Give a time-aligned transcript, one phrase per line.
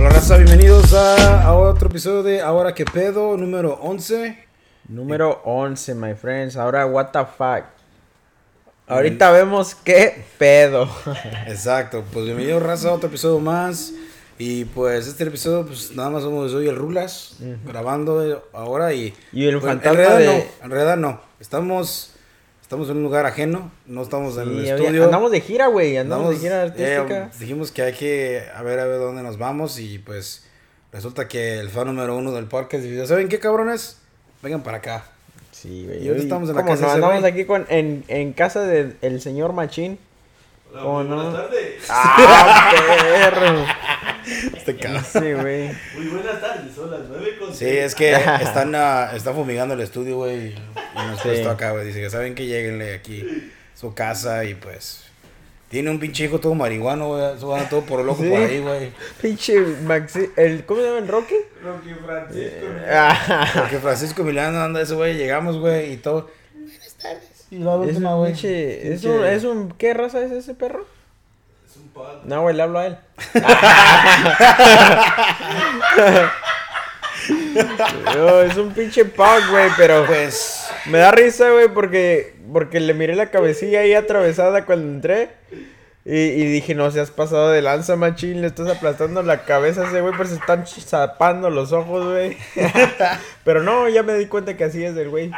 [0.00, 4.34] Hola raza, bienvenidos a, a otro episodio de Ahora que pedo, número 11.
[4.88, 6.56] Número 11, my friends.
[6.56, 7.66] Ahora, what the fuck.
[8.86, 10.88] Ahorita vemos qué pedo.
[11.46, 13.92] Exacto, pues bienvenidos raza a otro episodio más.
[14.38, 17.36] Y pues este episodio, pues nada más somos yo y el Rulas
[17.66, 19.12] grabando ahora y...
[19.34, 21.20] Y el pues, fantasma en realidad de- no, en realidad no.
[21.40, 22.14] Estamos,
[22.70, 25.04] estamos en un lugar ajeno, no estamos en el estudio.
[25.04, 25.96] andamos de gira, güey.
[25.96, 27.30] Andamos, de gira eh, artística.
[27.40, 30.44] dijimos que hay que a ver a ver dónde nos vamos y pues
[30.92, 33.96] resulta que el fan número uno del podcast dijo, ¿saben qué cabrones?
[34.40, 35.04] Vengan para acá.
[35.50, 36.04] sí, güey.
[36.04, 36.88] y ahorita estamos en la ¿Cómo casa no?
[36.90, 39.98] de Andamos aquí con, en, en casa del señor Machín.
[40.72, 41.16] Hola, ¿Cómo muy no?
[41.16, 41.84] buenas tardes.
[41.88, 42.72] ¡Ah,
[43.30, 43.64] perro!
[44.56, 45.04] Este cabrón.
[45.04, 45.70] Sí, güey.
[45.96, 49.80] Muy buenas tardes, son las 9 con Sí, es que están, ah, están fumigando el
[49.80, 50.48] estudio, güey.
[50.54, 51.42] Y nos Sí.
[51.44, 51.86] acá, güey.
[51.86, 55.04] Dice que saben que lleguenle aquí su casa y pues.
[55.70, 57.36] Tiene un pinche hijo todo marihuano, güey.
[57.36, 58.28] Eso van todo por loco Sí.
[58.28, 58.90] por ahí, güey.
[59.22, 60.30] Pinche Maxi...
[60.36, 61.36] El, ¿Cómo se llama el Rocky?
[61.62, 62.66] Rocky Francisco.
[62.88, 65.16] Ah, Porque Francisco Milano anda ese güey.
[65.16, 66.28] Llegamos, güey, y todo.
[66.54, 67.29] Buenas tardes.
[67.50, 68.32] Y la es última, un güey.
[68.32, 68.92] pinche...
[68.92, 69.70] Es un, es un...
[69.72, 70.86] ¿Qué raza es ese perro?
[71.68, 72.04] Es un pug.
[72.24, 72.96] No, güey, le hablo a él.
[78.16, 80.68] No, es un pinche pug, güey, pero Pues.
[80.86, 85.30] me da risa, güey, porque, porque le miré la cabecilla ahí atravesada cuando entré.
[86.04, 89.88] Y, y dije, no seas pasado de lanza, machín, le estás aplastando la cabeza a
[89.88, 92.38] ese güey, pues se están zapando los ojos, güey.
[93.44, 95.30] pero no, ya me di cuenta que así es el güey.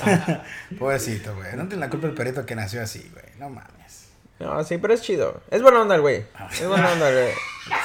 [0.78, 1.56] Pobrecito, güey.
[1.56, 3.24] No tiene la culpa el perrito que nació así, güey.
[3.38, 4.06] No mames.
[4.38, 5.42] No, sí, pero es chido.
[5.50, 6.24] Es buena onda el güey.
[6.52, 7.28] Es buena onda, güey.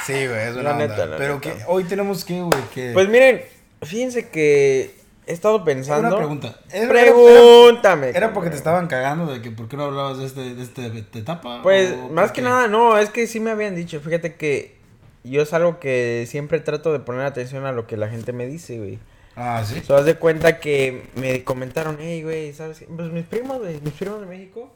[0.06, 0.86] Sí, güey, es una La onda.
[0.88, 1.52] neta, la Pero neta.
[1.52, 2.92] que hoy tenemos que, güey, que.
[2.94, 3.42] Pues miren,
[3.82, 4.94] fíjense que
[5.26, 6.08] he estado pensando.
[6.08, 6.60] Una pregunta.
[6.72, 8.10] Era- Pregúntame.
[8.10, 10.90] ¿Era porque te estaban cagando de que por qué no hablabas de este, de este
[10.90, 11.62] de esta etapa?
[11.62, 12.48] Pues, ¿O más que qué?
[12.48, 14.76] nada, no, es que sí me habían dicho, fíjate que
[15.24, 18.46] yo es algo que siempre trato de poner atención a lo que la gente me
[18.46, 18.98] dice, güey.
[19.34, 19.82] Ah, sí.
[19.86, 22.78] So, haz de cuenta que me comentaron, hey, güey, ¿sabes?
[22.78, 22.86] qué?
[22.86, 24.72] Pues mis primos, güey, mis primos de México,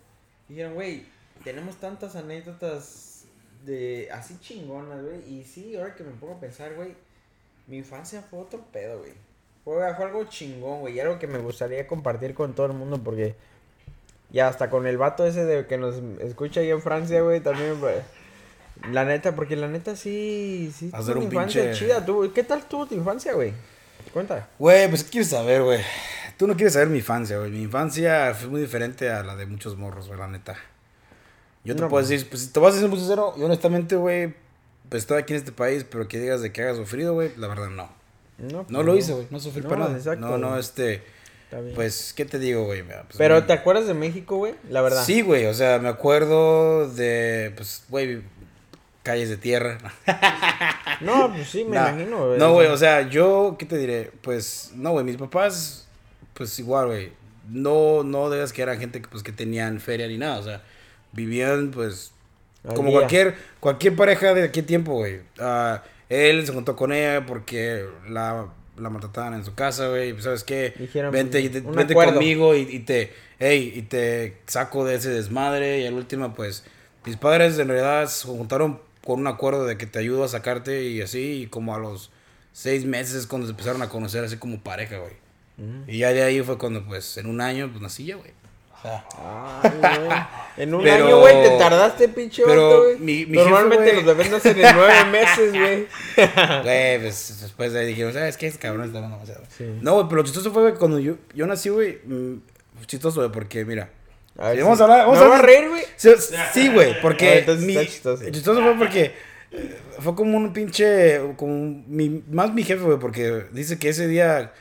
[0.49, 1.05] dijeron, güey,
[1.45, 3.25] tenemos tantas anécdotas
[3.65, 5.21] de así chingonas, güey.
[5.33, 6.95] Y sí, ahora que me pongo a pensar, güey,
[7.69, 9.13] mi infancia fue otro pedo, güey.
[9.65, 12.99] Fue, fue algo chingón, güey, y algo que me gustaría compartir con todo el mundo
[13.03, 13.35] porque
[14.31, 17.79] ya hasta con el vato ese de que nos escucha ahí en Francia, güey, también.
[18.91, 22.05] La neta, porque la neta sí, sí, Hacer un infancia pinche- chida.
[22.05, 23.53] ¿Tú, ¿Qué tal tuvo tu infancia, güey?
[24.15, 24.49] Cuenta.
[24.59, 25.81] Güey, pues ¿qué quieres saber, güey?
[26.39, 27.51] Tú no quieres saber mi infancia, güey.
[27.51, 30.57] Mi infancia fue muy diferente a la de muchos morros, güey, la neta.
[31.65, 32.09] Yo te No, puedo pues.
[32.09, 34.35] decir, pues si te vas a decir muy sincero, y honestamente, güey,
[34.89, 37.49] pues estoy aquí en este país, pero que digas de que hagas sufrido, güey, la
[37.49, 38.00] verdad no.
[38.41, 39.97] No, No pues, lo hice, güey, no sufrí No, para nada.
[39.97, 41.03] exacto, no, no, este,
[41.45, 41.75] Está bien.
[41.75, 42.83] pues, ¿qué te digo, güey?
[42.83, 44.55] Pues, Pero güey, ¿te acuerdas de México, güey?
[44.69, 45.05] La verdad.
[45.05, 48.23] Sí, güey, o sea, me acuerdo de, pues, güey,
[49.03, 49.79] calles de tierra.
[51.01, 51.89] No, pues sí, me Nah.
[51.93, 52.39] imagino, güey.
[52.39, 54.11] No, güey, o sea, yo, ¿qué te diré?
[54.21, 55.87] Pues, no, güey, mis papás,
[56.35, 57.13] pues igual, güey.
[57.49, 60.63] No, no digas que eran gente que, pues, que tenían feria ni nada, o sea,
[61.13, 62.13] vivían, pues,
[62.69, 62.99] Al como día.
[62.99, 65.21] cualquier, cualquier pareja de qué tiempo, güey.
[65.39, 70.13] Ah, él se juntó con ella porque la, la maltrataban en su casa, güey.
[70.13, 70.75] Pues, ¿sabes qué?
[70.77, 75.81] Dijeron, vente vente conmigo y, y te, hey, y te saco de ese desmadre.
[75.81, 76.65] Y al último, pues,
[77.07, 80.85] mis padres en realidad se juntaron con un acuerdo de que te ayudo a sacarte
[80.85, 81.43] y así.
[81.43, 82.11] Y como a los
[82.53, 85.13] seis meses es cuando se empezaron a conocer así como pareja, güey.
[85.59, 85.89] Mm.
[85.89, 88.33] Y ya de ahí fue cuando, pues, en un año, pues, nací ya, güey.
[88.85, 90.19] Ay, güey.
[90.57, 92.99] En un Pero- año, güey, te tardaste, pinche pero vato, güey.
[92.99, 94.17] mi- mi Normalmente jefe, güey.
[94.17, 95.87] los nacen en nueve meses, güey.
[96.63, 98.47] Güey, pues después de ahí dijeron, ¿sabes qué?
[98.47, 99.43] Este cabrón está demasiado.
[99.57, 99.65] Sí.
[99.81, 102.01] No, güey, pero lo chistoso fue güey, cuando yo, yo nací, güey.
[102.05, 102.37] mm,
[102.87, 103.91] chistoso, güey, porque mira.
[104.39, 105.07] A ver, Sí, vamos a hablar.
[105.07, 105.83] Vamos ¿Me a reír, güey?
[105.97, 107.39] Sí, güey, Ah, porque.
[107.41, 108.25] entonces mi- está chistoso.
[108.31, 109.13] chistoso fue porque.
[109.53, 111.21] eh, Fue como un pinche.
[111.37, 114.53] Como mi, más mi jefe, güey, porque dice que ese día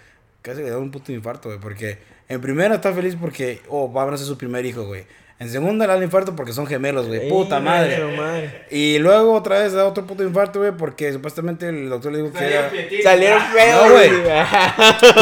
[0.41, 1.59] casi le da un puto infarto, güey.
[1.61, 3.61] Porque en primera está feliz porque.
[3.67, 5.03] Oh, va a nacer su primer hijo, güey.
[5.39, 7.29] En segunda le da el infarto porque son gemelos, güey.
[7.29, 8.65] Puta Ey, madre.
[8.71, 12.33] Y luego otra vez da otro puto infarto, güey, porque supuestamente el doctor le dijo
[12.33, 12.69] que era.
[13.03, 14.09] Salieron feos, No, güey.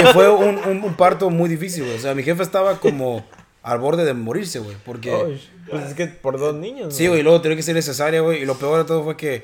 [0.03, 1.95] que fue un, un, un parto muy difícil, güey.
[1.95, 3.23] O sea, mi jefe estaba como
[3.61, 4.75] al borde de morirse, güey.
[4.85, 5.37] Porque.
[5.69, 8.41] Pues es que por dos niños, Sí, güey, y luego tenía que ser cesárea, güey.
[8.41, 9.43] Y lo peor de todo fue que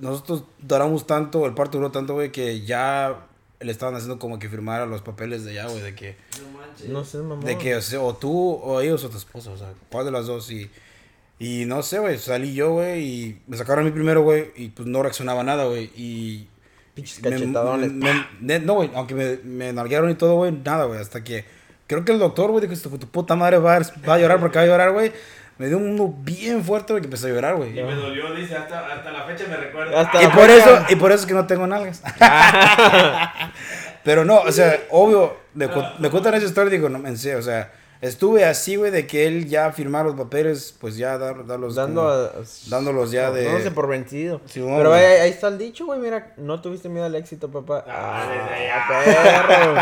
[0.00, 3.26] nosotros duramos tanto, el parto duró tanto, güey, que ya
[3.64, 6.88] le estaban haciendo como que firmara los papeles de allá, güey, de que, No manches.
[6.88, 7.42] No sé, mamá.
[7.44, 10.10] de que o, sea, o tú o ellos o tu esposa, o sea, cuál de
[10.12, 10.50] las dos.
[10.50, 10.70] Y,
[11.38, 14.68] y no sé, güey, salí yo, güey, y me sacaron a mí primero, güey, y
[14.68, 15.90] pues no reaccionaba nada, güey.
[15.96, 16.46] Y
[16.94, 17.90] Pinches cachetadones.
[18.62, 21.44] no, güey, aunque me, me nalguearon y todo, güey, nada, güey, hasta que
[21.86, 24.18] creo que el doctor, güey, dijo, "Hijo de tu puta madre va a, va a
[24.18, 25.12] llorar porque va a llorar, güey.
[25.58, 27.78] Me dio uno bien fuerte, güey, que empecé a llorar, güey.
[27.78, 30.00] Y me dolió, dice, hasta, hasta la fecha me recuerda.
[30.00, 32.02] Hasta- Y por eso, y por eso es que no tengo nalgas.
[34.04, 37.16] Pero no, o sea, obvio, me, cu- me cuentan esa historia y digo, no, en
[37.16, 37.72] serio, o sea,
[38.02, 41.74] estuve así, güey, de que él ya firmara los papeles, pues ya dar, darlos.
[41.74, 42.30] Dando como- a-
[42.68, 44.42] dándolos ya de- No sé por vencido.
[44.44, 46.00] Sí, Pero ahí, ahí está el dicho, güey.
[46.00, 47.84] Mira, no tuviste miedo al éxito, papá.
[47.88, 48.26] Ah,
[48.74, 49.74] Ah, perro.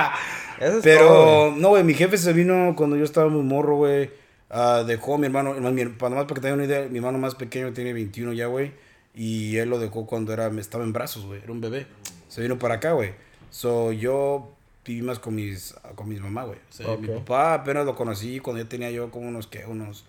[0.68, 1.60] Eso es todo, Pero, güey.
[1.60, 4.10] no, güey, mi jefe se vino cuando yo estaba muy morro, güey.
[4.52, 7.18] Ah, dejó a mi hermano, mi, para más para que tengan una idea, mi hermano
[7.18, 8.72] más pequeño tiene 21 ya, güey.
[9.14, 11.42] Y él lo dejó cuando era, estaba en brazos, güey.
[11.42, 11.86] Era un bebé.
[12.28, 13.12] Se vino para acá, güey.
[13.50, 14.54] So, yo
[14.86, 16.58] viví más con mis, con mis mamá, güey.
[16.70, 17.16] O sea, mi Ok.
[17.18, 19.66] papá apenas lo conocí cuando yo tenía yo como unos, ¿qué?
[19.66, 20.04] Unos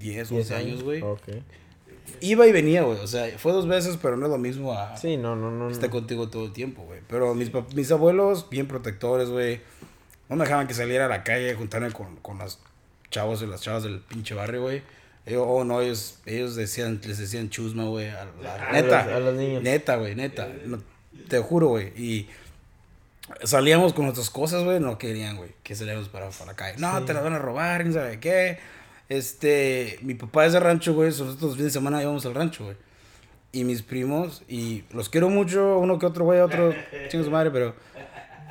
[0.00, 1.02] 10, 11 Diez años, güey.
[1.02, 1.22] Ok.
[2.20, 2.98] Iba y venía, güey.
[2.98, 5.70] O sea, fue dos veces, pero no es lo mismo a Sí, no, no, no.
[5.70, 5.94] estar no.
[5.94, 7.00] contigo todo el tiempo, güey.
[7.08, 9.60] Pero mis, mis abuelos, bien protectores, güey.
[10.28, 12.58] No me dejaban que saliera a la calle juntarme con, con los
[13.10, 14.82] chavos y las chavas del pinche barrio, güey.
[15.36, 18.08] Oh, no, ellos, ellos decían, les decían chusma, güey.
[18.08, 19.62] a la- A Neta, los- a los niños.
[19.62, 20.48] neta, güey, neta.
[20.66, 20.82] No,
[21.28, 21.92] te juro, güey.
[21.96, 22.28] Y
[23.42, 24.80] salíamos con nuestras cosas, güey.
[24.80, 26.78] No querían, güey, que saliéramos para, para la calle.
[26.78, 27.06] No, Sí.
[27.06, 28.58] te las van a robar, quién sabe qué.
[29.08, 31.08] Este, mi papá es de rancho, güey.
[31.08, 32.76] Nosotros los fines de semana íbamos al rancho, güey.
[33.52, 36.74] Y mis primos, y los quiero mucho, uno que otro, güey, otro,
[37.08, 37.74] chingo su madre, pero.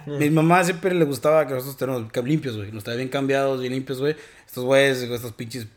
[0.05, 2.69] Mi mamá siempre le gustaba que nosotros tenemos limpios, güey.
[2.71, 4.15] Nos estaban bien cambiados, bien limpios, güey.
[4.45, 5.67] Estos güeyes, estos pinches,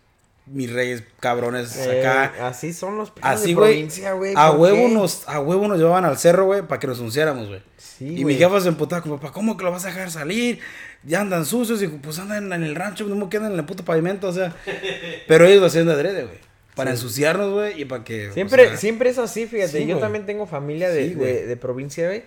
[0.46, 2.46] mis reyes cabrones Eh, acá.
[2.49, 4.32] así son los primos Así, de provincia, güey.
[4.37, 4.94] A ¿por huevo qué?
[4.94, 7.62] nos, a huevo nos llevaban al cerro, güey, para que nos unciáramos, güey.
[7.76, 8.25] Sí, y güey.
[8.25, 10.61] mi jefa se emputaba con papá, ¿cómo que lo vas a dejar salir?
[11.02, 14.29] Ya andan sucios y pues andan en el rancho, no quedan en el puto pavimento,
[14.29, 14.55] o sea.
[15.26, 16.38] Pero ellos lo hacían de adrede, güey.
[16.75, 18.29] Para ensuciarnos, güey, y para que.
[18.29, 19.79] o Siempre, sea, siempre es así, fíjate.
[19.79, 21.14] Sí, yo también tengo familia de,
[21.46, 22.22] de provincia, güey.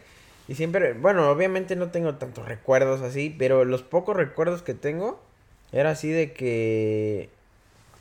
[0.50, 5.22] Y siempre, bueno, obviamente no tengo tantos recuerdos así, pero los pocos recuerdos que tengo
[5.72, 7.30] era así de que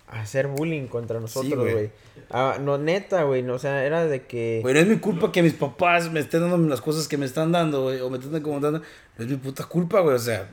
[0.07, 1.91] hacer bullying contra nosotros, güey.
[2.31, 4.61] Ah, no, neta, güey, no, o sea, era de que...
[4.63, 7.27] Güey, no es mi culpa que mis papás me estén dando las cosas que me
[7.27, 8.81] están dando, güey, o me estén acomodando.
[9.19, 10.49] No es mi puta culpa, güey, o sea,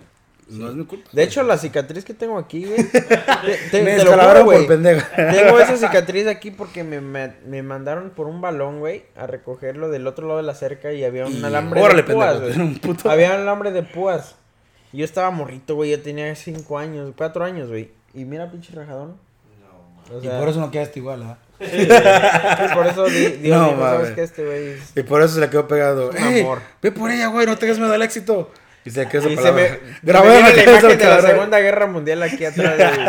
[0.47, 1.09] no es mi culpa.
[1.12, 2.83] De hecho, la cicatriz que tengo aquí, güey.
[2.92, 3.01] te,
[3.71, 4.68] te- me te lo juro, por güey.
[4.68, 5.06] pendejo.
[5.15, 9.89] Tengo esa cicatriz aquí porque me, me, me mandaron por un balón, güey, a recogerlo
[9.89, 12.45] del otro lado de la cerca y había un Y- alambre órale, de púas, pendejo,
[12.45, 12.53] güey.
[12.56, 14.36] era un puto- Había un alambre de púas.
[14.94, 17.91] Yo estaba morrito, güey, yo tenía cinco años, cuatro años, güey.
[18.13, 19.18] Y mira, pinche rajadón.
[20.13, 21.38] O Y por eso no quedaste igual, ¿ah?
[22.75, 24.12] por eso di- Dios No, ¿sabes mames.
[24.12, 24.24] qué?
[24.24, 26.12] Este güey es- Y por eso se le quedó pegado.
[26.18, 26.59] Amor.
[26.81, 28.51] Ve por ella, güey, no tengas miedo al éxito.
[28.86, 29.68] Y se quedó esa me, palabra.
[29.68, 31.22] se me Grabé la imagen de la.
[31.22, 33.08] Segunda Guerra Mundial aquí atrás, güey.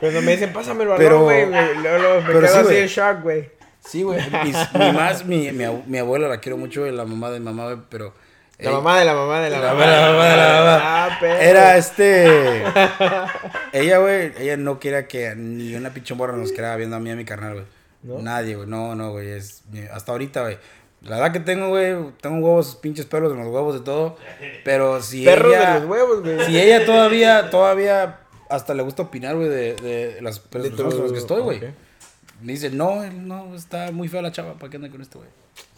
[0.00, 2.78] Cuando me dicen, pásame el balón, Pero- güey, luego, me pero quedo sí, así güey.
[2.82, 3.50] en shock, güey.
[3.84, 4.20] Sí, güey.
[4.44, 7.64] Mi, más, mi, mi, abu- mi abuela la quiero mucho, la mamá de mi mamá,
[7.64, 8.14] güey, pero.
[8.58, 9.84] La ey, mamá de la mamá de la, La mamá.
[9.84, 10.80] mamá de la mamá de la mamá.
[11.20, 11.38] Ah.
[11.42, 12.62] Era este.
[13.72, 17.10] ella, güey, ella no quería que ni una pinche morra nos quedara viendo a mí
[17.10, 17.64] y a mi carnal, güey.
[18.04, 18.18] ¿No?
[18.20, 18.68] Nadie, güey.
[18.68, 19.32] No, no, güey.
[19.92, 20.58] Hasta ahorita, güey.
[21.04, 24.16] La edad que tengo, güey, tengo huevos, pinches pelos en los huevos de todo.
[24.64, 25.74] Pero si Perros ella.
[25.74, 26.46] de los huevos, güey.
[26.46, 31.02] Si ella todavía, todavía, hasta le gusta opinar, güey, de, de las De personas con
[31.04, 31.60] las que estoy, güey.
[32.40, 35.18] Me dice, no, él no, está muy fea la chava, ¿para qué anda con este
[35.18, 35.30] güey?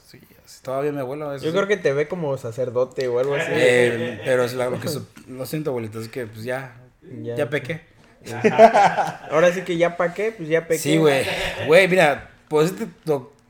[0.09, 1.35] Sí, así, todavía mi abuela.
[1.35, 1.57] eso Yo sí.
[1.57, 3.51] creo que te ve como sacerdote o algo así.
[3.53, 6.77] Eh, pero es la- lo que su- lo siento, abuelita, es que pues ya,
[7.23, 7.35] Ya.
[7.37, 7.83] ya, pequé.
[9.31, 10.79] Ahora sí que ya pa' qué, pues ya pequé.
[10.81, 11.25] Sí, güey.
[11.67, 12.87] Güey, mira, pues este,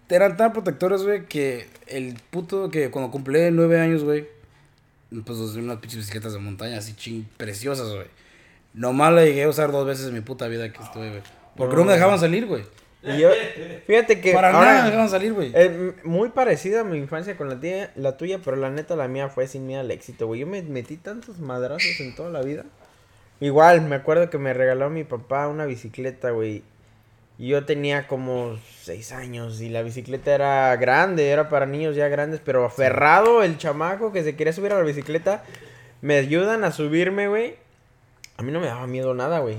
[0.08, 4.27] eran tan protectores, güey, que el puto que cuando cumplí nueve años, güey,
[5.25, 8.06] pues usé unas pinches bicicletas de montaña así ching preciosas, güey.
[8.75, 11.22] Nomás la llegué a usar dos veces en mi puta vida que estuve, güey.
[11.56, 12.65] Porque no, me dejaban salir, güey.
[13.03, 13.31] Y yo,
[13.86, 15.53] fíjate que Para ahora, nada me dejaban salir, güey.
[15.55, 19.06] eh, muy parecida a mi infancia con la tía, la tuya, pero la neta la
[19.06, 20.41] mía fue sin miedo al éxito, güey.
[20.41, 22.65] Yo me metí tantos madrazos en toda la vida.
[23.41, 26.63] Igual, me acuerdo que me regaló mi papá una bicicleta, güey.
[27.38, 32.08] Y yo tenía como seis años y la bicicleta era grande, era para niños ya
[32.08, 35.44] grandes, pero aferrado el chamaco que se quería subir a la bicicleta,
[36.00, 37.56] me ayudan a subirme, güey.
[38.38, 39.58] A mí no me daba miedo nada, güey.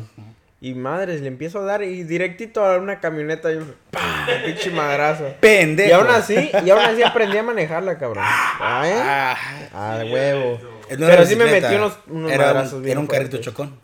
[0.60, 4.26] Y madres, le empiezo a dar y directito a una camioneta y un ¡pah!
[4.44, 5.36] pinche madrazo.
[5.40, 5.90] Pendejo.
[5.90, 8.24] Y aún así, y aún así aprendí a manejarla, cabrón.
[8.26, 8.94] ¿Ah, eh?
[8.98, 9.38] Ah,
[9.74, 10.60] Ah, de huevo.
[10.98, 13.80] no Pero sí me metí unos, unos era, madrazos un, bien era un carrito chocón.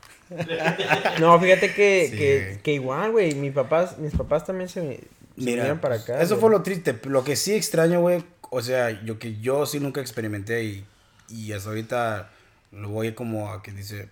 [1.20, 2.18] No, fíjate que, Sí.
[2.18, 6.22] que, que igual, güey, mis papás, mis papás también se, se Mira, para acá.
[6.22, 6.98] Eso fue lo triste.
[7.06, 10.86] Lo que sí extraño, güey, o sea, yo que yo sí nunca experimenté y,
[11.30, 12.30] y hasta ahorita
[12.72, 14.10] lo voy como a que dice,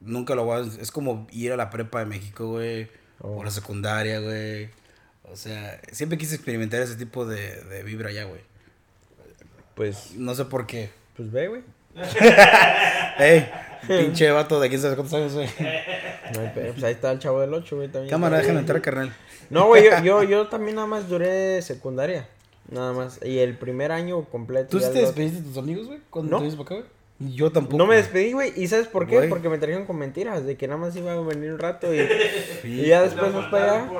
[0.00, 2.88] nunca lo voy a, es como ir a la prepa de México, güey,
[3.20, 3.38] Oh.
[3.38, 4.70] o la secundaria, güey.
[5.24, 8.40] O sea, siempre quise experimentar ese tipo de, de vibra allá, güey.
[9.74, 10.90] Pues, No sé por qué.
[11.16, 11.62] pues ve, güey.
[13.18, 13.48] Ey,
[13.86, 15.48] pinche vato de quién sabe cuántos años, güey.
[16.34, 17.88] No hay pedo, pues ahí está el chavo del 8, güey.
[17.88, 19.12] También Cámara, déjame entrar, carnal.
[19.50, 22.28] No, güey, yo, yo, yo también nada más duré secundaria.
[22.70, 23.18] Nada más.
[23.24, 24.68] Y el primer año completo.
[24.68, 26.00] ¿Tú sí te despediste de tus amigos, güey?
[26.10, 26.36] Cuando No.
[26.38, 26.97] te vienes para acá, güey?
[27.20, 27.78] Yo tampoco.
[27.78, 28.52] No me despedí, güey.
[28.56, 29.22] ¿Y sabes por qué?
[29.22, 30.46] Porque me trajeron con mentiras.
[30.46, 31.98] De que nada más iba a venir un rato y,
[32.62, 32.68] Sí.
[32.82, 33.90] y ya después vas para allá.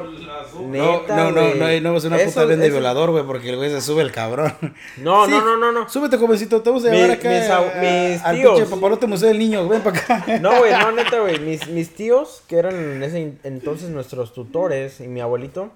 [0.61, 3.51] No, no, no, no, no, no, es una Eso- puta vende eso- violador, güey, porque
[3.51, 4.53] el güey se sube el cabrón.
[4.99, 5.33] No, Sí.
[5.33, 5.89] no, no, no, no.
[5.89, 8.55] Súbete, jovencito, te vamos a llevar acá mis a- mis al tíos.
[8.61, 10.25] pinche papalote museo del niño, ven para acá.
[10.41, 11.41] No, güey, no, neta, güey.
[11.41, 15.73] Mis, mis tíos, que eran en ese entonces nuestros tutores, y mi abuelito,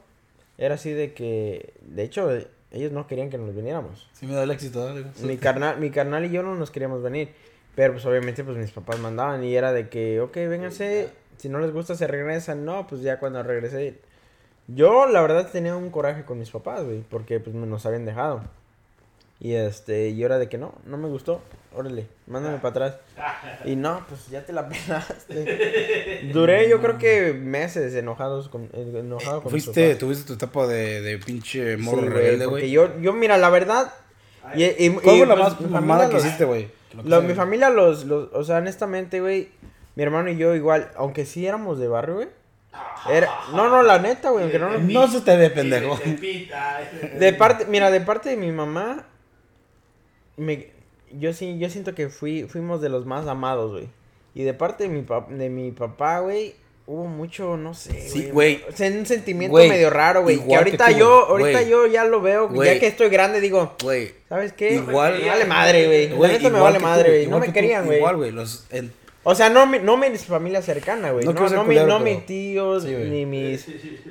[0.58, 2.30] era así de que, de hecho,
[2.72, 4.08] ellos no querían que nos viniéramos.
[4.14, 5.04] Sí me da el éxito, güey.
[5.22, 7.32] Mi carnal, mi carnal y yo no nos queríamos venir.
[7.74, 11.58] Pero pues obviamente pues mis papás mandaban y era de que, ok, vénganse, si no
[11.58, 12.64] les gusta se regresan.
[12.64, 13.98] No, pues ya cuando regresé.
[14.68, 18.04] Yo la verdad tenía un coraje con mis papás, güey, porque pues me nos habían
[18.04, 18.42] dejado.
[19.44, 21.40] Y este, y era de que no, no me gustó.
[21.74, 22.96] Órale, mándame para atrás.
[23.64, 26.30] Y no, pues ya te la pelaste.
[26.32, 31.00] Duré yo creo que meses enojados con, eh, enojado con Fuiste, tuviste tu etapa de,
[31.00, 32.70] de pinche Sí, morro güey, rebelde, güey.
[32.70, 33.92] yo, yo, mira, la verdad...
[34.54, 36.68] Y, y- ¿Cuál y, fue la pues, más mamada que hiciste, güey?
[37.04, 39.48] Mi familia los, los, o sea, honestamente, güey,
[39.96, 42.28] mi hermano y yo igual, aunque sí éramos de barrio, güey.
[43.10, 45.98] Era, no, no, la neta, güey, aunque no, no- No se te ve, pendejo.
[47.18, 49.06] De parte, mira, de parte de mi mamá,
[50.36, 50.68] me,
[51.18, 53.88] yo sí, yo siento que fui, fuimos de los más amados, güey.
[54.34, 56.54] Y de parte de mi, pap- de mi papá, güey,
[56.86, 58.62] hubo mucho, no sé, Sí, güey.
[58.68, 60.36] O sea, un sentimiento Güey, medio raro, güey.
[60.36, 61.42] Que igual que ahorita tú, yo, güey.
[61.54, 62.74] ahorita yo ya lo veo, Güey.
[62.74, 64.74] ya que estoy grande, digo, Güey, ¿sabes qué?
[64.76, 66.08] Igual- Me vale madre, güey.
[66.18, 67.20] La neta me igual vale que madre, güey.
[67.22, 67.98] No igual me tú, querían, güey.
[67.98, 68.66] Igual, güey, los...
[68.70, 68.92] en-
[69.24, 71.24] O sea, no mi, no mi familia cercana, güey.
[71.24, 73.66] No No, mi, no pero- mis tíos, Sí, ni mis,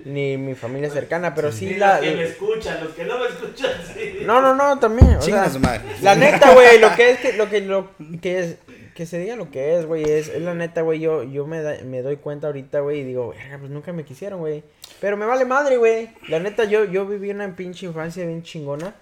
[0.05, 1.99] ni mi familia cercana, pero sí la...
[1.99, 4.19] los que me escuchan, los que no me escuchan, sí.
[4.25, 5.15] No, no, no, también.
[5.17, 5.81] O Chinga sea, su madre.
[6.01, 7.89] la neta, güey, lo que es que, lo que, lo
[8.21, 8.55] que es,
[8.95, 11.61] que se diga lo que es, güey, es, es la neta, güey, yo, yo me,
[11.61, 14.63] da- me doy cuenta ahorita, güey, y digo, "Verga, pues nunca me quisieron, güey.
[15.01, 16.09] Pero me vale madre, güey.
[16.29, 18.95] La neta, yo, yo viví una pinche infancia bien chingona.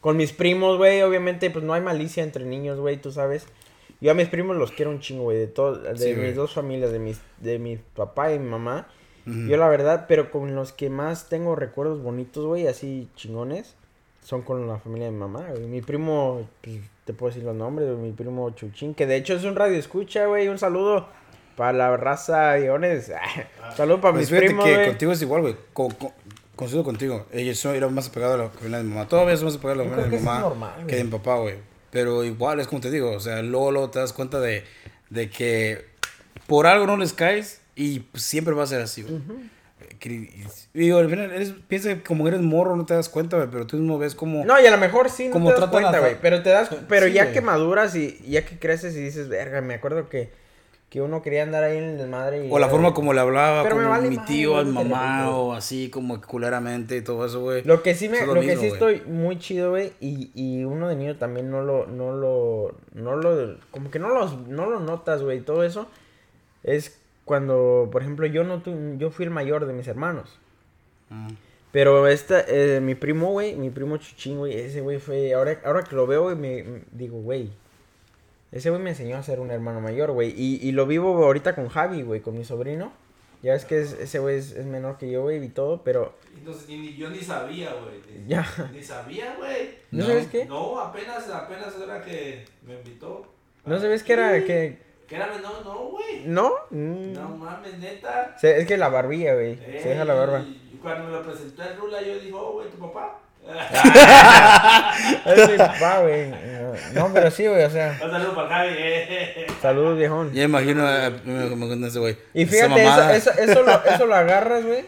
[0.00, 3.46] Con mis primos, güey, obviamente, pues no hay malicia entre niños, güey, tú sabes.
[4.02, 6.26] Yo a mis primos los quiero un chingo, güey, de todo, de Sí, güey.
[6.26, 8.88] mis dos familias, de mis, de mi papá y mi mamá.
[9.24, 13.76] Yo la verdad, pero con los que más tengo recuerdos bonitos, güey, así chingones,
[14.24, 15.62] son con la familia de mi mamá, güey.
[15.66, 19.34] Mi primo, pues, te puedo decir los nombres, güey, mi primo Chuchín, que de hecho
[19.34, 21.06] es un radio escucha, güey, un saludo
[21.56, 23.12] para la raza guiones.
[23.76, 24.86] saludo para Pues mis primos, que güey.
[24.88, 25.56] contigo es igual, güey.
[25.72, 26.10] Con, con-
[26.56, 27.26] coincido contigo.
[27.32, 29.06] Ellos son, eran más apegados a la familia de mi mamá.
[29.06, 31.36] Todavía son más apegados a la familia de mi mamá normal, que de mi papá,
[31.38, 31.54] güey.
[31.92, 34.64] Pero igual es como te digo, o sea, luego, luego te das cuenta de,
[35.10, 35.84] de que
[36.46, 39.20] por algo no les caes y siempre va a ser así, güey.
[40.72, 43.66] Digo, al final, eres, piensa que como eres morro no te das cuenta, güey, pero
[43.66, 44.44] tú mismo ves como...
[44.44, 46.16] No, y a lo mejor sí no Como te das cuenta, güey.
[46.20, 49.60] Pero te das, pero Sí, ya que maduras y ya que creces y dices, verga,
[49.60, 50.30] me acuerdo que,
[50.92, 52.50] que uno quería andar ahí en el desmadre y...
[52.52, 54.82] O la forma como le hablaba Pero me como vale mi tío a güey, mi
[54.82, 57.62] te mamá o así como culeramente y todo eso, güey.
[57.64, 60.64] Lo que sí me, es lo, lo que sí estoy muy chido, güey, y, y
[60.64, 64.68] uno de niño también no lo, no lo, no lo, como que no los, no
[64.68, 65.88] lo notas, güey, todo eso,
[66.62, 70.38] es cuando, por ejemplo, yo no tu, yo fui el mayor de mis hermanos,
[71.08, 71.28] Mm.
[71.72, 75.84] pero esta, eh, mi primo, güey, mi primo Chuchín, güey, ese güey fue, ahora, ahora
[75.84, 77.50] que lo veo, güey, me- digo, güey,
[78.52, 81.54] ese güey me enseñó a ser un hermano mayor, güey, y, y lo vivo ahorita
[81.54, 82.92] con Javi, güey, con mi sobrino,
[83.42, 86.14] ya es que es- ese güey es, es menor que yo, güey, y todo, pero,
[86.36, 88.00] Entonces, ni, yo ni sabía, güey.
[88.22, 88.46] Ni, Ya.
[88.72, 89.70] Ni sabía, güey.
[89.90, 90.06] ¿no, No.
[90.06, 90.44] sabes qué?
[90.44, 93.26] No, apenas, apenas era que me invitó.
[93.64, 94.32] ¿No sabes qué era?
[94.44, 94.78] que
[95.08, 96.24] Que era menor, no, güey.
[96.26, 96.50] ¿No?
[96.70, 97.12] Mm.
[97.12, 98.34] No mames, neta.
[98.38, 99.56] Se- es que la barbilla, güey.
[99.56, 100.40] Se deja la barba.
[100.40, 103.18] Y cuando me lo presentó el Rula, yo dije, oh, güey, tu papá.
[106.02, 106.30] Güey.
[106.94, 107.98] No, pero sí, güey, o sea.
[108.02, 108.74] Un saludo para Javi.
[109.60, 110.32] Saludos, viejón.
[110.32, 112.16] Ya imagino, eh, me me imagino ese güey.
[112.34, 114.84] Y fíjate, eso, eso, eso, lo, eso lo agarras, güey.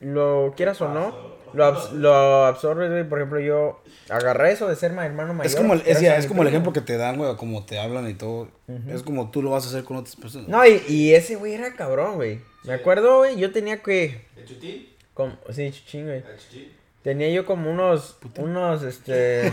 [0.00, 1.34] Lo quieras o no.
[1.54, 3.04] Lo, abs- lo absorbes, güey.
[3.08, 5.46] Por ejemplo, yo agarré eso de ser mi hermano mayor.
[5.46, 8.08] Es como, el- es, ya, es como ejemplo que te dan, güey, como te hablan
[8.10, 8.48] y todo.
[8.88, 10.48] Es como tú lo vas a hacer con otras personas.
[10.48, 12.40] No, y, y ese güey era cabrón, güey.
[12.64, 14.26] Me acuerdo, güey, yo tenía que.
[14.36, 14.88] ¿El chutín?
[15.14, 16.18] Como, sí, chuchín, güey.
[16.18, 16.72] El chutín.
[17.04, 19.52] Tenía yo como unos, unos, este,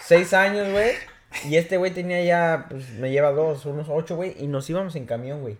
[0.00, 0.92] seis años, güey.
[1.44, 4.36] Y este güey tenía ya, pues, me lleva dos, unos ocho, güey.
[4.38, 5.58] Y nos íbamos en camión, güey.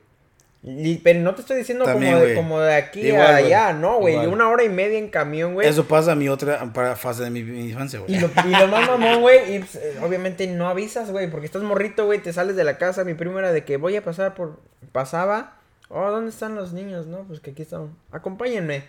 [0.62, 3.73] Y- pero no te estoy diciendo También, como, de, como de aquí Igual, a allá,
[3.73, 4.27] no, güey.
[4.27, 5.67] Una hora y media en camión, güey.
[5.67, 8.15] Eso pasa a mi otra para fase de mi, mi infancia, güey.
[8.15, 11.47] Y lo, y lo más mamón, güey, y pues, eh, obviamente no avisas, güey, porque
[11.47, 13.03] estás morrito, güey, te sales de la casa.
[13.03, 14.61] Mi primo era de que voy a pasar por.
[14.93, 15.57] Pasaba.
[15.89, 17.07] Oh, ¿dónde están los niños?
[17.07, 17.97] No, pues que aquí están.
[18.12, 18.85] Acompáñenme.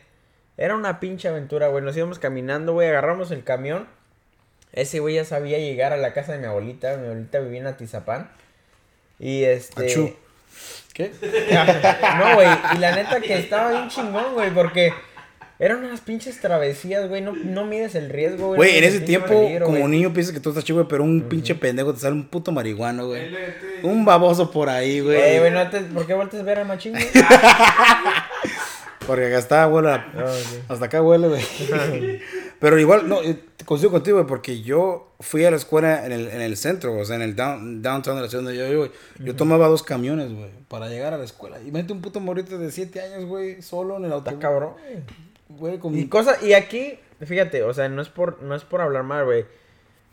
[0.62, 1.84] Era una pinche aventura, güey.
[1.84, 3.88] Nos íbamos caminando, güey, agarramos el camión.
[4.74, 6.98] Ese güey ya sabía llegar a la casa de mi abuelita.
[6.98, 8.30] Mi abuelita vivía en Atizapán.
[9.18, 9.88] Y este.
[9.88, 10.16] Achú.
[10.94, 11.12] ¿Qué?
[12.20, 12.48] no, güey.
[12.76, 14.52] Y la neta que estaba bien chingón, güey.
[14.54, 14.94] Porque
[15.58, 17.24] eran unas pinches travesías, güey.
[17.24, 18.58] No, no mides el riesgo, güey.
[18.58, 19.90] Güey, en ese tiempo, peligro, como güey.
[19.90, 22.52] niño piensas que tú estás chido, güey, pero un pinche pendejo te sale un puto
[22.52, 23.32] marihuano, güey.
[23.82, 25.40] Un baboso por ahí, Güey, güey.
[25.40, 25.80] güey, no te...
[25.82, 27.08] ¿por qué vueltes a ver al machín, güey?
[29.08, 29.90] Porque acá está, huele.
[29.92, 30.60] a- No, sí.
[30.68, 31.42] Hasta acá huele, güey.
[32.60, 36.28] Pero igual, no, eh, coincido contigo, güey, porque yo fui a la escuela en el,
[36.28, 38.80] en el centro, o sea, en el down- downtown de la ciudad donde yo vivo,
[38.86, 38.92] güey.
[39.28, 41.60] Yo tomaba dos camiones, güey, para llegar a la escuela.
[41.62, 44.40] Y mete un puto morrito de 7 años, güey, solo en el Está autobús.
[44.42, 44.74] cabrón,
[45.50, 45.80] güey.
[45.80, 49.04] Con Y cosa, y aquí, fíjate, o sea, no es por, no es por hablar
[49.04, 49.46] mal, güey.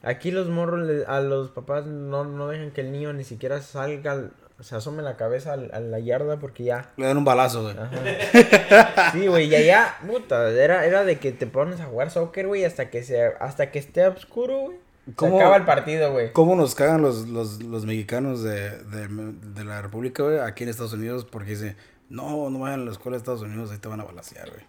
[0.03, 4.13] Aquí los morros, a los papás no, no dejan que el niño ni siquiera salga,
[4.13, 6.91] al- se asome la cabeza al- a, la yarda porque ya.
[6.97, 7.77] Le dan un balazo, güey.
[7.79, 9.11] Ajá.
[9.13, 12.65] Sí, güey, y allá, puta, era, era de que te pones a jugar soccer, güey,
[12.65, 14.77] hasta que se, hasta que esté oscuro, güey.
[15.07, 16.33] Se ¿Cómo- acaba el partido, güey.
[16.33, 20.69] ¿Cómo nos cagan los, los, los mexicanos de, de, de la República, güey, aquí en
[20.71, 21.25] Estados Unidos?
[21.25, 21.77] Porque dicen,
[22.11, 24.63] no, no vayan a la escuela de Estados Unidos, ahí te van a balasear, güey.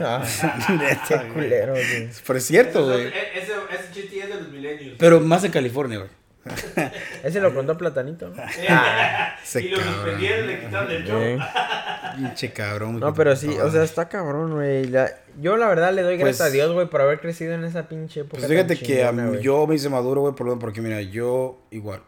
[0.00, 0.22] Ah,
[0.70, 2.08] Neta, culero, güey.
[2.26, 3.06] Pero es cierto, güey.
[3.06, 4.96] e- Ese, ese chiste es de los milenios.
[4.98, 6.10] Pero más en California, güey.
[7.24, 8.42] Ese lo contó Platanito, ¿no?
[8.42, 9.94] Ese y lo cabrón.
[9.94, 11.20] suspendieron, le quitaron el show.
[12.16, 13.00] Pinche cabrón.
[13.00, 14.86] No, pero sí, o sea, está cabrón, güey.
[14.86, 17.64] La- Yo la verdad le doy gracias Pues- a Dios, güey, por haber crecido en
[17.64, 18.38] esa pinche época.
[18.38, 19.42] Pues fíjate tan que a chingona, mí- güey.
[19.42, 22.00] yo me hice maduro, güey, por lo porque mira, yo igual.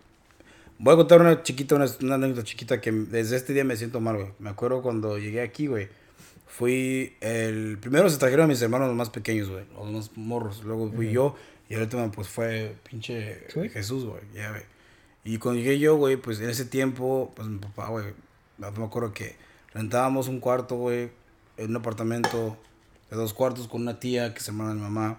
[0.78, 4.00] Voy a contar una chiquita, una, una anécdota chiquita que desde este día me siento
[4.00, 4.28] mal, güey.
[4.38, 5.88] Me acuerdo cuando llegué aquí, güey.
[6.46, 7.78] Fui el...
[7.80, 9.64] Primero se trajeron a mis hermanos los más pequeños, güey.
[9.76, 10.64] Los más morros.
[10.64, 11.36] Luego fui yo.
[11.70, 13.68] Y el último, pues, fue pinche Sí.
[13.70, 14.20] Jesús, güey.
[14.34, 14.62] Ya, güey.
[15.24, 18.06] Y cuando llegué yo, güey, pues, en ese tiempo, pues, mi papá, güey.
[18.58, 19.36] Me acuerdo que
[19.72, 21.10] rentábamos un cuarto, güey.
[21.56, 22.58] En un apartamento
[23.08, 25.18] de dos cuartos con una tía que se llama mi mamá.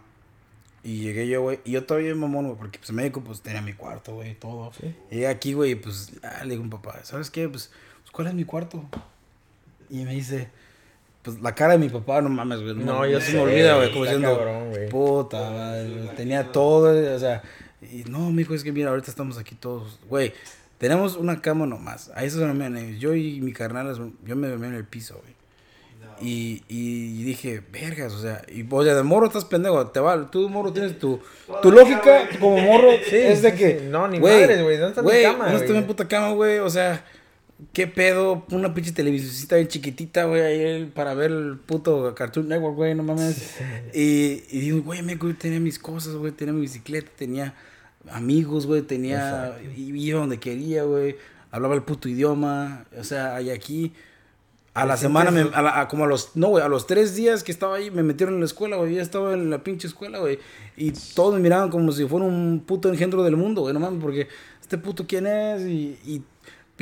[0.84, 1.60] Y llegué yo, güey.
[1.63, 4.74] Y yo todavía mamón, güey, porque pues en México pues tenía mi cuarto, güey, todo.
[4.74, 4.93] Sí.
[5.10, 7.48] Y llegué aquí, güey, y pues ah, le digo a mi papá, ¿sabes qué?
[7.48, 8.84] Pues, pues, ¿cuál es mi cuarto?
[9.89, 10.50] Y me dice,
[11.22, 12.75] pues la cara de mi papá, no mames, güey.
[12.75, 14.90] No, yo se me olvida, güey, como está diciendo, cabrón, güey.
[14.90, 17.42] puta, madre, güey, tenía todo, o sea.
[17.82, 20.34] Y no, mijo, es que mira, ahorita estamos aquí todos, güey.
[20.77, 22.12] Tenemos una cama nomás.
[22.16, 22.98] Ahí se dormían.
[22.98, 25.36] Yo y mi carnal, yo me dormía en el piso, güey.
[26.22, 30.29] Y, y dije, vergas, o sea, y o sea, de morro estás pendejo, te va,
[30.29, 31.20] tú morro tienes tu,
[31.64, 33.88] tu lógica como morro Sí, es de que.
[33.90, 35.81] No, ni madres, güey, ¿dónde está mi güey, cama, ¿Dónde está güey?
[35.81, 36.60] mi puta cama, güey?
[36.60, 37.03] O sea,
[37.74, 38.45] ¿qué pedo?
[38.51, 43.03] Una pinche televisorcita bien chiquitita, güey, ahí para ver el puto Cartoon Network, güey, no
[43.03, 43.55] mames.
[43.93, 47.53] Y, y digo, güey, me güey, tenía mis cosas, güey, tenía mi bicicleta, tenía
[48.09, 51.15] amigos, güey, tenía, iba donde quería, güey,
[51.51, 53.93] hablaba el puto idioma, o sea, hay aquí...
[54.74, 57.13] A la semana, me, a la- a como a los, no, güey, a los tres
[57.13, 59.85] días que estaba ahí, me metieron en la escuela, güey, ya estaba en la pinche
[59.85, 60.39] escuela, güey,
[60.77, 64.01] y todos me miraban como si fuera un puto engendro del mundo, güey, no mames,
[64.01, 64.29] porque
[64.61, 66.21] este puto quién es, y, y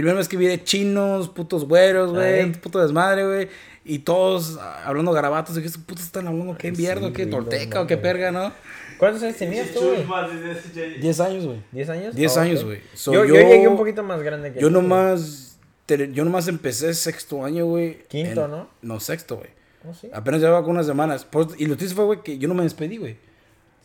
[0.01, 3.47] primera vez que vi de chinos, putos güeros, güey, puto desmadre, güey,
[3.85, 7.38] y todos hablando garabatos, y que estos putos están hablando, qué invierno, Sí, qué no
[7.38, 8.51] o qué perga, ¿no?
[8.97, 9.97] ¿Cuántos años tenías tú, güey?
[10.01, 10.99] Chusmas, dice ese Jay.
[10.99, 11.62] Diez años, güey.
[11.71, 12.15] ¿10 años?
[12.15, 12.81] Diez Ah, años, güey.
[12.93, 16.25] So, yo, yo yo- llegué un poquito más grande que Yo tú, nomás, te- yo
[16.25, 17.99] nomás empecé sexto año, güey.
[18.09, 18.67] Quinto, en- ¿no?
[18.81, 19.49] No, sexto, güey.
[19.89, 20.09] Oh, sí.
[20.12, 21.25] Apenas llevaba con unas semanas.
[21.57, 23.15] Y lo triste fue, güey, que yo no me despedí, güey.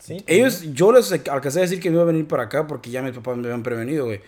[0.01, 2.91] Sí, Ellos, yo les alcancé a decir que me iba a venir para acá porque
[2.91, 4.21] ya mis papás me habían prevenido, güey.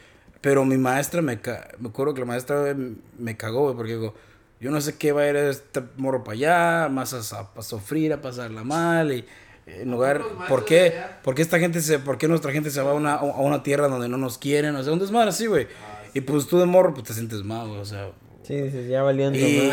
[0.46, 1.66] Pero mi maestra me ca...
[1.80, 2.76] Me acuerdo que la maestra
[3.18, 4.14] me cagó, güey, porque digo,
[4.60, 7.62] yo no sé qué va a ir este morro para allá, más a, a- a
[7.62, 9.24] sufrir, a pasarla mal y
[9.66, 10.94] en lugar, ¿por qué?
[11.24, 13.64] ¿Por qué esta gente se, por qué nuestra gente se va a una, a una
[13.64, 14.76] tierra donde no nos quieren?
[14.76, 15.66] O sea, un desmadre así, güey.
[16.14, 18.12] Y pues tú de morro, pues te sientes mal, güey, o sea,
[18.44, 19.72] Sí, dices, ya valiendo Y-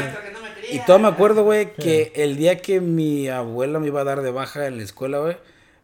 [0.72, 4.24] y todo me acuerdo, güey, que el día que mi abuela me iba a dar
[4.24, 5.38] de baja en la escuela, güey,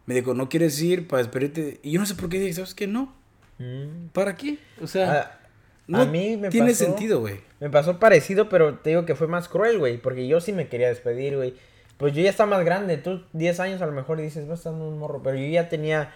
[0.06, 1.78] me dijo, ¿no quieres ir para despedirte?
[1.84, 2.88] Y yo no sé por qué dije, ¿sabes qué?
[2.88, 3.14] No.
[3.60, 4.08] Mm.
[4.12, 4.58] ¿Para qué?
[4.82, 5.38] O sea, A,
[5.86, 7.40] no a mí me tiene pasó- sentido, güey.
[7.60, 9.98] Me pasó parecido, pero te digo que fue más cruel, güey.
[9.98, 11.54] Porque yo sí me quería despedir, güey.
[11.98, 12.96] Pues yo ya estaba más grande.
[12.96, 15.20] Tú 10 años a lo mejor dices, va a estar un morro.
[15.22, 16.12] Pero yo ya tenía,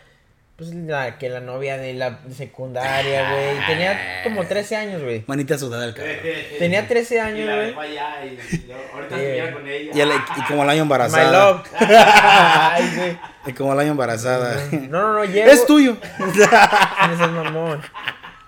[0.56, 3.66] pues, la, que la novia de la secundaria, güey.
[3.66, 5.24] Tenía como 13 años, güey.
[5.26, 6.16] Manita sudada el cabrón.
[6.58, 7.70] Tenía 13 Y años, la güey.
[7.70, 9.22] y, y luego ahorita Sí.
[9.22, 9.90] se viera con ella.
[9.94, 11.32] Y, el- y como el año My embarazada.
[11.50, 11.66] love.
[11.80, 13.18] Ay, güey.
[13.46, 14.56] Y como el año embarazada.
[14.72, 15.50] No, no, no, llego.
[15.50, 15.96] es tuyo.
[16.18, 17.82] No seas mamón.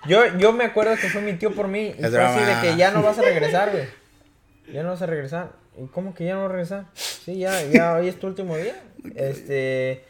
[0.07, 1.93] Yo, yo me acuerdo que fue mi tío por mí.
[1.99, 3.85] Y Es fue así de que ya no vas a regresar, güey.
[4.73, 5.51] Ya no vas a regresar.
[5.77, 6.85] ¿Y cómo que ya no vas a regresar?
[6.95, 8.75] Sí, ya, ya hoy es tu último día.
[9.17, 10.05] Este.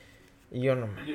[0.57, 1.15] Y yo no, Yo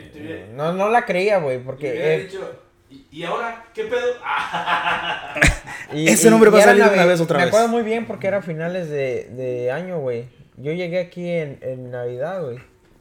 [0.56, 2.16] no, no la creía, güey, porque.
[2.16, 2.48] eh, dicho,
[2.92, 4.00] ¿y, y ahora qué pedo?
[5.94, 7.54] Y- Ese y- nombre va a salir una vez otra me vez.
[7.54, 10.26] acuerdo muy bien porque era finales de, de año, güey.
[10.58, 12.60] Yo llegué aquí en, en Navidad, güey.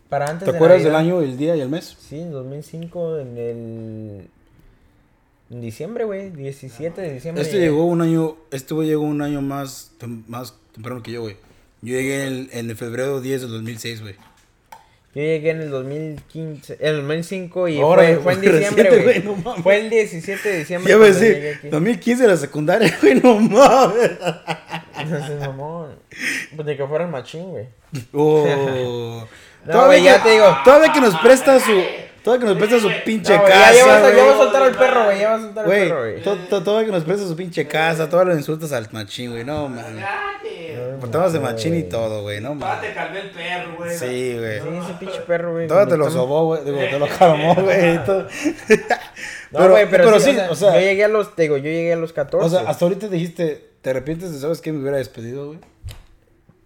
[0.09, 1.97] para antes ¿Te de acuerdas del año, el día y el mes?
[2.01, 4.29] Sí, en 2005, en el...
[5.51, 7.43] En diciembre, güey, 17 de diciembre.
[7.43, 9.93] Este llegó un año, este güey llegó un año más,
[10.29, 11.37] más temprano que yo, güey.
[11.83, 14.15] Yo llegué en, en el febrero 10 del 2006, güey.
[15.13, 19.23] Yo llegué en el 2015, en el 2005 y Ahora, fue, fue en diciembre, güey.
[19.25, 20.93] no fue el 17 de diciembre.
[20.93, 21.69] Ya llegué sí, aquí.
[21.69, 24.11] 2015 la secundaria, güey, no mames.
[24.97, 25.97] Seas mamón.
[26.55, 27.67] Pues de que fuera el machín, güey.
[28.13, 29.27] Oh.
[29.67, 30.57] No, güey, ya que- te digo.
[30.65, 31.83] Todavía que nos presta su,
[32.25, 34.39] todavía que nos presta su pinche No, casa, ya, ya, vas a, ya vas a
[34.39, 35.19] soltar al perro, güey.
[35.21, 36.23] Ya vas a soltar al perro, güey.
[36.23, 39.45] to- to- todavía que nos presta su pinche casa, todavía lo insultas al machín, güey,
[39.45, 40.03] no mames.
[41.01, 43.97] Portamos de machín y todo, güey, no Todavía te calvé el perro, güey.
[43.97, 44.61] Sí, güey.
[44.61, 45.67] Sí, ese pinche perro, güey.
[45.69, 47.99] Todavía te lo sobó, güey, digo, te lo calmó, güey.
[49.51, 51.93] No, güey, pero, sí, sí, o sea, yo llegué a los, te digo, yo llegué
[51.93, 52.47] a los 14.
[52.47, 55.59] o sea, hasta ahorita dijiste, ¿te arrepientes de sabes que me hubiera despedido, güey?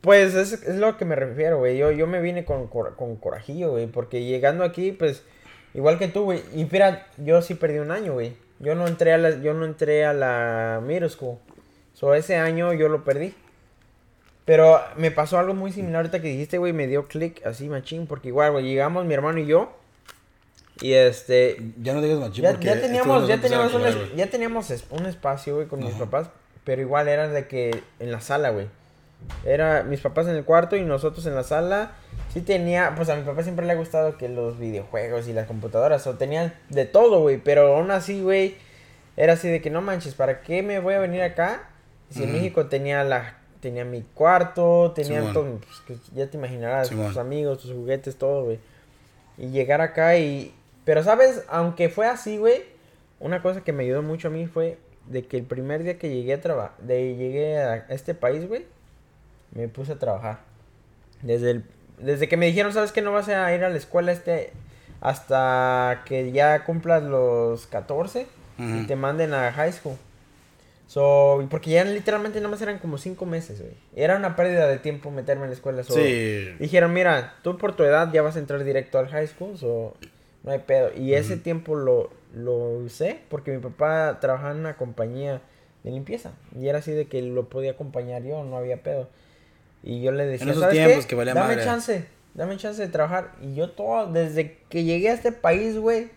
[0.00, 1.78] Pues es, es lo que me refiero, güey.
[1.78, 3.86] Yo, yo me vine con, cor- con corajillo, güey.
[3.86, 5.22] Porque llegando aquí, pues,
[5.72, 6.42] igual que tú, güey.
[6.54, 8.34] Y mira, yo sí perdí un año, güey.
[8.60, 11.38] Yo no entré a la, yo no entré a la middle school.
[11.94, 13.34] So, ese año yo lo perdí.
[14.44, 16.72] Pero me pasó algo muy similar ahorita que dijiste, güey.
[16.72, 18.06] Me dio click así, machín.
[18.06, 19.72] Porque igual, güey, llegamos mi hermano y yo.
[20.80, 24.16] Y este, Ya no digas machín ya, porque ya esto teníamos, ya teníamos, un, es-
[24.16, 26.28] ya teníamos un espacio, güey, con mis papás,
[26.64, 28.66] pero igual era de que en la sala, güey.
[29.46, 31.92] Era mis papás en el cuarto y nosotros en la sala.
[32.32, 35.46] Sí tenía, pues a mi papá siempre le ha gustado que los videojuegos y las
[35.46, 38.56] computadoras, o tenían de todo, güey, pero aún así, güey,
[39.16, 41.68] era así de que no manches, ¿para qué me voy a venir acá?
[42.10, 42.32] Si en.
[42.32, 47.08] México tenía la tenía mi cuarto, tenía todo, pues, ya te imaginarás, Simón.
[47.08, 48.58] tus amigos, tus juguetes, todo, güey.
[49.38, 50.54] Y llegar acá y...
[50.84, 51.42] Pero, ¿sabes?
[51.48, 52.62] Aunque fue así, güey,
[53.20, 56.10] una cosa que me ayudó mucho a mí fue de que el primer día que
[56.10, 58.66] llegué a trabajar, de llegué a este país, güey,
[59.54, 60.40] me puse a trabajar.
[61.22, 61.64] Desde el,
[61.98, 64.52] desde que me dijeron, ¿sabes que no vas a ir a la escuela este
[65.00, 68.26] hasta que ya cumplas los 14
[68.58, 68.86] y Ujú.
[68.86, 69.96] te manden a high school?
[70.86, 73.72] So, porque ya literalmente nada más eran como 5 meses, güey.
[73.96, 75.82] Era una pérdida de tiempo meterme en la escuela.
[75.82, 76.50] So, Sí.
[76.58, 79.94] Dijeron, mira, tú por tu edad ya vas a entrar directo al high school, so
[80.42, 80.90] no hay pedo.
[80.94, 85.40] Y ese tiempo lo, lo usé porque mi papá trabajaba en una compañía
[85.84, 86.32] de limpieza.
[86.58, 89.08] Y era así de que lo podía acompañar yo, no había pedo.
[89.82, 91.08] Y yo le decía, esos ¿sabes tiempos qué?
[91.10, 91.64] que valía dame madre".
[91.64, 93.32] chance, dame chance de trabajar.
[93.42, 96.10] Y yo todo, desde que llegué a este país, güey,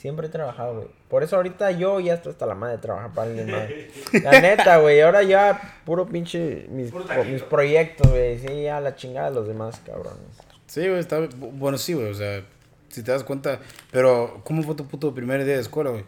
[0.00, 0.88] siempre he trabajado, güey.
[1.08, 3.68] Por eso ahorita yo ya estoy hasta la madre de trabajar para alguien más.
[4.24, 7.32] La neta, güey, ahora ya puro pinche mis, Puro pro- taquito.
[7.34, 8.38] mis proyectos, güey.
[8.38, 10.18] Sí, ya la chingada de los demás, cabrones.
[10.66, 11.20] Sí, güey, está...
[11.36, 12.42] Bueno, sí, güey, o sea,
[12.88, 13.60] si te das cuenta...
[13.90, 16.04] Pero, ¿cómo fue tu puto primer día de escuela, güey?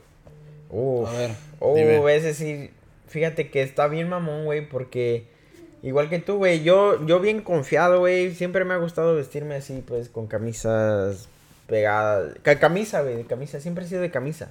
[0.71, 1.09] Uf.
[1.09, 2.15] A ver, Oh, dime.
[2.17, 2.71] ese sí.
[3.09, 5.27] Fíjate que está bien mamón, güey, porque
[5.83, 9.85] igual que tú, güey, yo, yo bien confiado, güey, siempre me ha gustado vestirme así,
[9.87, 11.29] pues, con camisas
[11.67, 12.35] pegadas.
[12.43, 14.51] ca- Camisa, güey, de camisa, siempre he sido de camisa.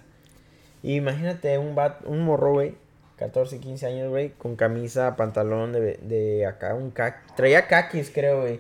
[0.84, 2.76] Y imagínate un bat, un morro, güey,
[3.18, 8.42] 14, 15 años, güey, con camisa, pantalón de, de acá, un ca traía kakis, creo,
[8.42, 8.60] güey,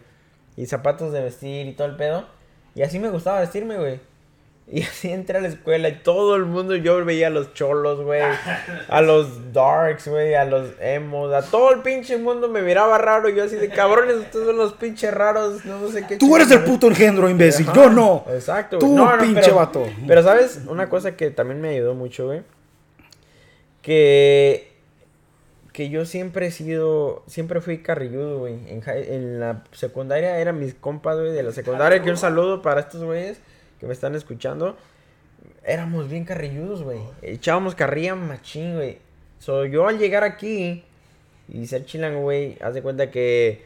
[0.56, 2.28] y zapatos de vestir y todo el pedo.
[2.76, 4.00] Y así me gustaba vestirme, güey.
[4.67, 8.02] Y así entré a la escuela y todo el mundo, yo veía a los cholos,
[8.04, 8.21] güey,
[8.88, 13.28] a los darks, güey, a los emos, a todo el pinche mundo me miraba raro.
[13.28, 16.15] Yo así de cabrones, ustedes son los pinches raros, no sé qué.
[16.15, 16.69] Tú eres el chingados".
[16.71, 18.24] puto engendro, imbécil, Ajá, yo no.
[18.30, 18.97] Exacto, Tú, güey.
[18.97, 19.86] No, no, pinche pero- vato.
[20.08, 20.62] Pero, ¿sabes?
[20.67, 22.41] Una cosa que también me ayudó mucho, güey.
[23.82, 24.71] Que.
[25.74, 27.24] Que yo siempre he sido.
[27.28, 28.54] Siempre fui carrilludo, güey.
[28.67, 32.02] En, en la secundaria eran mis compas, güey, de la secundaria.
[32.02, 33.39] Que un saludo para estos güeyes
[33.82, 34.78] que me están escuchando.
[35.65, 37.00] Éramos bien carrilludos, güey.
[37.24, 39.00] Echábamos carrilla machín, güey.
[39.39, 40.84] So, yo al llegar aquí
[41.50, 43.63] y ser chilango, güey, haz de cuenta que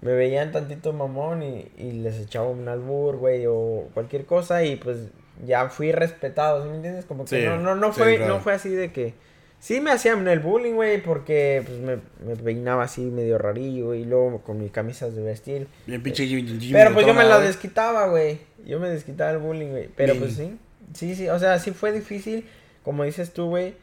[0.00, 4.76] me veían tantito mamón y, y les echaba un albur, güey, o cualquier cosa y
[4.76, 5.08] pues
[5.46, 7.04] ya fui respetado, ¿sí me entiendes?
[7.04, 8.34] Como que Sí, no, no, no sí, fue, claro.
[8.34, 9.14] no fue así de que...
[9.62, 14.04] Sí me hacían el bullying, güey, porque pues me, me peinaba así medio rarillo y
[14.04, 15.68] luego con mis camisas de vestir.
[15.86, 18.40] Bien pinche Jimmy, Jimmy Pero pues yo me la desquitaba, güey.
[18.66, 19.88] Yo me desquitaba el bullying, güey.
[19.94, 20.24] Pero Bien.
[20.24, 20.58] pues sí.
[20.94, 21.28] Sí, sí.
[21.28, 22.44] O sea, sí fue difícil,
[22.82, 23.74] como dices tú, güey.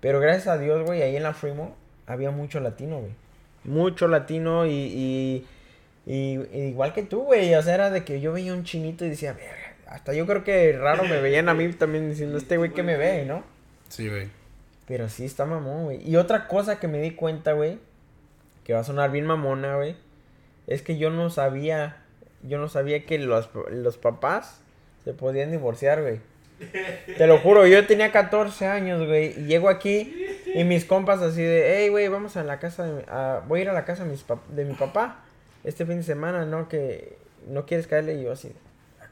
[0.00, 1.76] Pero gracias a Dios, güey, ahí en la Frimo
[2.08, 3.12] había mucho latino, güey.
[3.62, 5.46] Mucho latino y, y,
[6.04, 7.54] y- y igual que tú, güey.
[7.54, 9.76] O sea, era de que yo veía un chinito y decía, "Verga".
[9.86, 12.96] hasta yo creo que raro me veían a mí también diciendo, este güey que me
[12.96, 13.44] ve, ¿no?
[13.88, 14.28] Sí, güey.
[14.88, 16.08] Pero sí está mamón, güey.
[16.08, 17.78] Y otra cosa que me di cuenta, güey,
[18.64, 19.94] que va a sonar bien mamona, güey,
[20.66, 21.98] es que yo no sabía,
[22.42, 24.62] yo no sabía que los, los papás
[25.04, 26.20] se podían divorciar, güey.
[27.16, 31.42] Te lo juro, yo tenía 14 años, güey, y llego aquí y mis compas así
[31.42, 33.04] de, hey, güey, vamos a la casa, de,
[33.46, 34.24] voy a ir a la casa de, mis
[34.54, 35.20] de mi papá
[35.64, 36.68] este fin de semana, ¿no?
[36.68, 38.52] Que no quieres caerle y yo así.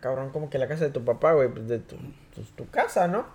[0.00, 1.96] cabrón, como que la casa de tu papá, güey, pues de tu,
[2.34, 3.26] pues, tu casa, ¿no?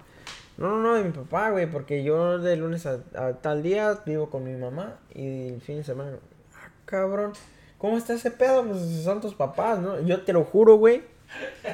[0.62, 4.00] No, no, no, de mi papá, güey, porque yo de lunes a, a tal día
[4.06, 6.18] vivo con mi mamá y el fin de semana,
[6.56, 7.34] ah, cabrón,
[7.78, 8.64] ¿cómo está ese pedo?
[8.64, 10.00] Pues son tus papás, ¿no?
[10.02, 11.02] Yo te lo juro, güey,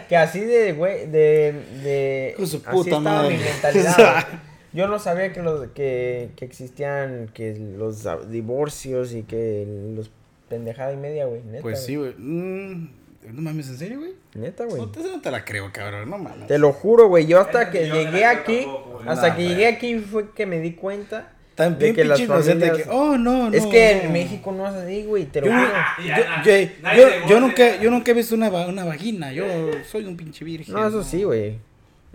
[0.07, 1.51] que así de, güey, de,
[1.83, 3.37] de, Con su así puta estaba madre.
[3.37, 4.39] mi mentalidad, güey.
[4.73, 10.11] Yo no sabía que los, que, que existían, que los divorcios y que los
[10.49, 11.61] pendejada y media, güey, neta.
[11.61, 12.13] Pues sí, güey.
[12.17, 12.89] Mm,
[13.33, 14.13] no mames, ¿en serio, güey?
[14.35, 14.77] Neta, güey.
[14.81, 16.09] No te, no te la creo, cabrón.
[16.09, 16.47] No mames.
[16.47, 17.25] Te lo juro, güey.
[17.25, 20.73] Yo hasta que llegué aquí, tampoco, hasta Nah, que llegué aquí fue que me di
[20.73, 23.55] cuenta Tan de bien que las pinche inocente familias- que, oh, no, no.
[23.57, 24.01] es que no.
[24.03, 25.67] en México no es así, güey, te lo Yo, juro.
[25.99, 27.81] yo, Ya, yo, nunca, ya.
[27.81, 29.33] yo nunca he visto una, una vagina.
[29.33, 29.45] Yo
[29.89, 30.73] soy un pinche virgen.
[30.75, 31.57] No, eso sí, güey.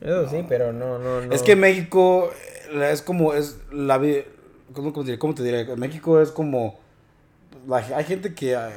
[0.00, 1.32] Eso sí, pero no, no, no.
[1.32, 2.32] Es que México
[2.72, 4.00] eh, es como, es la
[4.72, 5.18] ¿cómo, cómo te diré?
[5.18, 5.76] ¿Cómo te diré?
[5.76, 6.78] México es como,
[7.68, 8.70] la- hay gente que, ah,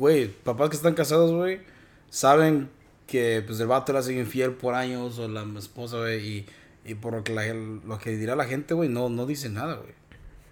[0.00, 1.60] güey, papás que están casados, güey,
[2.08, 2.68] saben
[3.06, 6.46] que pues el vato la sigue infiel por años o la esposa, güey, y,
[6.84, 9.74] y por lo que, la, lo que dirá la gente, güey, no, no dice nada,
[9.76, 9.92] güey.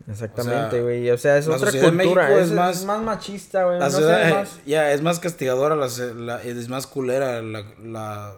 [0.09, 1.11] Exactamente, o sea, güey.
[1.11, 1.93] O sea, es la otra cultura.
[1.93, 3.79] México Es, es es más- más, machista, güey.
[3.79, 8.35] No es eh, más- ya, es más castigadora, la, la- es más culera la, la,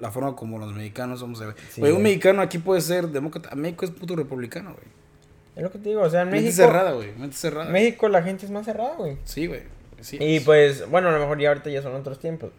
[0.00, 1.40] la forma como los mexicanos somos.
[1.40, 3.54] Güey, Sí, un mexicano aquí puede ser demócrata.
[3.54, 4.86] México es puto republicano, güey.
[5.54, 6.02] Es lo que te digo.
[6.02, 6.64] O sea, en Mente México.
[6.66, 7.12] cerrada, güey.
[7.16, 7.70] Mente cerrada.
[7.70, 9.18] México la gente es más cerrada, güey.
[9.24, 9.62] Sí, güey.
[10.00, 10.18] Sí.
[10.20, 12.50] Y pues, bueno, a lo mejor ya ahorita ya son otros tiempos.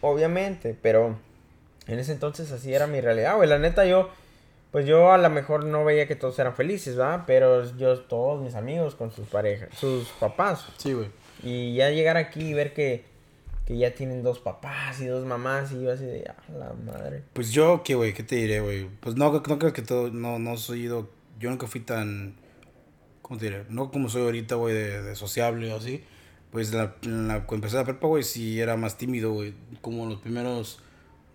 [0.00, 1.18] Obviamente, pero
[1.86, 3.48] en ese entonces así era mi realidad, güey.
[3.48, 4.10] La neta, yo,
[4.70, 7.24] pues yo a lo mejor no veía que todos eran felices, ¿verdad?
[7.26, 10.66] Pero yo, todos mis amigos con sus parejas, sus papás.
[10.76, 11.08] Sí, güey.
[11.42, 13.04] Y ya llegar aquí y ver que,
[13.66, 17.22] que ya tienen dos papás y dos mamás y yo así de, ah, la madre.
[17.32, 18.12] Pues yo, ¿qué, güey?
[18.12, 18.88] ¿Qué te diré, güey?
[19.00, 21.08] Pues no, no creo que todo, no, no soy ido,
[21.40, 22.36] yo nunca fui tan,
[23.22, 23.64] ¿cómo te diré?
[23.68, 26.04] No como soy ahorita, güey, de, de sociable o así.
[26.50, 29.54] Pues la, cuando empecé la prepa, güey, sí era más tímido, güey.
[29.80, 30.80] Como los primeros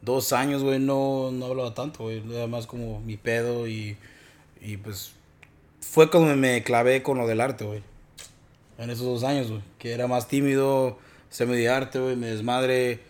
[0.01, 2.23] dos años, güey, no, no hablaba tanto, güey.
[2.33, 3.97] Era más como mi pedo y,
[4.61, 5.13] y pues
[5.81, 7.83] fue cuando me clavé con lo del arte, güey.
[8.77, 9.61] En esos dos años, güey.
[9.77, 10.97] Que era más tímido,
[11.29, 13.01] se me arte, güey, me desmadre.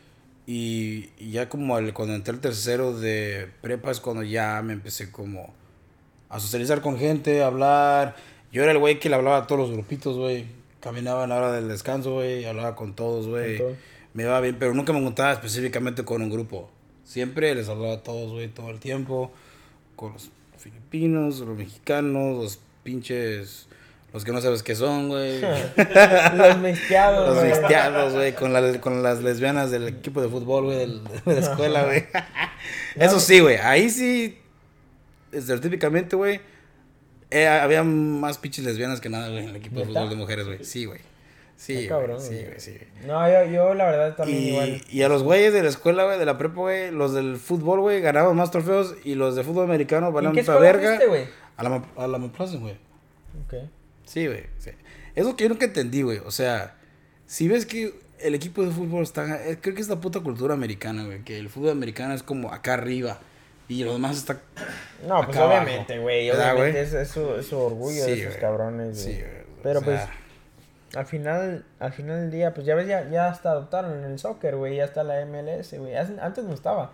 [0.46, 4.74] Y, y ya como el, cuando entré al tercero de prepa es cuando ya me
[4.74, 5.54] empecé como
[6.28, 8.16] a socializar con gente, a hablar.
[8.52, 10.46] Yo era el güey que le hablaba a todos los grupitos, güey.
[10.84, 13.64] Caminaba en la hora del descanso, güey, hablaba con todos, güey.
[14.14, 16.70] Me iba bien, pero nunca me juntaba específicamente con un grupo.
[17.06, 19.32] Siempre les hablaba a todos, güey, todo el tiempo.
[19.96, 23.68] Con los filipinos, los mexicanos, los pinches...
[24.12, 25.40] Los que no sabes qué son, güey.
[26.36, 30.78] los mezclados, Los mixteados, güey, con, la- con las lesbianas del equipo de fútbol, güey,
[30.80, 32.04] del- de la escuela, güey.
[32.96, 34.38] Eso sí, güey, ahí sí,
[35.32, 36.42] estereotípicamente, güey,
[37.34, 40.46] eh, había más pinches lesbianas que nada, güey, en el equipo de fútbol de mujeres,
[40.46, 40.64] güey.
[40.64, 41.00] Sí, güey.
[41.56, 42.60] Sí, Ah, güey, cabrón, sí, güey.
[42.60, 43.08] sí, güey.
[43.08, 44.82] No, yo, yo la verdad también igual.
[44.90, 47.38] Y, y a los güeyes de la escuela, güey, de la prepa, güey, los del
[47.38, 50.88] fútbol, güey, ganaban más trofeos y los de fútbol americano ¿En valían escuela verga.
[50.90, 51.26] fuiste, güey?
[51.58, 52.74] A la, a la Maplaza, güey.
[53.46, 53.70] Ok.
[54.06, 54.44] Sí, güey.
[54.58, 54.72] sí.
[55.16, 56.18] Eso que yo nunca entendí, güey.
[56.26, 56.76] O sea,
[57.28, 59.48] si ves que el equipo de fútbol está.
[59.48, 61.24] eh, creo que es la puta cultura americana, güey.
[61.24, 63.20] Que el fútbol americano es como acá arriba.
[63.80, 64.38] Y los demás está.
[65.08, 66.28] No, pues Acá obviamente, güey.
[66.30, 66.88] ¿Verdad, Obviamente güey?
[66.88, 69.22] es, es su, es su orgullo de esos cabrones, Sí, güey.
[69.22, 69.34] güey.
[69.64, 70.02] Pero o pues,
[70.96, 74.56] al final, al final del día, pues ya ves, ya, ya hasta adoptaron el soccer,
[74.56, 74.76] güey.
[74.78, 75.96] Ya está la MLS, güey.
[75.96, 76.94] Antes no estaba.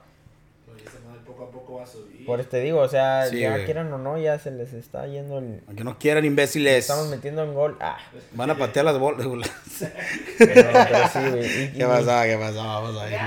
[1.08, 2.26] Madre poco a poco va a subir.
[2.26, 5.06] Por eso te digo, o sea, Sí, ya quieran o no, ya se les está
[5.08, 5.62] yendo el...
[5.68, 6.78] Aunque no quieran, imbéciles.
[6.90, 7.78] Estamos metiendo en gol.
[7.82, 7.98] Ah,
[8.34, 9.42] Van a patear las bolas, güey.
[10.38, 11.64] pero, pero sí, güey.
[11.66, 12.24] Y, ¿Qué y- pasaba?
[12.26, 12.80] ¿Qué pasaba?
[12.82, 13.20] Vamos a ver.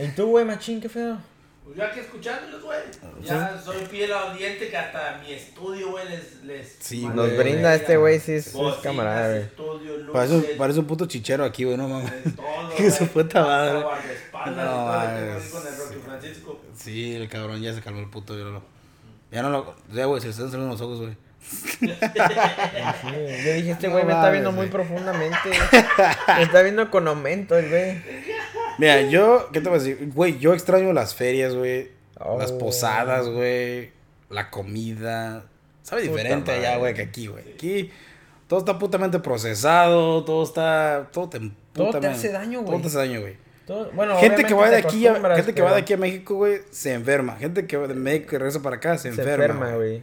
[0.00, 1.18] ¿Y tú, güey, machín, qué feo?
[1.64, 2.78] Pues yo aquí escuchándolos, güey.
[3.22, 6.76] Ya soy fiel audiente que hasta mi estudio, güey, les, les...
[6.80, 7.36] Sí, Nos güey.
[7.36, 9.42] brinda este güey, sí es, es camarada, güey.
[9.42, 11.76] estudio, Parece, un- parece un puto chichero aquí, güey.
[11.76, 12.12] No mames.
[12.76, 13.74] Que su puta madre.
[13.74, 16.60] No, voy con el Rocky Francisco.
[16.76, 18.36] Sí, el cabrón ya se calmó el puto.
[18.36, 18.62] Ya no lo.
[19.30, 19.74] Ya no lo.
[19.92, 21.16] Ya, güey, se le están saliendo los ojos, güey.
[21.80, 25.50] Yo dije, este No güey me está viendo muy profundamente.
[26.36, 28.02] me está viendo con aumento el güey.
[28.82, 30.10] Mira, yo, ¿qué te voy a decir?
[30.12, 31.92] Güey, yo extraño las ferias, güey.
[32.38, 32.58] Las Oh.
[32.58, 33.90] posadas, güey.
[34.28, 35.44] La comida.
[35.84, 37.44] Sabe Puta diferente allá, güey, que aquí, güey.
[37.54, 37.90] Aquí
[38.48, 41.08] todo está putamente procesado, todo está.
[41.12, 41.40] Todo te,
[41.72, 42.82] Todo te hace daño, Todo güey.
[42.82, 43.36] te hace daño, güey.
[43.68, 46.34] Todo- bueno, Gente que va de aquí a, gente que va de aquí a México,
[46.34, 47.36] güey, se enferma.
[47.36, 49.44] Gente que va de México y regresa para acá se Se enferma.
[49.44, 50.02] enferma, güey.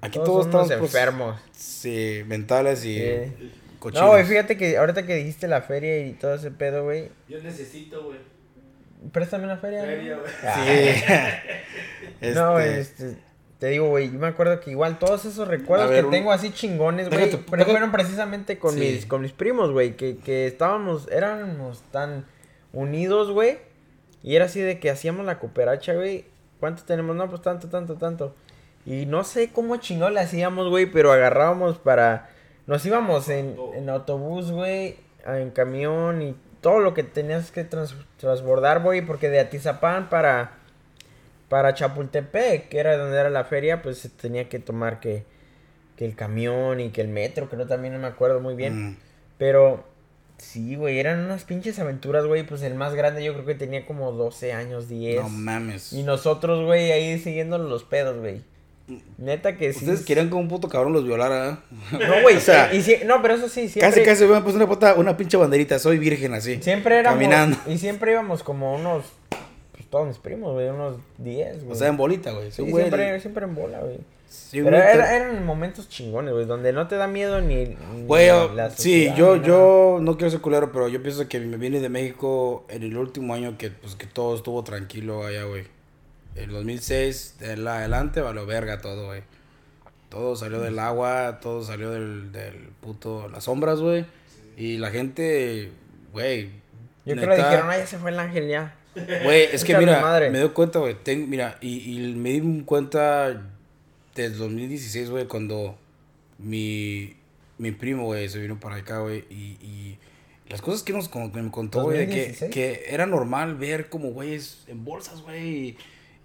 [0.00, 1.40] Aquí Todos todos, estamos enfermos.
[1.52, 3.52] Sí, mentales y Sí.
[3.84, 4.04] Cochinos.
[4.04, 7.10] No, güey, fíjate que ahorita que dijiste la feria y todo ese pedo, güey.
[7.28, 8.18] Yo necesito, güey.
[9.12, 9.82] Préstame una feria.
[9.82, 10.20] Feria, ¿no?
[10.22, 10.32] güey.
[10.42, 10.64] Ah.
[12.20, 12.30] Sí.
[12.34, 13.22] No, güey, Este, este,
[13.58, 16.32] te digo, güey, yo me acuerdo que igual todos esos recuerdos ver, que un- tengo
[16.32, 18.80] así chingones, güey, pero fueron precisamente con Sí.
[18.80, 22.24] mis con mis primos, güey, que, que estábamos, éramos tan
[22.72, 23.58] unidos, güey,
[24.22, 26.24] Y era así de que hacíamos la cooperacha, güey.
[26.60, 27.14] ¿Cuánto tenemos?
[27.14, 28.34] No, pues tanto, tanto, tanto.
[28.86, 32.30] Y no sé cómo chingón le hacíamos, güey, pero agarrábamos para...
[32.66, 34.96] Nos íbamos en, en autobús, güey,
[35.26, 40.52] en camión y todo lo que tenías que trans- transbordar, güey, porque de Atizapán para,
[41.48, 45.24] para Chapultepec, que era donde era la feria, pues se tenía que tomar que,
[45.96, 48.90] que el camión y que el metro, que no también no me acuerdo muy bien.
[48.92, 48.96] Mm.
[49.36, 49.84] Pero
[50.38, 53.84] sí, güey, eran unas pinches aventuras, güey, pues el más grande yo creo que tenía
[53.84, 55.22] como 12 años, 10.
[55.22, 55.92] No mames.
[55.92, 58.42] y nosotros, güey, ahí siguiendo los pedos, güey.
[59.16, 59.80] Neta que sí.
[59.80, 61.76] Ustedes querían que un puto cabrón los violara, ¿eh?
[61.92, 64.02] No, güey, O sea, y no, pero eso sí, siempre...
[64.02, 65.78] Casi, casi me puso una, puta, una pinche banderita.
[65.78, 66.62] Soy virgen así.
[66.62, 67.18] Siempre éramos.
[67.18, 67.56] Caminando.
[67.66, 69.04] Y siempre íbamos como unos.
[69.72, 71.72] Pues todos mis primos, güey, unos 10, güey.
[71.72, 72.52] O sea, en bolita, güey.
[72.52, 72.84] Sí, güey.
[72.84, 73.98] siempre, siempre en bola, güey.
[74.28, 77.76] Sí, Pero era- eran momentos chingones, güey, donde no te da miedo ni.
[78.06, 81.80] Güey, la sí, yo, yo no quiero ser culero, pero yo pienso que me vine
[81.80, 85.64] de México en el último año que, pues, que todo estuvo tranquilo allá, güey.
[86.36, 89.22] En 2006, de la adelante, valió verga todo, güey.
[90.08, 94.04] Todo salió del agua, todo salió del, del puto, las sombras, güey.
[94.56, 95.72] Y la gente,
[96.12, 96.50] güey.
[97.04, 98.76] Yo creo que dijeron, ay, ya se fue el ángel ya.
[98.94, 100.30] Güey, es que mira, madre.
[100.30, 100.96] me doy cuenta, güey.
[101.26, 103.42] Mira, y, y me di cuenta
[104.14, 105.76] desde 2016, güey, cuando
[106.38, 107.16] mi,
[107.58, 109.24] mi primo, güey, se vino para acá, güey.
[109.30, 109.98] Y, y
[110.48, 112.52] las cosas que nos que me contó, güey, que, 2016.
[112.52, 115.76] que era normal ver como güeyes en bolsas, güey.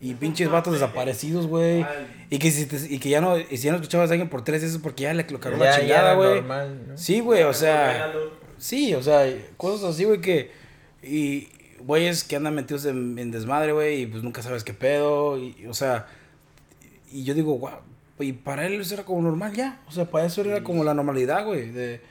[0.01, 1.85] Y, pinches vatos desaparecidos, güey.
[2.29, 4.29] Y que, si te- y que ya no, y si ya no escuchabas a alguien
[4.29, 6.41] por tres veces porque ya le lo cagó la chingada, güey.
[6.97, 8.12] Sí, güey, o sea.
[8.57, 9.25] Sí, o sea,
[9.57, 10.51] cosas así, güey, que.
[11.03, 11.49] Y
[11.81, 15.38] güeyes que andan metidos en, en desmadre, güey, y pues nunca sabes qué pedo.
[15.38, 16.07] Y, o sea,
[17.12, 17.71] y yo digo, wow.
[18.19, 19.81] Y para él eso era como normal ya.
[19.88, 21.71] O sea, para eso era como la normalidad, güey.
[21.71, 22.01] de-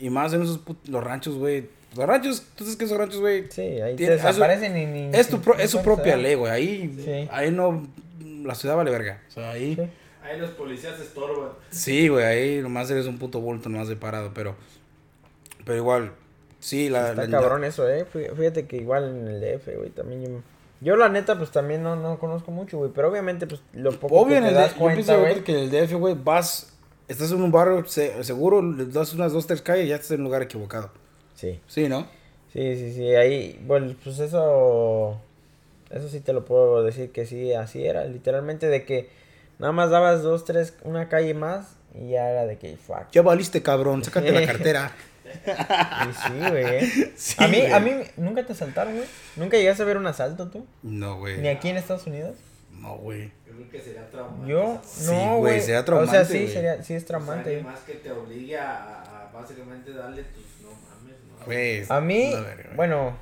[0.00, 1.68] Y más en esos los ranchos, güey.
[1.96, 3.46] Los ranchos, tú sabes que esos ranchos, güey.
[3.50, 5.16] Sí, ahí te desaparecen y ni.
[5.16, 6.52] Es, tu pro- es su cuenta propia ley, güey.
[6.52, 7.28] Ahí, Sí.
[7.32, 7.86] ahí no.
[8.44, 9.22] La ciudad vale verga.
[9.28, 9.74] O sea, ahí.
[9.74, 9.82] Sí.
[10.22, 11.50] Ahí los policías estorban.
[11.70, 14.54] Sí, güey, ahí nomás eres un puto bulto nomás de parado, pero.
[15.64, 16.12] Pero igual,
[16.60, 17.10] sí, la.
[17.10, 18.04] Está la- cabrón eso, eh.
[18.12, 20.40] Fí- Fíjate que igual en el DF, güey, también yo.
[20.80, 22.90] Yo la neta, pues también no, no conozco mucho, güey.
[22.94, 25.32] Pero obviamente, pues lo poco Obvio, que te el das D- yo cuenta, pienso güey.
[25.32, 26.77] güey, que en el DF, güey, vas.
[27.08, 30.10] Estás en un barrio se- seguro, le das unas dos, tres calles y ya estás
[30.12, 30.90] en un lugar equivocado.
[31.34, 31.58] Sí.
[31.66, 32.06] Sí, ¿no?
[32.52, 35.20] Sí, sí, sí, ahí, bueno, pues eso,
[35.90, 39.08] eso sí te lo puedo decir que sí, así era, literalmente de que
[39.58, 43.10] nada más dabas dos, tres, una calle más y ya era de que fuck.
[43.12, 44.92] Ya valiste, cabrón, sácate la cartera.
[45.28, 46.64] Y sí, güey.
[46.64, 47.12] eh.
[47.16, 47.72] Sí, a mí, güey.
[47.72, 49.06] a mí, ¿nunca te asaltaron, güey?
[49.36, 50.66] ¿Nunca llegaste a ver un asalto tú?
[50.82, 51.38] No, güey.
[51.38, 52.36] Ni aquí en Estados Unidos.
[52.72, 53.30] No, güey.
[53.58, 54.48] Creo que sería traumante.
[54.48, 57.60] Yo, Sí, no, güey, sería O sea, sí, sería, sí es Traumante.
[57.62, 60.44] más que te obligue a, a básicamente darle tus.
[60.62, 61.44] No mames, no.
[61.46, 61.84] Güey.
[61.88, 63.16] A mí, la bueno,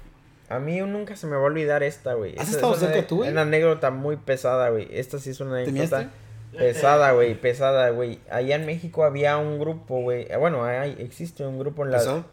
[0.49, 2.35] a mí nunca se me va a olvidar esta, güey.
[2.37, 3.31] ¿Has Esta estado cerca tú, güey?
[3.31, 4.89] Una anécdota muy pesada, güey.
[4.91, 6.59] Esta sí es una ¿Te anécdota miaste?
[6.59, 8.21] pesada, güey, pesada, güey.
[8.31, 10.27] Allá en México había un grupo, güey.
[10.31, 12.25] eh, Bueno, hay, existe un grupo en la...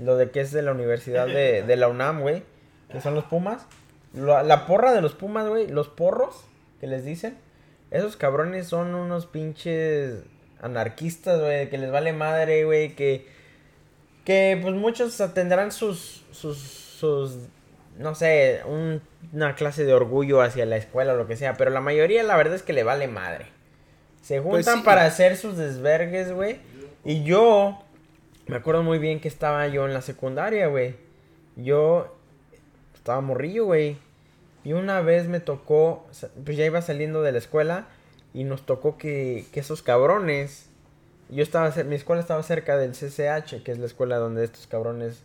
[0.00, 2.44] Lo de que es de la Universidad de, de la UNAM, güey.
[2.92, 3.66] Que son los Pumas.
[4.14, 5.66] Lo- la porra de los Pumas, güey.
[5.66, 6.44] Los porros,
[6.80, 7.36] que les dicen.
[7.90, 10.22] Esos cabrones son unos pinches
[10.60, 11.70] anarquistas, güey.
[11.70, 12.94] Que les vale madre, güey.
[12.94, 13.26] Que,
[14.24, 17.36] que pues muchos tendrán sus, sus, sus,
[17.98, 19.00] no sé, un-
[19.32, 21.54] una clase de orgullo hacia la escuela o lo que sea.
[21.54, 23.46] Pero la mayoría, la verdad es que le vale madre.
[24.22, 24.84] Se Pues juntan sí.
[24.84, 26.58] para hacer sus desvergues, güey.
[27.04, 27.82] Y yo,
[28.46, 30.96] me acuerdo muy bien que estaba yo en la secundaria, güey.
[31.56, 32.14] Yo
[32.94, 33.96] estaba morrillo, güey.
[34.68, 36.06] Y una vez me tocó,
[36.44, 37.86] pues ya iba saliendo de la escuela
[38.34, 40.68] y nos tocó que, que esos cabrones,
[41.30, 45.22] yo estaba, mi escuela estaba cerca del CCH, que es la escuela donde estos cabrones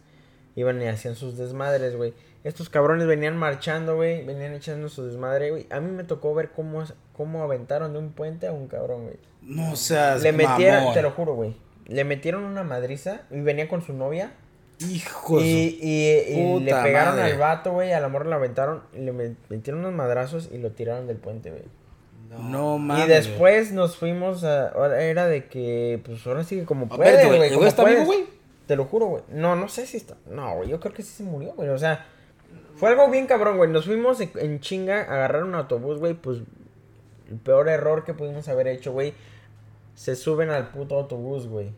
[0.56, 2.14] iban y hacían sus desmadres, güey.
[2.46, 5.68] Estos cabrones venían marchando, güey, venían echando su desmadre, güey.
[5.72, 9.18] A mí me tocó ver cómo, cómo aventaron de un puente a un cabrón, güey.
[9.42, 10.94] No seas Le metieron, mamón.
[10.94, 11.54] te lo juro, güey.
[11.86, 14.32] Le metieron una madriza y venía con su novia.
[14.80, 17.32] Hijo de Y, y- y le pegaron madre.
[17.32, 17.94] al vato, güey.
[17.94, 18.84] Al amor la aventaron.
[18.94, 21.64] Y le met- metieron unos madrazos y lo tiraron del puente, güey.
[21.64, 23.06] su- No mames.
[23.06, 24.70] Y después nos fuimos a.
[24.70, 27.48] ahora Era de que, pues ahora sí que como A puedes, ver, güey, güey.
[27.50, 28.00] ¿el como güey está puedes.
[28.00, 28.26] vivo, güey?
[28.68, 29.24] Te lo juro, güey.
[29.30, 30.16] No, no sé si está.
[30.30, 30.70] No, güey.
[30.70, 31.70] Yo creo que sí se murió, güey.
[31.70, 32.06] O sea,
[32.76, 33.70] fue algo bien cabrón, güey.
[33.70, 36.14] Nos fuimos en, en chinga a agarrar un autobús, güey.
[36.16, 36.40] Pues
[37.30, 39.14] el peor error que pudimos haber hecho, güey.
[39.96, 41.72] Se suben al puto autobús, güey.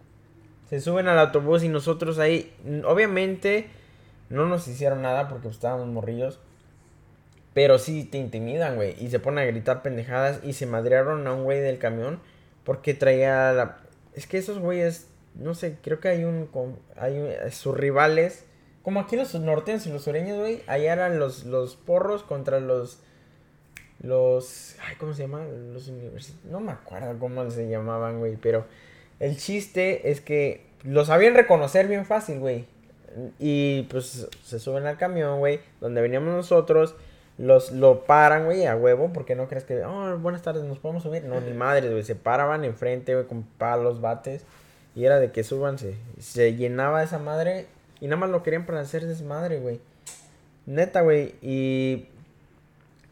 [0.69, 2.53] Se suben al autobús y nosotros ahí.
[2.85, 3.67] Obviamente
[4.29, 6.39] no nos hicieron nada porque pues, estábamos morrillos.
[7.53, 8.95] Pero sí te intimidan, güey.
[9.03, 10.39] Y se ponen a gritar pendejadas.
[10.43, 12.19] Y se madrearon a un güey del camión.
[12.63, 13.77] Porque traía la...
[14.13, 15.07] Es que esos güeyes...
[15.35, 16.49] No sé, creo que hay un...
[16.97, 18.45] Hay un- sus rivales
[18.85, 22.99] como aquí los norteños y los sureños, güey, allá eran los, los porros contra los,
[23.99, 25.73] los, ay, ¿cómo se llaman?
[25.73, 28.67] Los universitarios, no me acuerdo cómo se llamaban, güey, pero
[29.19, 32.65] el chiste es que los sabían reconocer bien fácil, güey.
[33.39, 36.95] Y pues se suben al camión, güey, donde veníamos nosotros,
[37.37, 41.03] los lo paran, güey, a huevo, porque no crees que, oh, buenas tardes, nos podemos
[41.03, 41.23] subir.
[41.23, 44.43] No, ni madres, güey, se paraban enfrente, güey, con palos, bates,
[44.95, 45.95] y era de que súbanse.
[46.19, 47.67] Se llenaba esa madre
[48.01, 49.79] y nada más lo querían para hacer desmadre, güey.
[50.65, 52.07] Neta, güey, y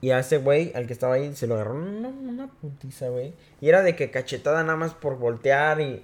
[0.04, 3.34] y a ese güey, al que estaba ahí, se lo agarró una, una putiza, güey.
[3.62, 6.04] Y era de que cachetada nada más por voltear y...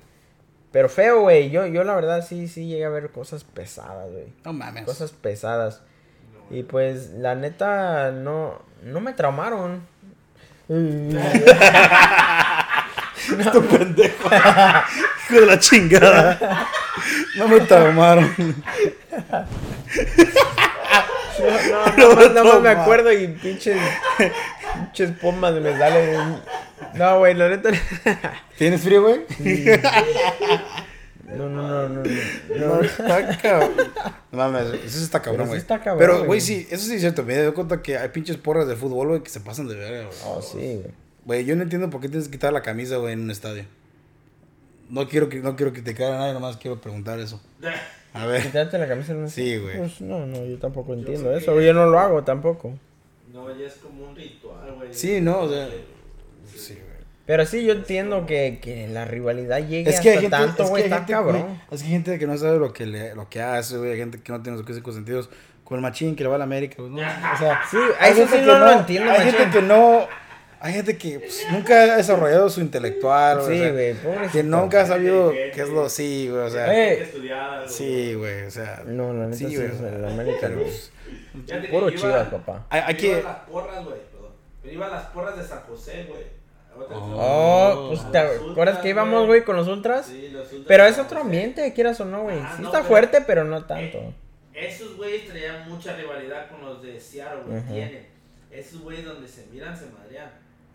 [0.72, 1.50] Pero feo, güey.
[1.50, 4.32] Yo, yo la verdad sí, sí llegué a ver cosas pesadas, güey.
[4.45, 4.86] No mames.
[4.86, 5.82] Cosas pesadas.
[6.50, 9.86] Y pues, la neta, no, no me traumaron.
[13.38, 14.30] Esto pendejo.
[14.30, 16.70] Hijo de la chingada.
[17.36, 18.34] No me traumaron.
[21.40, 23.78] No, no, no, no, no me acuerdo y pinches,
[24.74, 26.38] pinches pomas me salen.
[26.96, 27.70] No, güey, la neta.
[28.58, 29.22] ¿Tienes frío, güey?
[31.28, 32.82] No, no, no, no.
[32.82, 33.72] Está cabrón.
[34.32, 35.60] No mames, eso está cabrón, güey.
[35.60, 36.26] está cabrón, Pero, güey.
[36.28, 37.24] güey, sí, eso sí es cierto.
[37.24, 40.06] Me doy cuenta que hay pinches porras de fútbol, güey, que se pasan de verga,
[40.08, 40.18] güey.
[40.26, 40.94] Oh, sí, güey.
[41.26, 43.66] Güey, yo no entiendo por qué tienes que quitar la camisa, güey, en un estadio.
[44.90, 47.42] No quiero que, no quiero que te caiga nadie, nomás quiero preguntar eso.
[48.14, 48.42] A ver.
[48.42, 49.78] Quitarte la camisa en un- Sí, güey.
[49.78, 51.66] Pues no, no, yo tampoco entiendo eso, que-.
[51.66, 52.74] Yo no lo hago tampoco.
[53.32, 54.92] No, ya es como un ritual, güey.
[54.94, 55.68] Sí, no, o sea,
[56.56, 56.86] Sí, güey.
[57.28, 60.64] Pero sí, yo entiendo que, que la rivalidad llegue Es que hay hasta gente, tanto,
[60.64, 60.82] es que güey.
[60.82, 61.42] hay Está gente, cabrón.
[61.44, 63.92] güey, es que hay gente que no sabe lo que, le, lo que hace, güey.
[63.92, 65.30] Hay gente que no tiene los cinco sentidos.
[65.64, 66.90] Con el machín que le va a la América, güey.
[66.92, 66.98] ¿no?
[67.36, 69.34] O sea, Sí, a eso sí no lo entiendo, Hay machín.
[69.36, 70.08] gente que no.
[70.62, 73.95] Hay gente que pues, nunca ha desarrollado su intelectual, Sí, o sea, güey.
[74.32, 75.89] Que nunca ha sabido Sí, qué es lo.
[75.89, 76.74] Sí, güey, o sea.
[76.76, 77.70] Eh, Hay que estudiar, güey.
[77.70, 78.84] Sí, güey, o sea.
[78.86, 81.70] No, la neta Sí, sí, güey, sea, el América, güey.
[81.72, 82.66] Puro yo chivas, papá.
[82.70, 83.07] Hay, hay yo que.
[83.07, 84.32] iba a las porras, güey, perdón.
[84.62, 86.39] Pero iba a las porras de San José, güey.
[86.91, 90.05] Oh, pues te acuerdas que íbamos, güey, con los ultras.
[90.05, 92.39] Sí, los ultras Pero es otro ambiente, quieras o no, güey.
[92.39, 93.97] Ah, Sí no, está pero- fuerte, pero no tanto.
[93.97, 94.14] Eh,
[94.53, 97.62] esos güeyes traían mucha rivalidad con los de Seattle, güey.
[97.64, 98.07] Tienen.
[98.51, 100.32] Esos güeyes donde se miran se madrean.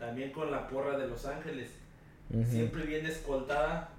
[0.07, 1.70] También con la porra de Los Ángeles.
[2.50, 3.90] Siempre viene escoltada.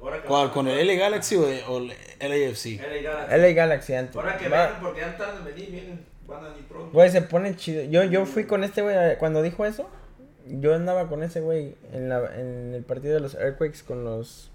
[0.00, 0.46] Ahora que ¿Cuál?
[0.46, 1.88] van- ¿Con el LA Galaxy o o el
[2.20, 2.80] LAFC?
[2.80, 3.36] LA Galaxy.
[3.38, 4.16] LA Galaxy antes.
[4.16, 6.04] Ahora que vengan, porque ya están de venir, vienen.
[6.26, 6.90] Van a venir pronto.
[6.92, 7.82] Güey, se pone chido.
[7.84, 9.88] Yo, yo fui con este güey eh, cuando dijo eso.
[10.46, 14.50] Yo andaba con ese güey en, la, en el partido de los Earthquakes con los.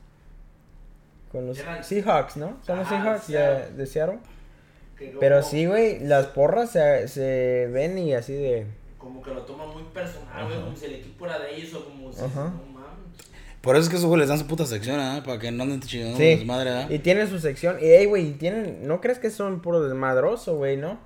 [1.32, 2.58] Con los Eran- Seahawks, ¿no?
[2.66, 3.76] Son los Seahawks de, Seattle.
[3.76, 4.20] de Seattle.
[5.20, 8.66] Pero sí, güey, las porras se, se ven y así de.
[9.10, 10.62] Como que lo toman muy personal, güey.
[10.62, 12.22] Como si el equipo era de ellos o como si.
[12.24, 12.44] Ajá.
[12.46, 12.90] No mames.
[13.62, 15.24] Por eso es que esos güeyes les dan su puta sección, ¿ah?
[15.26, 16.24] Para que no anden chingando Sí.
[16.26, 16.88] desmadre, ¿ah?
[16.92, 17.78] Y tienen su sección.
[17.82, 18.88] Y, ey, güey, tienen.
[18.88, 21.00] No crees que son puro desmadroso, güey, ¿no?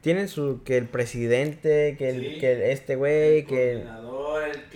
[0.00, 0.62] Tienen su.
[0.64, 2.38] Que el presidente, que el, Sí.
[2.38, 3.88] que el- este güey, que el,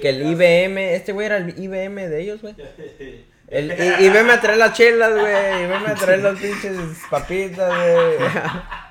[0.01, 0.95] que el hace- IBM.
[0.97, 2.55] Este güey era el IBM de ellos, güey.
[3.47, 5.63] El, y, y veme a traer las chelas, güey.
[5.63, 6.75] Y veme a traer las pinches
[7.11, 8.29] papitas, güey.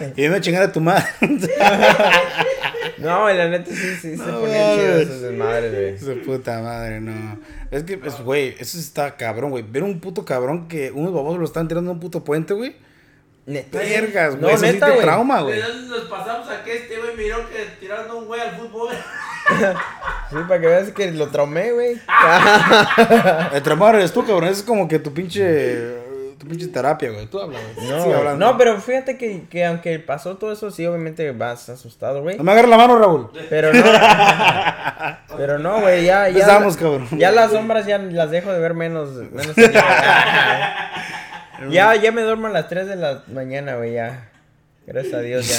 [0.16, 1.06] Y me chingar a tu madre.
[2.98, 5.98] No, güey, la neta sí, sí se No ponían chidos sus desmadres, güey.
[5.98, 7.38] Su puta madre, no.
[7.70, 9.64] Es que, pues, güey, eso está cabrón, güey.
[9.66, 12.76] Ver un puto cabrón que unos babosos lo están tirando a un puto puente, güey.
[13.46, 13.78] Neta.
[13.78, 14.42] Vergas, güey.
[14.42, 15.56] No, eso sí neta, te trauma, güey.
[15.56, 18.56] ¿De dónde nos pasamos a que este güey miró que tiraron a un güey al
[18.56, 18.94] fútbol?
[20.30, 22.00] Sí, para que veas que lo traumé, güey.
[23.52, 24.48] El trauma eres tú, cabrón.
[24.48, 25.99] Es como que tu pinche.
[26.40, 27.26] Tu pinche terapia, güey.
[27.26, 27.86] Tú hablas, güey.
[27.86, 32.38] No, no, pero fíjate que, que aunque pasó todo eso, sí, obviamente vas asustado, güey.
[32.38, 33.30] No me agarres la mano, Raúl.
[33.50, 33.82] Pero no.
[35.36, 36.38] pero no, güey, ya, ya.
[36.38, 37.06] Empezamos, cabrón.
[37.18, 39.10] Ya las sombras ya las dejo de ver menos.
[41.68, 44.30] ya, ya me duermo a las 3 de la mañana, güey, ya.
[44.86, 45.58] Gracias a Dios, ya.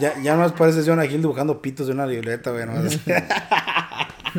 [0.00, 2.66] Ya, ya no parece Jonah Hill dibujando pitos de una libreta, güey.
[2.66, 2.98] nomás.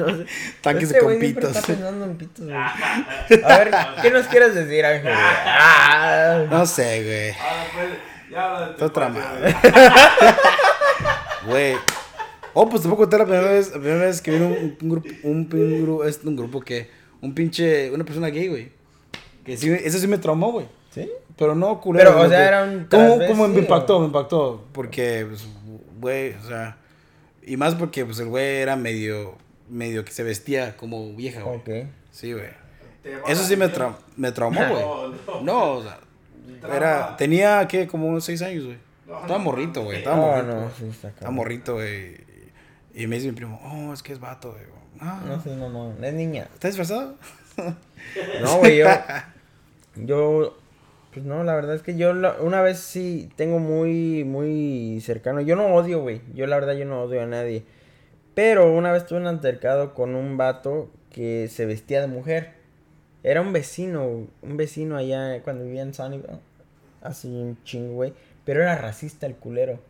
[0.06, 0.26] No sé.
[0.62, 1.56] Tanques Este de siempre pitos.
[1.56, 2.56] está pensando en pitos, güey.
[3.46, 3.72] A ver,
[4.02, 5.04] ¿qué nos quieres decir, Ángel?
[5.04, 5.16] güey?
[5.18, 6.46] Ah.
[6.50, 7.30] No sé, güey.
[7.32, 7.90] Ah, pues,
[8.32, 9.24] ya habla de tu Está otra padre,
[9.54, 9.56] madre.
[11.48, 11.76] Güey.
[12.54, 14.90] Oh, pues te puedo contar la primera vez, la primera vez que vino un, un
[14.90, 16.90] grupo, un, un grupo, es un grupo que,
[17.22, 18.72] un pinche, una persona gay, güey.
[19.46, 20.66] Que sí, eso sí me traumó, güey.
[20.92, 21.10] ¿Sí?
[21.38, 22.12] Pero no culero.
[22.12, 23.60] Pero, o sea, que- era un ¿Cómo, cómo me o?
[23.62, 24.00] impactó?
[24.00, 24.66] Me impactó.
[24.74, 25.48] Porque, pues,
[26.00, 26.78] güey, o sea.
[27.44, 29.38] Y más porque, pues, el güey era medio,
[29.70, 31.58] medio que se vestía como vieja, güey.
[31.58, 31.70] Ok.
[32.12, 32.46] Sí, güey.
[33.04, 33.94] ¿Te llamó Eso sí me, atención?
[33.94, 34.82] tra- me traumó, güey.
[34.84, 35.42] No, no.
[35.44, 36.00] No, o sea,
[36.76, 37.88] era, tenía, ¿qué?
[37.88, 38.78] Como unos seis años, güey.
[39.08, 40.00] No, Estaba morrito, güey.
[40.00, 40.56] Estaba No, morrito.
[40.56, 42.18] no, sí está Estaba morrito, güey.
[42.94, 44.64] Y me dice mi primo, oh, es que es vato, güey.
[45.00, 46.48] Ah, No sé, no, no, es niña.
[46.54, 47.16] ¿Estás disfrazado?
[48.42, 48.88] No, güey, yo.
[49.96, 50.58] Yo.
[51.14, 55.42] Pues no, la verdad es que yo la- una vez sí tengo muy, muy cercano.
[55.42, 56.22] Yo no odio, güey.
[56.36, 57.64] Yo la verdad yo no odio a nadie.
[58.42, 62.54] Pero una vez tuve un altercado con un vato que se vestía de mujer.
[63.22, 66.40] Era un vecino, un vecino allá cuando vivía en Sunnyvale.
[67.02, 68.14] Así un chingo, güey.
[68.46, 69.82] Pero era racista el culero.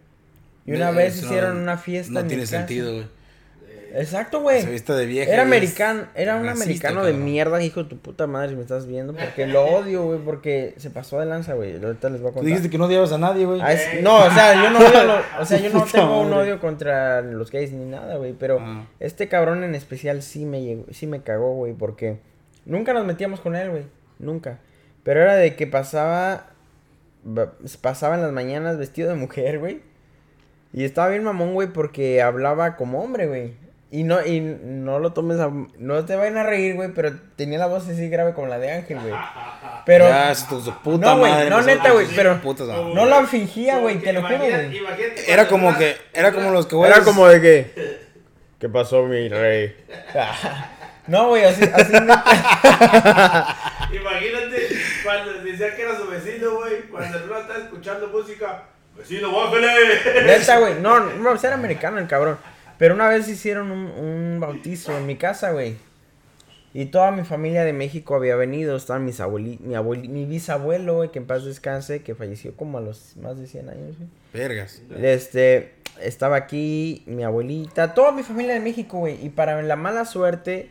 [0.66, 2.58] Y una vez hicieron no- una fiesta No en mi tiene casa.
[2.58, 3.06] sentido, güey.
[3.96, 4.62] Exacto, güey.
[4.62, 5.32] Se viste de vieja.
[5.32, 7.26] Era americano, era un racista, americano de cabrón.
[7.26, 10.74] mierda, hijo de tu puta madre, si me estás viendo, porque lo odio, güey, porque
[10.78, 11.84] se pasó de lanza, güey.
[11.84, 12.46] Ahorita les voy a Tú contar.
[12.48, 13.60] dijiste que no odiabas a nadie, güey.
[13.62, 16.22] Ah, es- no, o sea, yo no odio a los- o sea, yo no tengo
[16.22, 18.88] un odio contra los gays ni nada, güey, pero Ah.
[19.00, 22.20] este cabrón en especial sí me llegó, sí me cagó, güey, porque
[22.66, 23.84] nunca nos metíamos con él, güey,
[24.20, 24.60] nunca.
[25.04, 26.48] Pero era de que pasaba
[27.24, 29.82] ba- pasaba en las mañanas vestido de mujer, güey.
[30.72, 33.54] Y estaba bien mamón, güey, porque hablaba como hombre, güey.
[33.92, 35.50] Y no, y no lo tomes a...
[35.80, 38.72] No te vayan a reír, güey, pero tenía la voz así grave como la de
[38.72, 39.14] Ángel, güey.
[39.86, 40.08] Pero...
[40.08, 41.50] Ya, su, su puta No, güey, madre.
[41.50, 42.68] no, neta, güey, pero- putas.
[42.68, 44.80] No la fingía, güey, te lo juro, güey.
[45.28, 46.92] Era como que, era como los que güey.
[46.92, 48.00] Era como de que...
[48.60, 49.76] ¿Qué pasó, mi rey?
[51.08, 52.24] no, güey, así, así neta.
[53.92, 54.68] Imagínate
[55.04, 56.82] cuando decía que era su vecino, güey.
[56.92, 58.64] Cuando el estaba escuchando música.
[58.96, 59.68] Vecino, guáfele.
[60.26, 60.76] Neta, güey.
[60.76, 62.38] No, no, era americano el cabrón.
[62.80, 65.76] Pero una vez hicieron un, un bautizo en mi casa, güey.
[66.74, 68.76] Y toda mi familia de México había venido.
[68.76, 72.78] Estaban mis abueli, mi, abueli, mi bisabuelo, güey, que en paz descanse, que falleció como
[72.78, 74.10] a los más de 100 años, güey.
[74.34, 74.82] Vergas.
[74.98, 79.24] Este, estaba aquí mi abuelita, toda mi familia de México, güey.
[79.26, 80.70] Y para la mala suerte,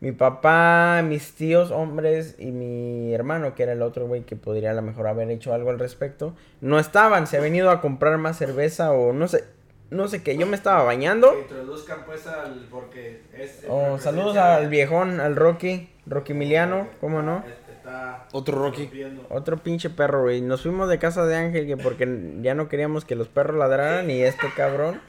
[0.00, 4.72] mi papá, mis tíos hombres y mi hermano, que era el otro, güey, que podría
[4.72, 7.28] a lo mejor haber hecho algo al respecto, no estaban.
[7.28, 9.44] Se ha venido a comprar más cerveza o no sé,
[9.90, 10.36] no sé qué.
[10.36, 11.32] Yo me estaba bañando.
[11.32, 12.66] Que introduzcan pues al.
[12.70, 13.64] Porque es.
[13.68, 17.44] Oh, saludos al viejón, al Rocky, Rocky Emiliano, ¿cómo no?
[17.46, 18.90] Este, está Otro Rocky.
[19.30, 20.40] Otro pinche perro, güey.
[20.40, 24.10] Nos fuimos de casa de Ángel que porque ya no queríamos que los perros ladraran
[24.10, 25.00] y este cabrón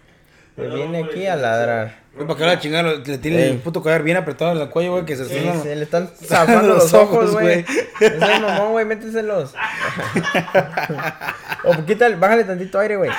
[0.60, 2.00] Perdón viene aquí a ladrar.
[2.16, 4.92] Güey, para que la chingada le tiene el puto collar bien apretado en el cuello,
[4.92, 7.66] güey, que se Sí, se le están zafando los ojos, güey.
[8.00, 9.54] es mamón, güey, méteselos.
[11.64, 13.12] o quítale, bájale tantito aire, güey.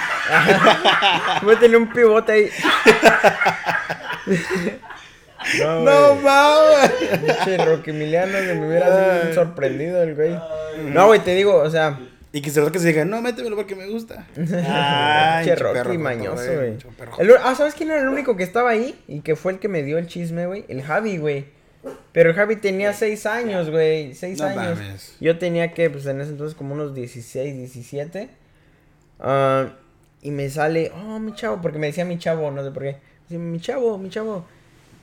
[1.43, 2.51] Métele un pivote ahí.
[5.59, 6.91] no, No mames.
[7.24, 10.38] Pinche Rocky Emiliano, que me hubiera sorprendido el güey.
[10.84, 11.99] No, güey, te digo, o sea,
[12.33, 14.26] Y que se lo que se diga, no, métemelo porque me gusta.
[14.37, 16.76] Ay, Pinche che Rocky perro, mañoso, güey.
[17.43, 18.99] Ah, ¿sabes quién era el único que estaba ahí?
[19.09, 20.64] Y que fue el que me dio el chisme, güey.
[20.68, 21.47] El Javi, güey.
[22.12, 24.14] Pero el Javi tenía seis años, güey.
[24.14, 24.78] Seis No años.
[24.78, 25.16] mames.
[25.20, 28.28] Yo tenía que, pues en ese entonces, como unos 16, 17.
[29.18, 29.72] Ah,
[30.22, 32.97] y me sale, oh, mi chavo, porque me decía mi chavo, no sé por qué.
[33.28, 34.45] Dice, mi chavo, mi chavo.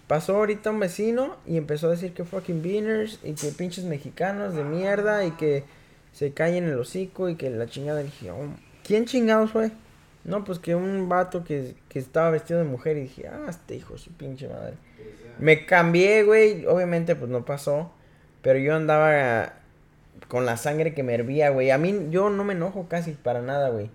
[0.07, 4.53] Pasó ahorita un vecino y empezó a decir que fucking beaners y que pinches mexicanos
[4.55, 5.65] de mierda y que
[6.17, 8.01] se callen el hocico y que la chingada.
[8.01, 8.47] dije, oh,
[8.83, 9.69] ¿quién chingados fue?
[10.23, 13.75] No, pues que un vato que, que estaba vestido de mujer y dije, ah, este
[13.75, 14.73] hijo su pinche madre.
[15.37, 16.65] Me cambié, güey.
[16.65, 17.91] Obviamente, pues no pasó.
[18.41, 19.53] Pero yo andaba
[20.27, 21.69] con la sangre que me hervía, güey.
[21.69, 23.91] A mí, yo no me enojo casi para nada, güey.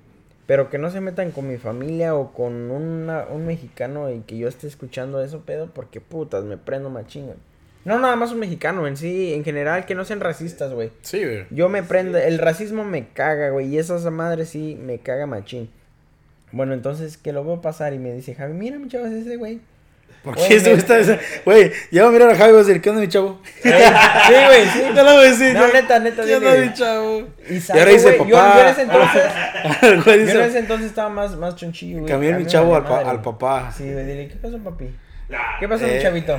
[0.47, 4.39] Pero que no se metan con mi familia o con una- un mexicano y que
[4.39, 7.39] yo esté escuchando eso, pedo, porque putas, me prendo machín, güey.
[7.85, 10.91] No nada más un mexicano, en sí, en general, que no sean racistas, güey.
[11.03, 11.47] Sí, güey.
[11.51, 15.69] Yo me prendo, el racismo me caga, güey, y esa madre sí me caga machín.
[16.53, 19.37] Bueno, entonces que lo veo pasar y me dice, Javi, mira, mi chavo, es ese
[19.37, 19.61] güey.
[20.23, 22.65] ¿Por qué me- está esa- Güey, ya voy a mirar a Javi y voy a
[22.65, 23.41] decir, ¿qué onda, mi chavo?
[23.61, 24.83] Sí, güey, sí.
[24.95, 25.55] Ya lo voy a decir.
[25.55, 27.29] No, neta, neta, ¿Qué onda, mi chavo?
[27.51, 28.55] Y Y salgo, ahora dice güey, yo, papá.
[28.55, 29.23] yo en ese entonces,
[30.35, 32.13] yo en ese entonces estaba más, más chonchillo, güey.
[32.13, 33.73] cambié mi chavo al, pa- al papá.
[33.77, 34.85] Sí, güey, dile, ¿qué pasó, papi?
[35.33, 36.39] Nah, ¿Qué pasó, Eh, mi chavito?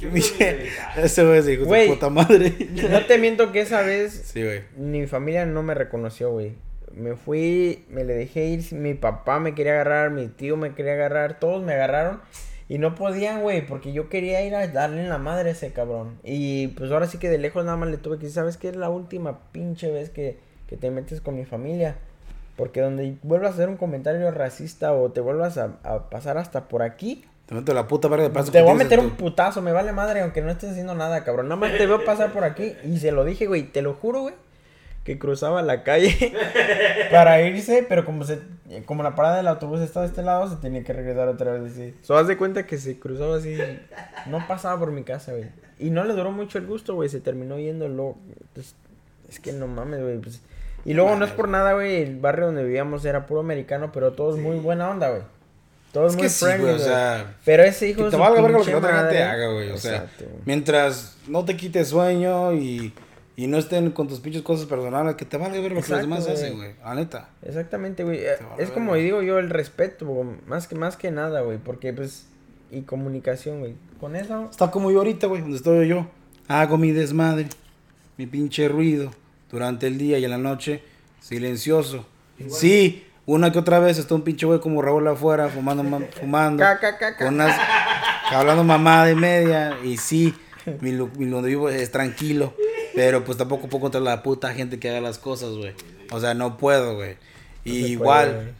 [0.96, 1.88] Ese güey de Güey.
[1.88, 2.52] puta madre.
[2.90, 4.62] No te miento que esa vez Sí, güey.
[4.76, 6.54] mi familia no me reconoció, güey.
[6.94, 10.94] Me fui, me le dejé ir, mi papá me quería agarrar, mi tío me quería
[10.94, 12.20] agarrar, todos me agarraron
[12.68, 15.72] y no podían, güey, porque yo quería ir a darle en la madre a ese
[15.72, 16.18] cabrón.
[16.24, 18.70] Y pues ahora sí que de lejos nada más le tuve que decir, ¿sabes qué?
[18.70, 21.96] Es la última pinche vez que, que te metes con mi familia.
[22.56, 26.68] Porque donde vuelvas a hacer un comentario racista o te vuelvas a, a pasar hasta
[26.68, 28.50] por aquí, Te meto la puta verga de paso.
[28.50, 31.22] te voy a meter un tu- putazo, me vale madre, aunque no estés haciendo nada,
[31.24, 31.48] cabrón.
[31.48, 34.22] Nada más te veo pasar por aquí y se lo dije, güey, te lo juro,
[34.22, 34.34] güey,
[35.04, 36.32] que cruzaba la calle
[37.12, 38.40] para irse, pero como se
[38.84, 41.72] como la parada del autobús estaba de este lado, se tenía que regresar otra vez
[41.72, 41.94] así.
[42.02, 43.56] So, haz de cuenta que se cruzaba así,
[44.26, 45.44] no pasaba por mi casa, güey.
[45.78, 48.16] Y no le duró mucho el gusto, güey, se terminó yendo luego.
[48.54, 48.74] pues,
[49.28, 50.42] es que no mames, güey, pues.
[50.84, 54.12] Y luego no es por nada, güey, el barrio donde vivíamos era puro americano, pero
[54.14, 55.22] todos muy buena onda, güey.
[55.96, 58.42] Todos Es muy que sí, friendly, güey, o sea, Pero ese hijo Que te valga
[58.42, 59.70] verga lo que la otra gente haga, güey.
[59.70, 62.92] O sea, Exacto, mientras no te quite sueño y
[63.34, 66.00] Y no estén con tus pinches cosas personales, que te vale ver lo que los
[66.02, 66.34] demás güey.
[66.34, 66.74] hacen, güey.
[66.84, 67.30] La neta.
[67.42, 68.20] Exactamente, güey.
[68.58, 71.56] Es como digo yo, el respeto, güey, más que, más que nada, güey.
[71.56, 72.26] Porque, pues,
[72.70, 73.74] y comunicación, güey.
[73.98, 76.06] Con eso, Está como yo ahorita, güey, donde estoy yo.
[76.48, 77.48] Hago mi desmadre,
[78.18, 79.10] mi pinche ruido
[79.50, 80.82] durante el día y en la noche,
[81.20, 82.06] silencioso.
[82.50, 86.62] Sí, una que otra vez está un pinche güey como Raúl afuera, fumando, ma- fumando,
[86.62, 87.24] Ca, ca, ca, ca.
[87.24, 87.58] con unas,
[88.30, 89.76] hablando mamada y media.
[89.84, 90.34] Y sí,
[90.80, 92.54] mi, mi donde vivo es tranquilo,
[92.94, 95.74] pero pues tampoco puedo contra la puta gente que haga las cosas, güey.
[96.12, 97.16] O sea, no puedo, güey.
[97.64, 98.54] Puede, igual,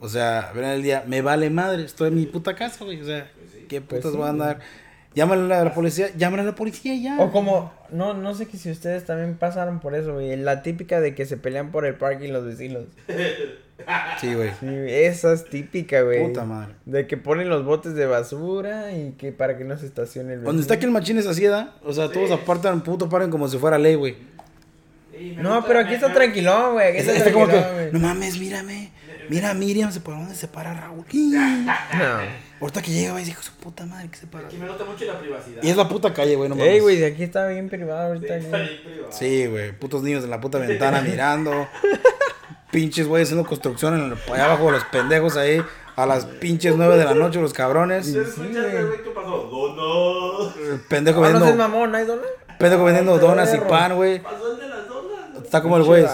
[0.00, 3.00] o sea, ven el día, me vale madre, estoy en mi puta casa, güey.
[3.02, 3.30] O sea,
[3.68, 4.58] ¿qué Pues putas sí, voy a andar?
[5.14, 7.16] Llámale a la policía, llámale a la policía y ya.
[7.18, 10.34] O como, no, no sé que si ustedes también pasaron por eso, güey.
[10.36, 12.84] La típica de que se pelean por el parking los vecinos.
[14.20, 14.50] Sí, güey.
[14.60, 16.26] Sí, esa es típica, güey.
[16.26, 16.74] Puta madre.
[16.84, 20.42] De que ponen los botes de basura y que para que no se estacione el
[20.42, 21.74] Donde está aquí el machín es así, ¿da?
[21.84, 24.16] O sea, todos apartan, puto, paren como si fuera ley, güey.
[25.16, 26.88] Sí, No, gusta- pero aquí está tranquilón, güey.
[26.88, 28.90] Aquí Está, está, está como que, no mames, mírame.
[29.30, 31.04] Mira, Miriam, ¿se por dónde se para Raúl?
[31.12, 32.18] No.
[32.60, 34.46] Ahorita que llega, güey, dijo su puta madre que se para.
[34.46, 35.62] Aquí me gusta mucho la privacidad.
[35.62, 36.72] Y es la puta calle, güey, no mames.
[36.72, 38.36] Ey, güey, de aquí está bien privado Sí, ahorita.
[38.38, 38.68] está güey.
[38.68, 39.12] bien privado.
[39.12, 41.68] Sí, güey, putos niños en la puta ventana mirando.
[42.70, 45.62] Pinches güey haciendo construcción en el- allá abajo, los pendejos ahí.
[45.96, 48.06] A las pinches nueve de la noche, los cabrones.
[48.06, 49.48] ¿Sí escuchaste, güey, qué pasó?
[49.50, 50.72] No, no.
[50.72, 52.24] El pendejo Ah, no seas vendiendo, mamón, ¿no hay dólar?
[52.58, 54.20] pendejo vendiendo donas y pan, güey.
[54.22, 55.42] Pasó el de las donas.
[55.44, 56.02] Está como el güey.
[56.04, 56.08] no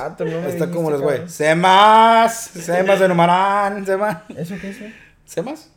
[0.49, 1.29] Está como los güey.
[1.29, 4.19] Semas, semas de numarán, semas.
[4.35, 4.95] ¿Eso qué es, güey?
[5.27, 5.71] ¿Semas?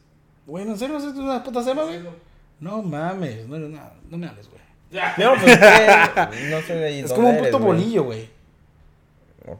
[0.45, 1.99] Güey, ¿en serio no es una puta semas, güey?
[2.61, 4.61] No mames, no, no, no, no me hables, güey.
[5.17, 6.49] No, pues ¿qué?
[6.49, 8.29] no sé de ahí Es como un puto bolillo, güey.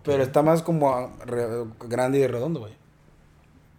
[0.04, 2.74] Pero está más como re- grande y redondo, güey.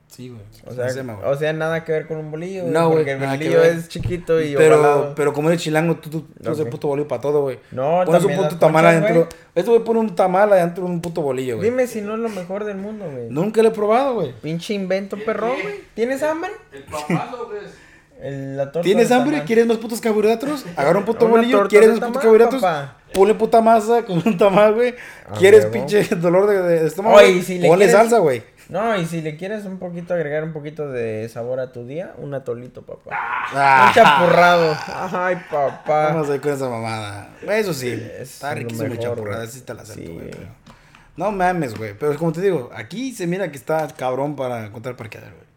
[0.08, 0.40] Sí, güey.
[0.66, 1.50] O sea, güey.
[1.50, 2.64] o nada que ver con un bolillo.
[2.64, 5.14] No, güey, Porque el bolillo es chiquito y pero, ovalado.
[5.14, 6.48] pero como eres chilango, tú, tú, tú Ok.
[6.48, 7.58] haces puto bolillo para todo, güey.
[7.70, 9.14] No, Pones un puto tamal conchas, adentro.
[9.14, 9.26] güey.
[9.54, 11.68] Este güey pone un tamal adentro de un puto bolillo, güey.
[11.70, 13.28] Dime si no es lo mejor del mundo, güey.
[13.28, 14.32] Nunca lo he probado, güey.
[14.40, 15.24] Pinche invento ¿Qué?
[15.62, 15.80] güey.
[15.94, 16.50] ¿Tienes hambre?
[16.72, 17.64] El papazo, pues.
[18.20, 19.32] El, la torta ¿Tienes hambre?
[19.32, 19.46] tamal.
[19.46, 20.64] ¿Quieres más putos carbohidratos?
[20.74, 21.68] Agarra un puto bolillo.
[21.68, 22.60] ¿Quieres más putos carbohidratos?
[22.62, 22.96] papá.
[23.14, 24.94] Ponle puta masa con un tamal, güey.
[25.26, 25.72] Ah, ¿Quieres huevo.
[25.72, 27.16] pinche dolor de, de estómago?
[27.16, 27.38] Oye, güey?
[27.38, 28.42] y si le Ponle quieres- salsa, güey.
[28.68, 32.12] No, y si le quieres un poquito agregar un poquito de sabor a tu día,
[32.18, 33.10] un atolito, papá.
[33.54, 34.76] Ah, Un chapurrado.
[34.86, 36.08] Ay, papá.
[36.12, 37.30] Vamos a ir con esa mamada.
[37.48, 37.88] Eso sí.
[37.92, 39.38] Es está lo riquísimo mi mejor, champurrada.
[39.44, 39.50] güey.
[39.50, 40.30] Sí te la acepto, güey.
[41.16, 41.94] No mames, güey.
[41.98, 45.48] Pero como te digo, aquí se mira que está cabrón para encontrar parqueadero, güey.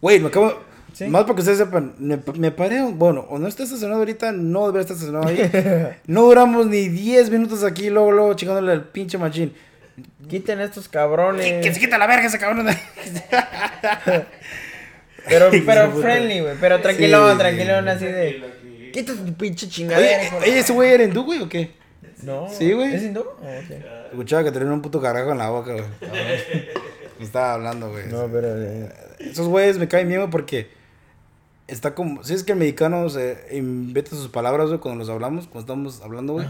[0.00, 0.54] Güey, me acabo.
[0.98, 1.06] Sí.
[1.06, 2.82] Más para que ustedes sepan, me, me paré.
[2.82, 5.96] Bueno, o no está estacionado ahorita, no debería estar estacionado ahí.
[6.08, 9.54] no duramos ni 10 minutos aquí, luego, luego, chingándole al pinche machín.
[10.28, 11.62] Quiten estos cabrones.
[11.64, 12.66] Que se quita la verga ese cabrón.
[15.28, 16.54] Pero, pero friendly, güey.
[16.60, 18.90] Pero tranquilón, Sí, tranquilón, así Tranquilo de.
[18.92, 20.36] Quita tu pinche chingadera.
[20.38, 21.70] Oye, ese güey era hindú, güey, o qué?
[22.22, 22.48] No.
[22.48, 22.94] Sí, güey.
[22.94, 23.20] ¿Es hindú?
[23.20, 24.10] Oh, ok.
[24.10, 25.84] Escuchaba que tenía un puto carajo en la boca, güey.
[26.00, 26.26] Cabrón.
[27.18, 28.06] Me estaba hablando, güey.
[28.06, 28.48] No, pero.
[28.56, 28.88] eh,
[29.18, 30.77] Esos güeyes me caen güey, porque
[31.68, 32.24] está como.
[32.24, 36.02] Si es que el mexicano se inventa sus palabras, güey, cuando los hablamos, cuando estamos
[36.02, 36.46] hablando, güey.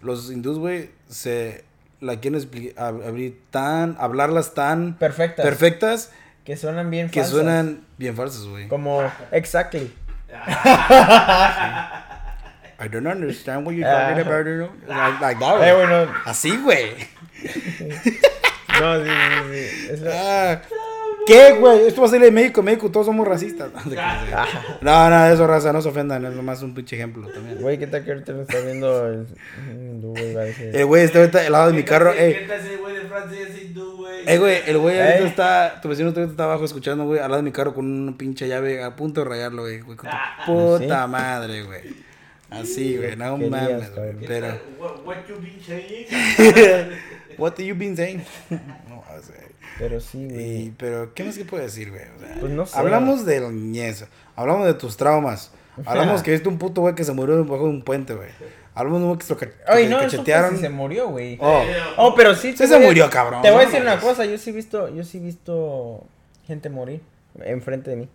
[0.00, 1.64] Los hindús, güey, se
[2.00, 3.96] la quieren expli- ab- abrir tan.
[4.00, 5.44] hablarlas tan Perfectas.
[5.44, 6.10] perfectas
[6.44, 7.32] Que suenan bien que falsas.
[7.34, 8.66] suenan bien falsas, güey.
[8.68, 9.02] Como.
[9.32, 9.92] Exactly.
[12.82, 14.08] I don't understand what you're Ah.
[14.14, 14.70] talking about, you know?
[14.88, 16.10] Like, like that, Eh, bueno.
[16.24, 16.92] Así, güey.
[18.80, 19.88] No, sí, sí, sí.
[19.90, 20.62] Es lo- Ah,
[21.26, 21.86] ¿Qué, güey?
[21.86, 23.70] Esto va a ser de México, México, todos somos racistas.
[24.80, 27.60] No, no, eso, raza, no se ofendan, es nomás un pinche ejemplo también.
[27.60, 29.26] Güey, ¿qué tal que ahorita lo está viendo el
[29.68, 30.36] hindú, güey?
[30.72, 32.46] El güey está ahorita al lado de mi carro, ¿Qué eh.
[32.48, 34.22] tal ese güey de Francia es hindú, güey?
[34.26, 35.26] Eh, güey, el güey ahorita Ey.
[35.26, 38.16] está, tu vecino ahorita está abajo escuchando, güey, al lado de mi carro con una
[38.16, 41.82] pinche llave a punto de rayarlo, güey, güey, con tu Ah, puta madre, güey.
[42.48, 44.16] Así, güey, no mames, güey.
[44.18, 44.60] ¿Qué pero...
[44.78, 46.06] What, what you been saying?
[47.38, 48.22] What have you been saying?
[48.50, 49.34] No, o sea,
[49.80, 50.62] Pero sí, güey.
[50.66, 52.02] y, pero, ¿qué más que puedo decir, güey?
[52.16, 52.78] O sea, Pues no sé.
[52.78, 54.04] Hablamos de la niñez,
[54.36, 55.50] hablamos de tus traumas,
[55.86, 58.28] hablamos que viste un puto güey que se murió debajo de un puente, güey.
[58.74, 60.50] Hablamos de un güey que se lo ca- Ay, que no, eso cachetearon.
[60.50, 61.36] casi se murió, güey.
[61.40, 61.62] Oh,
[61.96, 62.52] Oh, pero sí.
[62.52, 63.42] Sí te se voy a- murió, cabrón.
[63.42, 66.04] Te voy a decir una cosa, yo sí he visto, yo sí he visto
[66.46, 67.00] gente morir
[67.42, 68.08] enfrente de mí.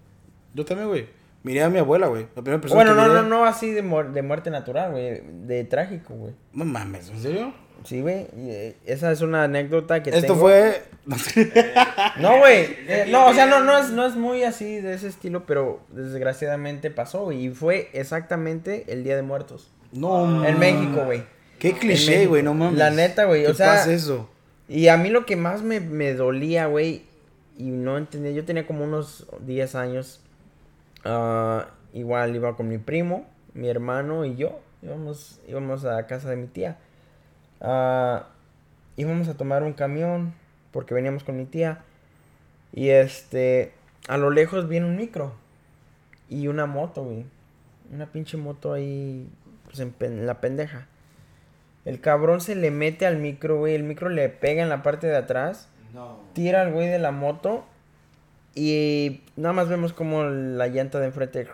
[0.54, 1.08] yo también, güey.
[1.44, 2.24] Miré a mi abuela, güey.
[2.36, 3.22] La primera persona Bueno, que no, miré.
[3.22, 3.82] no, no así de,
[4.14, 6.34] de muerte natural, güey, de trágico, güey.
[6.54, 7.54] No mames, ¿en serio?
[7.86, 10.36] Sí, güey, eh, esa es una anécdota que Esto tengo.
[10.40, 10.82] fue.
[12.20, 15.08] No, güey, eh, no, o sea, no, no es, no es muy así de ese
[15.08, 19.70] estilo, pero desgraciadamente pasó, y fue exactamente el Día de Muertos.
[19.92, 21.24] No, En México, güey.
[21.60, 22.78] Qué cliché, güey, no mames.
[22.78, 24.30] La neta, güey, o ¿Qué sea- pasa eso?
[24.68, 27.04] Y a mí lo que más me, me dolía, güey,
[27.58, 30.22] y no entendía, yo tenía como unos 10 años,
[31.04, 36.36] ah, igual iba con mi primo, mi hermano y yo, íbamos, íbamos a casa de
[36.36, 36.78] mi tía.
[37.66, 38.28] Ah,
[38.96, 40.34] íbamos a tomar un camión
[40.72, 41.84] porque veníamos con mi tía.
[42.72, 43.74] Y este,
[44.08, 45.34] a lo lejos viene un micro
[46.30, 47.26] y una moto, güey.
[47.92, 49.30] Una pinche moto ahí,
[49.66, 50.88] pues en, la pendeja.
[51.86, 53.76] El cabrón se le mete al micro, güey.
[53.76, 55.70] El micro le pega en la parte de atrás.
[55.94, 56.20] No.
[56.34, 57.66] Tira al güey de la moto.
[58.56, 61.48] Y nada más vemos como la llanta de enfrente,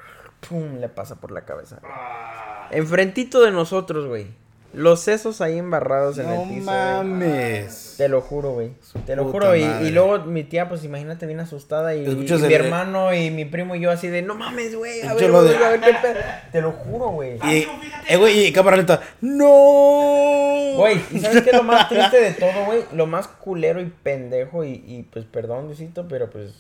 [0.48, 1.80] pum, le pasa por la cabeza.
[1.84, 4.41] Ah, Enfrentito de nosotros, güey.
[4.74, 6.64] Los sesos ahí embarrados en No el piso.
[6.66, 6.66] güey.
[6.66, 7.96] mames.
[7.98, 8.72] Te lo juro, güey.
[9.06, 9.54] Te lo juro.
[9.56, 11.94] Y, y luego mi tía, pues imagínate, bien asustada.
[11.94, 15.02] Y, mi el- hermano y mi primo y yo así de, no mames, güey.
[15.02, 16.14] A ver, lo de- a ver qué pedo".
[16.54, 17.38] Te lo juro, güey.
[17.44, 17.68] Y,
[18.08, 19.02] eh, güey, y cámara lenta.
[19.20, 20.74] ¡No!
[20.78, 22.84] Güey, ¿y sabes qué es lo más triste de todo, güey?
[22.94, 26.52] Lo más culero y pendejo y, y pues perdón, Diosito, pero pues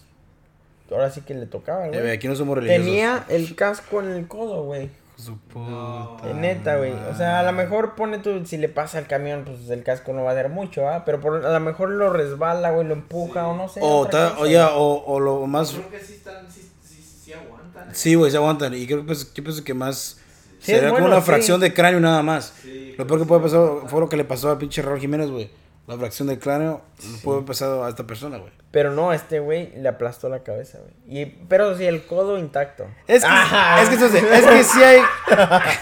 [0.91, 2.14] ahora sí que le tocaba, Eh, güey, güey.
[2.14, 2.86] aquí no somos religiosos.
[2.86, 4.89] Tenía el casco en el codo, güey.
[5.22, 6.93] Su puta Eh, Neta, güey.
[6.93, 10.13] O sea, a lo mejor pone tú, si le pasa al camión, pues el casco
[10.13, 11.03] no va a hacer mucho, ¿ah?
[11.05, 13.80] Pero por, a lo mejor lo resbala, güey, lo empuja o no sé.
[13.84, 15.72] O, ta- cosa, o ya, o, o lo más.
[15.74, 17.93] Creo que sí están, sí, sí, sí aguantan.
[17.93, 18.74] Sí, güey, se aguantan.
[18.74, 20.17] Y creo que pues, yo pienso que más.
[20.59, 21.26] Sí, sería es como bueno, una sí.
[21.28, 22.53] fracción de cráneo nada más.
[22.61, 25.30] Sí, lo peor que puede pasar fue lo que le pasó al pinche Raúl Jiménez,
[25.30, 25.49] güey.
[25.88, 26.82] La fracción del cráneo
[27.24, 28.51] puede haber pasado a esta persona, güey.
[28.72, 30.93] Pero no, este güey le aplastó la cabeza, güey.
[31.22, 32.88] Y, pero sí, el codo intacto.
[33.05, 33.82] Es que, Ajá.
[33.82, 35.01] es que, entonces, es que sí hay.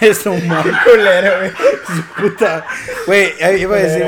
[0.00, 0.64] es un mal.
[0.84, 1.50] culero, güey.
[1.86, 2.66] Su puta.
[3.06, 4.04] Güey, iba a decir,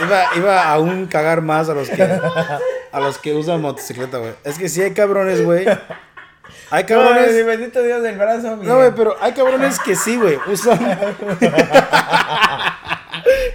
[0.00, 4.32] iba, iba a aún cagar más a los que a los que usan motocicleta, güey.
[4.44, 5.66] Es que sí hay cabrones, güey.
[6.70, 7.32] Hay No, cabrones.
[7.34, 10.38] mi bendito Dios del brazo, No, güey, pero hay cabrones que sí, güey.
[10.46, 10.78] Usan.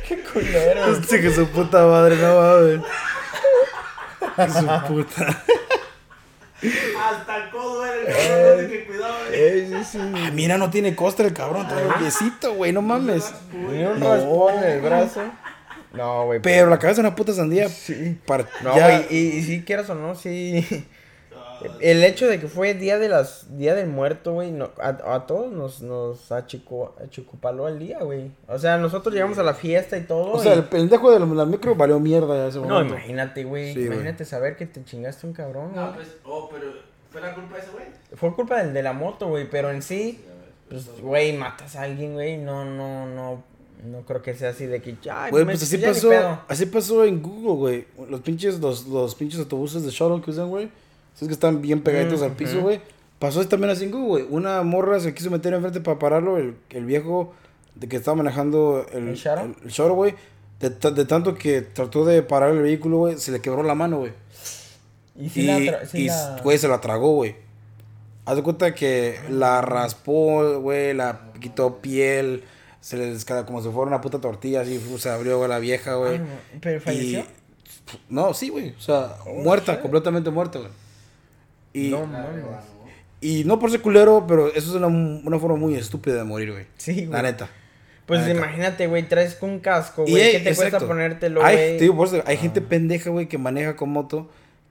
[0.08, 0.94] Qué culero.
[0.94, 2.82] Este que su puta madre, no mames.
[4.48, 5.44] Su puta.
[6.98, 9.16] Hasta el codo era el cabrón, así que cuidado.
[9.32, 9.32] eh.
[9.34, 10.00] Eh, sí, sí.
[10.16, 11.68] Ah, mira, no tiene costra el cabrón.
[11.68, 13.34] Trae un piecito, güey, no mames.
[13.52, 14.14] Ni un No.
[14.16, 15.22] raspón en el brazo.
[15.92, 16.40] No, güey.
[16.42, 17.68] Pero la cabeza es una puta sandía.
[17.70, 18.18] Sí.
[18.26, 20.66] Para, No, ya- güey, y, y si quieras o no, sí.
[21.80, 25.26] El hecho de que fue día de las día del muerto, güey, no, a, a
[25.28, 28.32] todos nos, nos achicu, achicupaló el día, güey.
[28.48, 30.32] O sea, nosotros llegamos a la fiesta y todo.
[30.34, 32.94] O sea, el pendejo de la, micro valió mierda ya ese No, momento.
[32.96, 33.74] imagínate, güey.
[33.74, 33.88] Sí, güey.
[33.88, 35.86] imagínate saber que te chingaste un cabrón, güey.
[35.86, 36.72] No, pues, oh, pero
[37.12, 37.86] fue la culpa de ese güey.
[38.16, 40.20] Fue culpa del de la moto, güey, pero en sí,
[40.70, 43.44] pues, güey, matas a alguien, güey, no, no, no,
[43.86, 46.40] no creo que sea así de que, ya, Güey, pues así ya pasó, pedo.
[46.48, 48.08] así pasó en Google, güey.
[48.10, 50.70] Los pinches, los, los pinches autobuses de shuttle que usan, güey.
[51.16, 52.62] Esos que están bien pegaditos al piso, Ujú.
[52.64, 52.82] güey.
[53.20, 54.28] Pasó también en Google, güey.
[54.30, 56.38] Una morra se quiso meter enfrente para pararlo.
[56.38, 57.34] El, el viejo
[57.76, 60.16] de que estaba manejando el, ¿El shuttle, güey.
[60.60, 64.00] De, de tanto que trató de parar el vehículo, güey, se le quebró la mano,
[64.00, 64.12] güey.
[65.20, 65.60] Y sí Y, la,
[65.94, 67.36] y, la- güey, se la tragó, güey.
[68.26, 72.44] Haz de cuenta que la raspó, güey, la quitó piel.
[72.82, 75.96] Se le descarga como si fuera una puta tortilla, así se abrió güey, la vieja,
[75.96, 76.20] güey.
[76.62, 77.20] ¿Pero falleció?
[77.20, 77.26] Y-
[78.10, 78.72] No, sí, güey.
[78.78, 79.82] O sea, muerta, shit.
[79.82, 80.72] completamente muerta, güey.
[81.74, 82.44] Y no mames.
[83.22, 86.52] y no por ser culero, pero eso es una, una forma muy estúpida de morir,
[86.52, 86.66] güey.
[86.78, 87.32] Sí, La güey.
[87.32, 87.50] neta.
[88.06, 88.40] Pues La neta.
[88.40, 91.78] imagínate, güey, traes un casco, güey, hay- ¿qué te cuesta ponértelo, Hay, güey?
[91.78, 94.30] te digo, por eso, hay gente pendeja, güey, que maneja con moto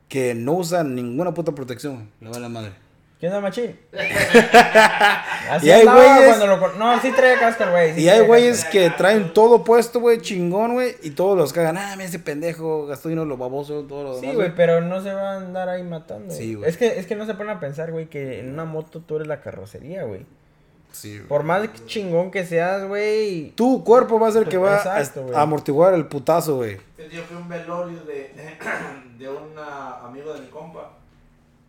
[0.09, 2.07] que no usa ninguna puta protección, güey.
[2.21, 2.73] Le va la madre.
[3.23, 3.79] ¿Qué onda, machín?
[5.49, 7.95] Así Y hay güeyes- cuando lo No, sí traía casco, el güey.
[7.95, 11.79] sí y hay güeyes que traen todo puesto, güey, chingón, güey, y todos los cagan.
[11.79, 15.15] Ah, mira ese pendejo, gastó dinero lo baboso, todo lo Sí, güey, pero no se
[15.15, 16.35] va a andar ahí matando.
[16.35, 16.69] Sí, güey.
[16.69, 19.15] Es que, es que no se pone a pensar, güey, que en una moto tú
[19.15, 20.27] eres la carrocería, güey.
[20.91, 21.29] Sí, güey.
[21.29, 23.53] Por más chingón que seas, güey.
[23.53, 25.37] Tu cuerpo va a ser que va a Exacto, güey.
[25.37, 26.79] a amortiguar el putazo, güey.
[27.09, 28.35] Día fue un velorio de,
[29.17, 30.91] de un amigo de mi compa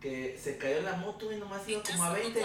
[0.04, 2.44] que se cayó la moto y nomás iba como a 20.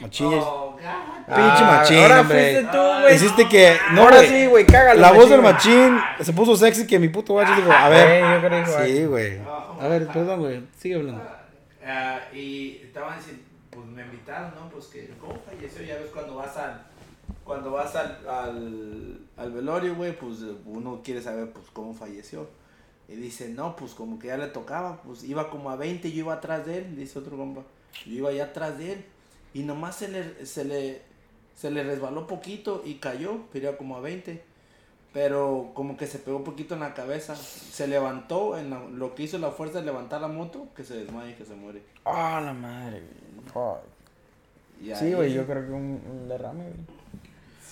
[0.00, 0.26] Machín.
[0.34, 1.34] Oh, God.
[1.36, 2.52] Pinche machín, ahora hombre.
[2.54, 3.14] fuiste tú, güey.
[3.14, 3.76] Hiciste que.
[3.92, 4.28] No, ahora güey.
[4.28, 5.00] sí, güey, cágalo.
[5.00, 5.96] La voz del machín.
[6.20, 8.22] se puso sexy que mi puto guacho dijo, a Güey, ver.
[8.34, 9.38] yo creo que dijo, Sí, güey.
[9.80, 10.62] A ver, perdón, güey.
[10.76, 11.22] Sigue hablando.
[11.86, 14.68] Ah, y estaban diciendo, pues me invitaron, ¿no?
[14.70, 15.82] Pues que, ¿cómo falleció?
[15.84, 16.82] Ya ves cuando vas al,
[17.44, 22.48] cuando vas al, al, al velorio, güey, pues uno quiere saber, pues, cómo falleció.
[23.08, 26.20] Y dice, no, pues como que ya le tocaba, pues iba como a 20, yo
[26.20, 27.62] iba atrás de él, dice otro compa.
[28.06, 29.04] Yo iba allá atrás de él.
[29.54, 31.02] Y nomás se le, se le,
[31.54, 34.42] se le resbaló poquito y cayó, pero como a 20.
[35.12, 37.36] Pero como que se pegó poquito en la cabeza.
[37.36, 40.94] Se levantó, en la- lo que hizo la fuerza de levantar la moto, que se
[40.96, 41.82] desmaya y que se muere.
[42.06, 43.46] Ah, la madre, güey.
[43.52, 43.80] Fuck.
[44.80, 46.74] Y Sí, ahí- güey, yo creo que un, un derrame, güey.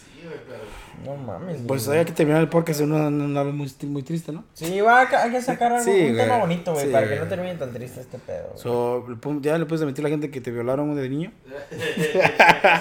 [0.04, 0.60] Sí, güey, pero...
[1.04, 1.98] No mames, Pues güey.
[2.00, 4.44] hay que terminar el podcast en una, en una muy, muy triste, ¿no?
[4.54, 6.16] Sí, va, hay que sacar algo, Sí, un güey.
[6.24, 8.48] tema bonito, güey, Sí, para que no termine tan triste este pedo.
[8.50, 8.58] güey.
[8.62, 9.06] So,
[9.40, 11.32] ya le puedes admitir a la gente que te violaron de niño.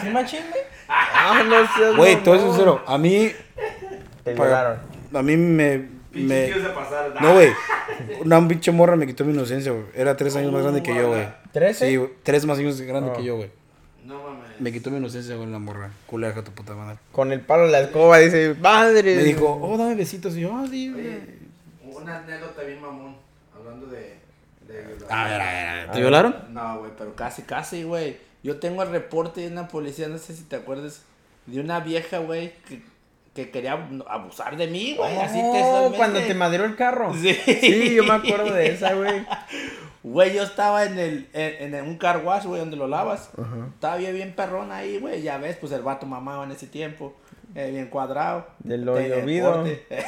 [0.01, 0.63] ¿Sí, machín, güey?
[0.89, 2.55] Ah, no seas Güey, todo es mamón.
[2.55, 2.82] sincero.
[2.86, 3.32] A mí,
[4.24, 4.80] Te para- violaron.
[5.13, 5.99] a mí me...
[6.11, 7.13] Pinche me tío se pasaron.
[7.22, 7.49] no, güey.
[8.26, 9.84] Una pinche morra me quitó mi inocencia, güey.
[9.93, 11.28] Era tres años más grande que yo, güey.
[11.53, 11.88] ¿Trece?
[11.88, 12.09] Sí, güey.
[12.24, 13.13] Tres más años grande Oh.
[13.13, 13.51] que yo, güey.
[14.60, 15.91] Me quitó mi inocencia, güey, la morra.
[16.12, 16.97] De tu puta madre.
[17.12, 19.16] Con el palo de la escoba dice, madre.
[19.16, 20.36] Me dijo, oh, dame besitos.
[20.36, 21.07] Y yo, ah, sí, güey.
[21.07, 21.22] Oye,
[21.84, 23.16] una anécdota bien mamón.
[23.55, 24.18] Hablando de.
[24.68, 25.80] de A ver, a ver, a ver.
[25.80, 25.99] A ¿Te ver.
[26.01, 26.36] violaron?
[26.49, 28.18] No, güey, pero casi, casi, güey.
[28.43, 31.01] Yo tengo el reporte de una policía, no sé si te acuerdas,
[31.45, 32.82] de una vieja, güey, que,
[33.36, 35.18] que quería abusar de mí, güey.
[35.18, 35.97] así Oh, textualmente.
[35.97, 37.14] cuando te madreó el carro.
[37.14, 37.34] Sí.
[37.34, 39.26] Sí, yo me acuerdo de esa, güey.
[40.02, 43.32] Güey, yo estaba en el en, en un car wash, güey, donde lo lavas.
[43.74, 45.22] Estaba bien, bien perrón ahí, güey.
[45.22, 47.14] Ya ves, pues el vato mamaba en ese tiempo.
[47.56, 48.47] eh, bien cuadrado.
[48.60, 49.54] Del Tenía oído.
[49.56, 49.86] porte.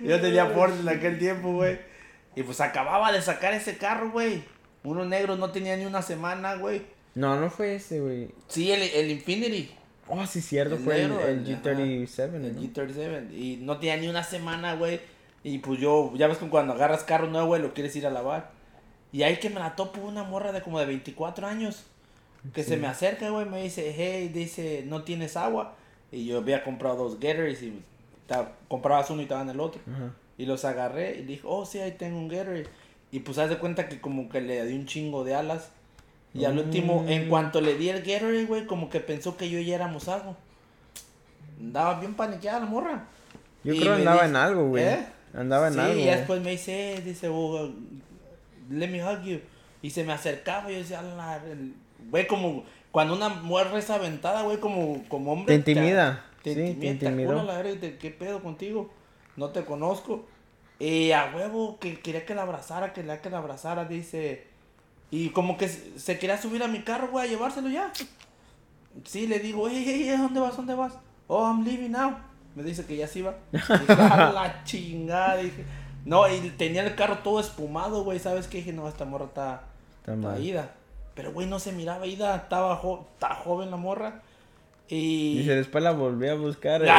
[0.00, 1.78] Yo tenía porte en aquel tiempo, güey.
[2.34, 4.42] Y pues acababa de sacar ese carro, güey.
[4.84, 6.82] Uno negro no tenía ni una semana, güey.
[7.14, 8.30] No, no fue ese, güey.
[8.48, 9.70] Sí, el, el Infinity.
[10.08, 12.62] Oh, sí, cierto, El fue negro, el el- G37, El ¿no?
[12.62, 13.32] G37.
[13.32, 15.00] Y no tenía ni una semana, güey.
[15.44, 18.10] Y pues yo, ya ves que cuando agarras carro nuevo, güey, lo quieres ir a
[18.10, 18.50] lavar.
[19.12, 21.84] Y ahí que me la topo una morra de como de 24 años.
[22.54, 25.74] Que se me acerca, güey, me dice, hey, dice, ¿no tienes agua?
[26.10, 27.82] Y yo había comprado dos Gatorades y
[28.26, 29.80] ta- comprabas uno y te daban el otro.
[30.38, 32.66] Y los agarré y dije, oh, sí, ahí tengo un Gatorade.
[33.12, 35.70] Y pues haz de cuenta que como que le di un chingo de alas.
[36.34, 37.28] Y al último, en Mm.
[37.28, 40.34] cuanto le di el Gatorade, güey, como que pensó que yo ya éramos algo.
[41.60, 43.04] Andaba bien paniqueada la morra.
[43.64, 44.84] Yo Y creo me andaba dice- en algo, güey.
[44.84, 45.06] ¿Eh?
[45.34, 46.00] Andaba en sí, algo.
[46.00, 47.70] y ya después me dice, dice, oh,
[48.70, 49.40] let me hug you.
[49.80, 51.02] Y se me acercaba y yo decía,
[52.10, 55.58] güey, como cuando una mujer es aventada, güey, como, como hombre.
[55.58, 56.24] Te intimida.
[56.42, 57.30] Te, Sí, te intimida, te intimidó.
[57.32, 58.92] acuna la verga y te- ¿qué pedo contigo?
[59.36, 60.26] No te conozco.
[60.78, 64.46] Y a huevo, que quería que la abrazara, quería que la abrazara, dice.
[65.10, 67.92] Y como que se quería subir a mi carro, güey, a llevárselo ya.
[69.04, 70.56] Sí, le digo, hey, hey, hey, ¿dónde vas?
[70.56, 70.94] ¿Dónde vas?
[71.28, 72.16] Oh, I'm leaving now.
[72.54, 73.34] Me dice que ya se iba.
[73.52, 73.66] Dije,
[73.98, 75.36] "A la chingada.
[75.36, 75.64] Dije,
[76.04, 78.18] no, y tenía el carro todo espumado, güey.
[78.18, 78.58] ¿Sabes qué?
[78.58, 79.62] Dije, no, esta morra está,
[80.00, 80.70] Está está ida.
[81.14, 82.36] Pero, güey, no se miraba ida.
[82.36, 84.20] Estaba, jo- estaba joven la morra.
[84.88, 85.38] Y...
[85.38, 86.82] Dice, después la volví a buscar.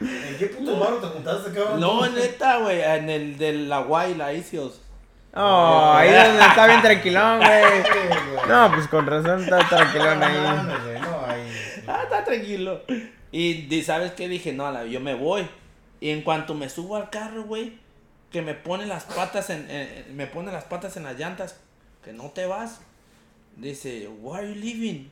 [0.00, 1.78] ¿En qué puto barro te juntaste, cabrón?
[1.80, 4.80] No, neta, güey, en el de la Guay, la Isios.
[5.34, 7.82] Oh, ahí donde está bien tranquilón, güey.
[8.48, 11.00] No, pues con razón está tranquilón ahí.
[11.00, 11.82] No, ahí.
[11.86, 12.80] Ah, está tranquilo.
[13.32, 14.28] Y di- ¿sabes qué?
[14.28, 15.46] Dije, no, la- yo me voy.
[16.00, 17.74] Y en cuanto me subo al carro, güey,
[18.30, 19.66] que me pone las patas en,
[20.16, 21.56] me pone las patas en las llantas,
[22.04, 22.80] que no te vas.
[23.56, 25.10] Dice, why are you leaving?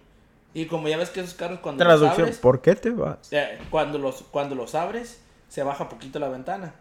[0.55, 3.29] Y como ya ves que esos carros cuando los abres, ¿por qué te vas?
[3.33, 6.75] eh, cuando los cuando los abres, se baja poquito la ventana.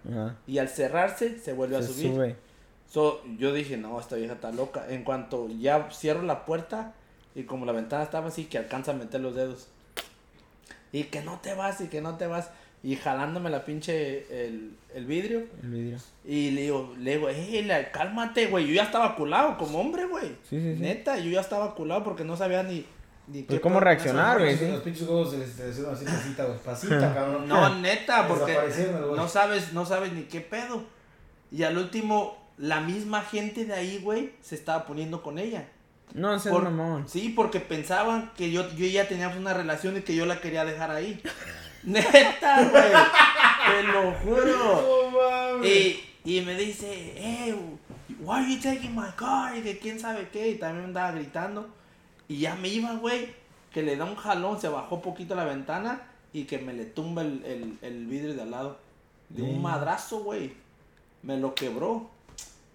[0.47, 2.13] Y al cerrarse, se vuelve a subir.
[2.13, 2.35] sube.
[2.89, 4.85] So, yo dije, no, esta vieja está loca.
[4.89, 6.93] En cuanto ya cierro la puerta
[7.35, 9.67] y como la ventana estaba así, que alcanza a meter los dedos.
[10.91, 12.49] Y que no te vas y que no te vas.
[12.83, 15.45] Y jalándome la pinche el, el vidrio.
[15.63, 15.97] El vidrio.
[16.25, 18.67] Y le digo, le digo, hey, la- cálmate, güey.
[18.67, 20.27] Yo ya estaba culado como hombre, güey.
[20.49, 20.81] Sí, sí, sí.
[20.81, 22.85] Neta, yo ya estaba culado porque no sabía ni,
[23.27, 24.55] ni Pues, qué ¿cómo reaccionar, güey?
[24.57, 24.67] sí.
[24.67, 26.59] Los pinches huevos se les hicieron así pasita, güey.
[26.59, 27.47] Pasita, cabrón.
[27.47, 28.55] No, neta, porque
[29.15, 30.83] no sabes, no sabes ni qué pedo.
[31.51, 35.67] Y al último, la misma gente de ahí, güey, se estaba poniendo con ella.
[36.13, 37.07] No, seas Por- mamón.
[37.07, 40.65] Sí, porque pensaban que yo, yo ya teníamos una relación y que yo la quería
[40.65, 41.21] dejar ahí.
[41.83, 42.91] Neta, güey.
[43.67, 45.11] Te lo juro.
[45.11, 45.67] No mames.
[45.69, 46.03] Y,
[46.37, 47.55] y me dice, hey,
[48.21, 49.55] why are you taking my car?
[49.55, 50.49] Y que quién sabe qué.
[50.49, 51.69] Y también me andaba gritando.
[52.27, 53.33] Y ya me iba, güey.
[53.71, 56.01] Que le da un jalón, se bajó poquito la ventana
[56.33, 58.79] y que me le tumba el, el, el vidrio de al lado.
[59.29, 60.53] De un madrazo, güey.
[61.21, 62.09] Me lo quebró.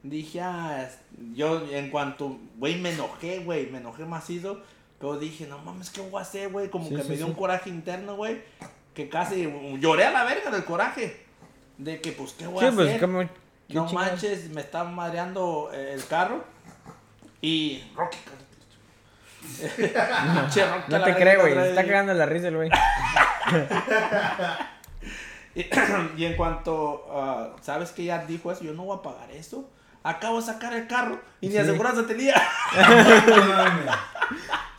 [0.02, 0.88] Dije, ah,
[1.34, 4.60] yo en cuanto, güey, me enojé, güey, me enojé macizo.
[4.98, 6.70] Pero dije, no mames, ¿qué voy a hacer, güey?
[6.70, 7.30] Como Sí, que sí, me dio sí.
[7.30, 8.42] un coraje interno, güey.
[8.94, 11.24] Que casi lloré a la verga del coraje.
[11.78, 13.00] De que, pues, ¿qué voy a pues, hacer?
[13.00, 13.28] ¿qué
[13.74, 16.44] No manches, me estaba mareando eh, el carro.
[17.40, 17.82] Y.
[17.96, 18.18] Rocky.
[20.52, 21.68] Che, Rocky No te creo, güey.
[21.68, 22.70] está cagando la risa el güey.
[25.54, 25.66] Y,
[26.16, 28.64] y en cuanto, ah, ¿sabes que ya dijo eso?
[28.64, 29.68] Yo no voy a pagar eso.
[30.04, 31.58] Acabo de sacar el carro y ni Sí.
[31.58, 32.34] aseguranza tenía.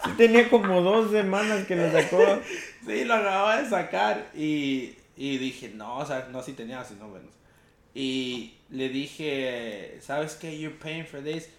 [0.05, 2.21] Sí tenía como dos semanas que lo sacó.
[2.85, 4.25] sí, lo acababa de sacar.
[4.35, 7.29] Y, y dije, no, o sea, no, si tenía, si no, bueno.
[7.93, 10.59] Y le dije, ¿sabes qué?
[10.59, 11.49] You're paying for this.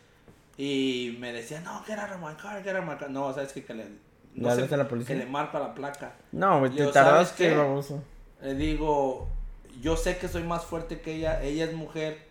[0.59, 3.09] Y me decía, no, get out of my car, get out of my car.
[3.09, 3.65] No, ¿sabes qué?
[3.65, 3.91] Que le, ¿Le
[4.35, 5.17] no sé, la policía?
[5.17, 6.13] que le marco la placa.
[6.33, 8.05] No, güey, te Yo, ¿sabes tardaste, baboso.
[8.43, 9.27] Le digo,
[9.81, 12.29] yo sé que soy más fuerte que ella, ella es mujer,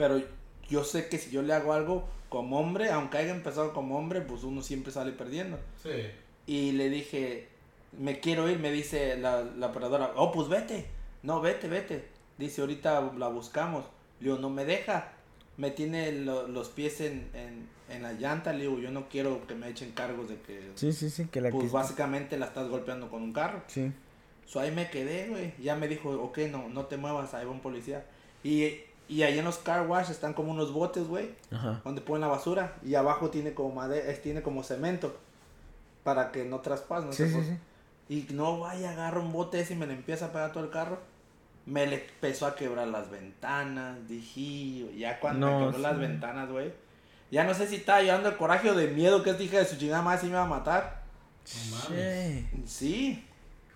[0.00, 0.18] pero
[0.66, 4.22] yo sé que si yo le hago algo como hombre, aunque haya empezado como hombre,
[4.22, 5.58] pues uno siempre sale perdiendo.
[5.82, 5.90] Sí.
[6.46, 7.48] Y le dije,
[7.98, 10.86] me quiero ir, me dice la, la operadora, oh, pues vete.
[11.22, 12.06] No, vete, vete.
[12.38, 13.84] Dice, ahorita la buscamos.
[14.20, 15.12] Le digo, no me deja.
[15.58, 18.54] Me tiene lo- los pies en, en, en la llanta.
[18.54, 20.70] Le digo, yo no quiero que me echen cargos de que...
[20.76, 23.62] Sí, sí, sí, que la Pues básicamente la estás golpeando con un carro.
[23.66, 23.92] Sí.
[24.46, 25.52] So, ahí me quedé, güey.
[25.60, 28.06] Ya me dijo, ok, no, no te muevas, ahí va un policía.
[28.42, 28.76] Y,
[29.10, 31.30] y ahí en los car wash están como unos botes, güey,
[31.84, 32.76] donde ponen la basura.
[32.84, 35.14] Y abajo tiene como madera, tiene como cemento.
[36.04, 37.58] Para que no traspase, no Sí, sí, sí.
[38.08, 40.70] Y no vaya, agarra un bote ese y me le empieza a pegar todo el
[40.70, 40.98] carro.
[41.66, 46.00] Me le empezó a quebrar las ventanas, dije, ya cuando No, me quebró las sí.
[46.00, 46.72] ventanas, güey.
[47.30, 49.66] Ya no sé si estaba llevando el coraje o de miedo que esta hija de
[49.66, 51.02] su chingada más y me iba a matar.
[51.44, 52.44] No mames.
[52.66, 53.24] Sí.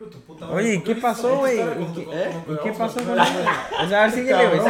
[0.01, 1.55] Oye, madre, ¿y ¿por qué pasó, güey?
[1.57, 2.30] ¿Y qué- con- ¿Eh?
[2.45, 3.18] con- ¿Y con- qué con- pasó con-?
[3.20, 4.61] O sea, a ver, síguele, güey.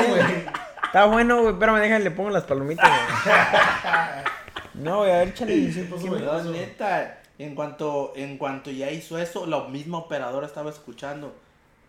[0.84, 2.88] Está bueno, güey, espérame, déjale, le pongo las palomitas,
[3.24, 4.84] güey.
[4.84, 5.54] No, güey, a ver, échale.
[5.72, 6.08] sí,
[6.52, 11.34] neta, en cuanto, en cuanto ya hizo eso, la misma operadora estaba escuchando.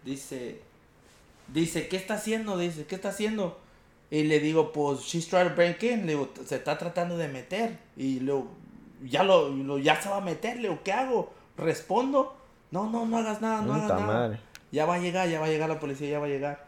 [0.04, 0.62] Dice,
[1.48, 2.58] dice, ¿qué está haciendo?
[2.58, 3.60] Dice, ¿qué está haciendo?
[4.12, 6.02] Y le digo, pues, she's trying to break in.
[6.06, 7.78] Le digo, se está tratando de meter.
[7.98, 8.48] Y luego,
[9.04, 10.56] ya lo, lo- ya se va a meter.
[10.58, 11.34] Le digo, ¿qué hago?
[11.58, 12.36] ¿Respondo?
[12.76, 14.06] No, no, no hagas nada, no hagas nada.
[14.06, 14.40] madre.
[14.72, 16.66] Ya va a llegar, ya va a llegar la policía, ya va a llegar.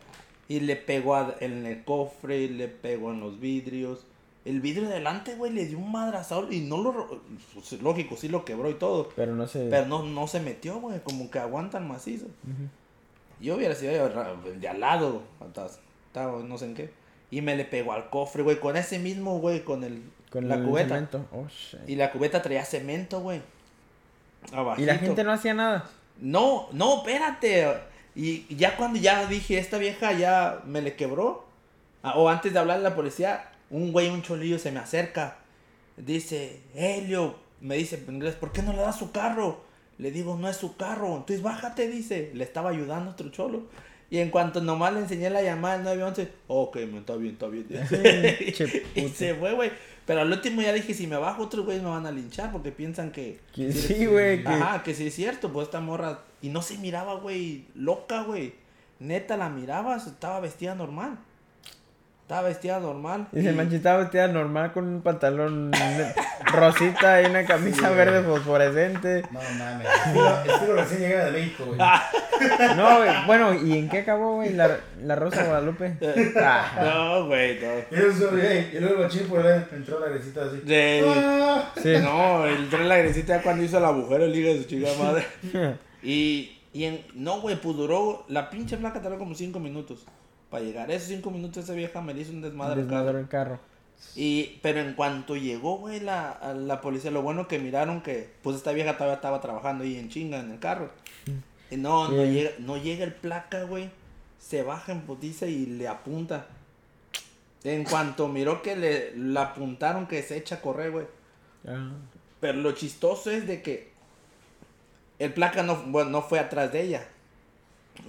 [0.47, 4.05] Y le pegó a- en el cofre, le pegó en los vidrios.
[4.45, 7.21] El vidrio de delante, güey, le dio un madrazo y no lo...
[7.53, 9.09] pues, lógico, sí lo quebró y todo.
[9.17, 9.67] Pero no sé.
[9.69, 12.27] Pero no, no se metió, güey, como que aguantan macizo.
[13.41, 15.23] Yo hubiera sido de al lado,
[16.07, 16.93] estaba no sé en qué.
[17.29, 20.01] Y me le pegó al cofre, güey, con ese mismo, güey, con el...
[20.31, 20.95] Con la el cubeta.
[20.95, 21.25] cemento.
[21.33, 21.45] Oh.
[21.85, 23.41] Y la cubeta traía cemento, güey.
[24.77, 25.89] Y la gente no hacía nada.
[26.21, 27.67] No, no, espérate.
[28.15, 31.45] Y ya cuando ya dije, esta vieja ya me le quebró.
[32.03, 35.37] ah, O antes de hablarle a la policía, un güey, un cholillo se me acerca.
[35.97, 39.61] Dice, Helio, me dice en inglés, ¿por qué no le das su carro?
[39.97, 41.07] Le digo, no es su carro.
[41.17, 42.31] Entonces bájate, dice.
[42.33, 43.63] Le estaba ayudando a otro cholo.
[44.09, 47.47] Y en cuanto nomás le enseñé la llamada al 911, ok, me está bien, está
[47.47, 47.67] bien.
[48.53, 49.71] Che, y se fue, güey.
[50.07, 52.71] Pero al último ya dije, si me bajo, otros güeyes me van a linchar porque
[52.71, 53.39] piensan que...
[53.53, 54.41] Que Sí, güey.
[54.41, 56.21] que- Ajá, que sí es cierto, pues esta morra.
[56.41, 58.53] Y no se miraba, güey, loca, güey.
[58.99, 61.19] Neta la mirabas, estaba vestida normal.
[62.27, 63.29] Estaba vestida normal.
[63.31, 65.71] Dice, y- manchi, estaba vestida normal con un pantalón
[66.51, 68.35] rosita y una camisa Sí, verde güey.
[68.37, 69.23] fosforescente.
[69.31, 69.87] No mames.
[70.45, 71.77] Estilo, recién llegada de México, güey.
[71.81, 72.03] Ah.
[72.75, 73.09] No, güey.
[73.27, 74.51] Bueno, ¿y en qué acabó, güey?
[74.55, 75.95] La, la Rosa Guadalupe.
[76.37, 77.67] Ah, No, güey, no.
[77.91, 80.57] Y eso, güey, y luego el por ahí entró la gresita así.
[80.65, 81.71] De- Ah.
[81.81, 81.93] sí.
[82.03, 84.89] No, el tren la gresita ya cuando hizo el agujero, el hijo de su chica
[84.99, 85.25] madre.
[86.03, 90.05] Y, y en, no, güey, pues duró, la pinche placa tardó como 5 minutos
[90.57, 90.91] para llegar.
[90.91, 92.81] Esos 5 minutos esa vieja me le hizo un desmadre.
[92.81, 92.97] al carro.
[92.97, 93.59] Desmadró el carro.
[94.15, 98.55] Y, pero en cuanto llegó, güey, la, la policía, lo bueno que miraron que, pues
[98.55, 100.91] esta vieja todavía estaba trabajando ahí en chinga en el carro.
[101.71, 103.89] Y no, no llega, no llega el placa, güey.
[104.39, 106.47] Se baja en putiza y le apunta.
[107.63, 111.05] En cuanto miró que le la apuntaron, que se echa a correr, güey.
[111.67, 111.91] Ah.
[112.39, 113.89] Pero lo chistoso es de que
[115.19, 117.07] el placa no, bueno, no fue atrás de ella.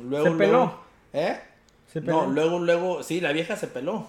[0.03, 0.53] Luego, ¿Se peló?
[0.53, 0.81] luego-
[1.15, 1.41] ¿Eh?
[1.93, 4.07] Se No, luego, luego, sí, la vieja se peló.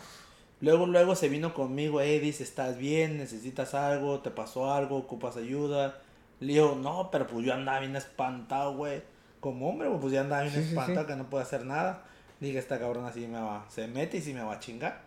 [0.61, 3.17] Luego, luego se vino conmigo, eh, dice, ¿estás bien?
[3.17, 4.19] ¿Necesitas algo?
[4.21, 4.97] ¿Te pasó algo?
[4.97, 6.01] ¿Ocupas ayuda?
[6.39, 9.01] Le digo, no, pero pues yo andaba bien espantado, güey.
[9.39, 11.07] Como hombre, pues ya andaba bien Sí, espantado sí.
[11.07, 12.05] que no puede hacer nada.
[12.39, 15.01] Dije, esta cabrona sí me va, se mete y sí me va a chingar.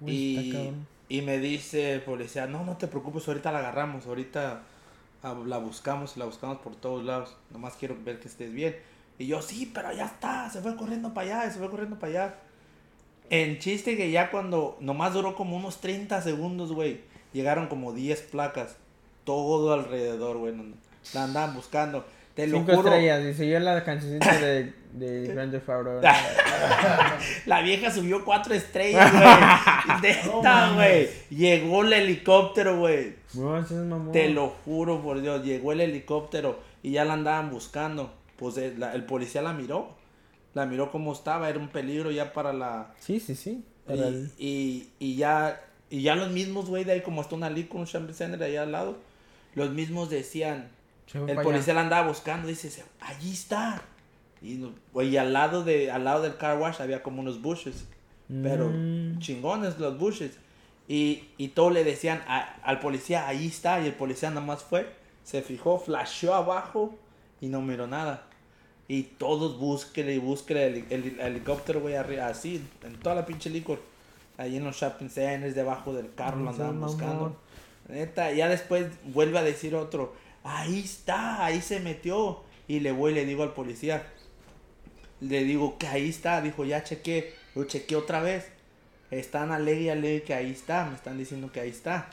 [0.00, 0.72] Uy, y,
[1.08, 4.62] y me dice el policía, no, no te preocupes, ahorita la agarramos, ahorita
[5.22, 7.36] ah, la buscamos, la buscamos por todos lados.
[7.50, 8.76] Nomás quiero ver que estés bien.
[9.18, 12.10] Y yo, sí, pero ya está, se fue corriendo para allá, se fue corriendo para
[12.12, 12.34] allá.
[13.30, 17.00] En chiste que ya cuando, nomás duró como unos 30 segundos, güey,
[17.32, 18.76] llegaron como 10 placas,
[19.24, 20.74] todo alrededor, güey, no-
[21.14, 22.06] la andaban buscando.
[22.34, 22.88] Te lo Cinco juro.
[22.90, 23.24] estrellas.
[23.24, 26.00] Dice yo la cancioncita de, de Grand Theft Auto.
[27.46, 30.00] La vieja subió cuatro estrellas, güey.
[30.02, 30.74] Neta, mames.
[30.76, 31.08] güey.
[31.38, 33.16] Llegó el helicóptero, güey.
[34.12, 35.44] Te lo juro por Dios.
[35.44, 38.14] Llegó el helicóptero y ya la andaban buscando.
[38.38, 39.94] Pues el, la- el policía la miró.
[40.54, 41.50] La miró como estaba.
[41.50, 42.94] Era un peligro ya para la.
[42.98, 43.62] Sí, sí, sí.
[43.86, 45.60] Para el- Y, y, ya.
[45.90, 48.62] Y ya los mismos, güey, de ahí como está una lico, un shopping center allá
[48.62, 48.96] al lado.
[49.54, 50.70] Los mismos decían.
[51.14, 51.74] El policía allá.
[51.74, 53.82] la andaba buscando, dice, "Se- allí está.
[54.42, 54.60] Y,
[55.02, 57.86] y al lado de, al lado del car wash había como unos bushes.
[58.42, 59.18] Pero Mm.
[59.20, 60.38] chingones los bushes.
[60.86, 63.80] Y, y todos le decían a- al policía, ahí está.
[63.80, 64.86] Y el policía nada más fue,
[65.24, 66.94] se fijó, flasheó abajo
[67.40, 68.27] y no miró nada.
[68.88, 73.26] Y todos búsquele y búsquele el, el- el helicóptero, güey, arriba, así, en toda la
[73.26, 73.80] pinche licor.
[74.38, 77.36] Ahí en los shopping centers, debajo del carro, lo andaban buscando.
[77.88, 80.14] Neta, ya después vuelve a decir otro,
[80.44, 82.42] ahí está, ahí se metió.
[82.66, 84.06] Y le voy y le digo al policía,
[85.20, 88.46] le digo que ahí está, dijo, ya chequé, lo chequé otra vez.
[89.10, 92.10] Están alegre y alegre que ahí está, me están diciendo que ahí está.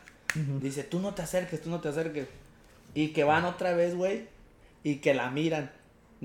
[0.62, 2.28] Dice, tú no te acerques, tú no te acerques.
[2.94, 4.28] Y que van otra vez, güey,
[4.84, 5.72] y que la miran.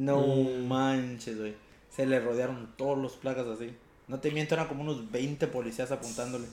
[0.00, 0.66] No Mm.
[0.68, 1.54] manches, güey.
[1.90, 3.74] Se le rodearon todos los placas así.
[4.08, 6.46] No te miento, eran como unos 20 policías apuntándole.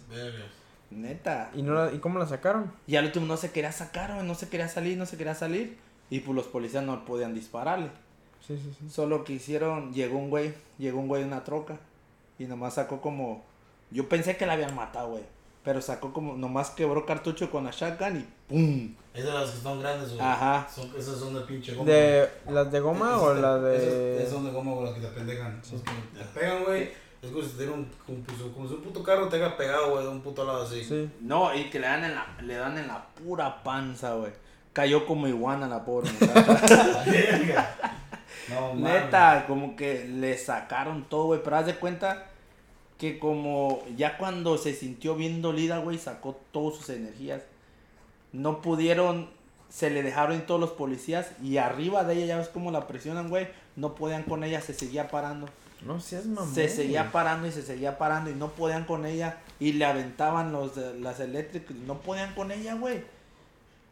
[0.90, 1.52] Neta.
[1.54, 2.72] ¿Y, no la- ¿Y cómo la sacaron?
[2.88, 5.36] Y al último no se quería sacar, güey, no se quería salir, no se quería
[5.36, 5.78] salir.
[6.10, 7.90] Y pues los policías no podían dispararle.
[8.46, 8.90] Sí, sí, sí.
[8.90, 11.78] Solo que hicieron, llegó un güey, llegó un güey en una troca.
[12.40, 13.44] Y nomás sacó como.
[13.92, 15.24] Yo pensé que la habían matado, güey.
[15.68, 18.96] Pero sacó como, nomás quebró cartucho con la shotgun y ¡pum!
[19.14, 20.22] Es de las que están grandes, güey.
[20.22, 20.66] Ajá.
[20.74, 21.92] Son, esas son de pinche goma.
[21.92, 24.18] ¿De las de goma Esas o las de...?
[24.18, 25.60] esas son de goma, güey, las que te pendejan.
[25.62, 26.90] Esas que te pegan, güey.
[27.22, 29.90] Es como si te un, como, pues, como si un puto carro te haya pegado,
[29.92, 30.82] güey, de un puto lado así.
[30.86, 31.10] Sí.
[31.20, 34.32] No, y que le dan en la, le dan en la pura panza, güey.
[34.72, 37.04] Cayó como iguana la pobre muchacha.
[38.48, 38.76] No.
[38.76, 41.42] Neta, como que le sacaron todo, güey.
[41.44, 42.28] Pero haz de cuenta
[42.98, 47.44] que como ya cuando se sintió bien dolida, güey, sacó todas sus energías.
[48.34, 49.30] No pudieron,
[49.70, 53.30] se le dejaron todos los policías y arriba de ella, ya ves cómo la presionan,
[53.30, 53.48] güey.
[53.76, 55.48] No podían con ella, se seguía parando.
[55.86, 56.54] No seas mamón.
[56.54, 59.38] Se seguía parando y se seguía parando y no podían con ella.
[59.60, 63.04] Y le aventaban los las eléctricas no podían con ella, güey.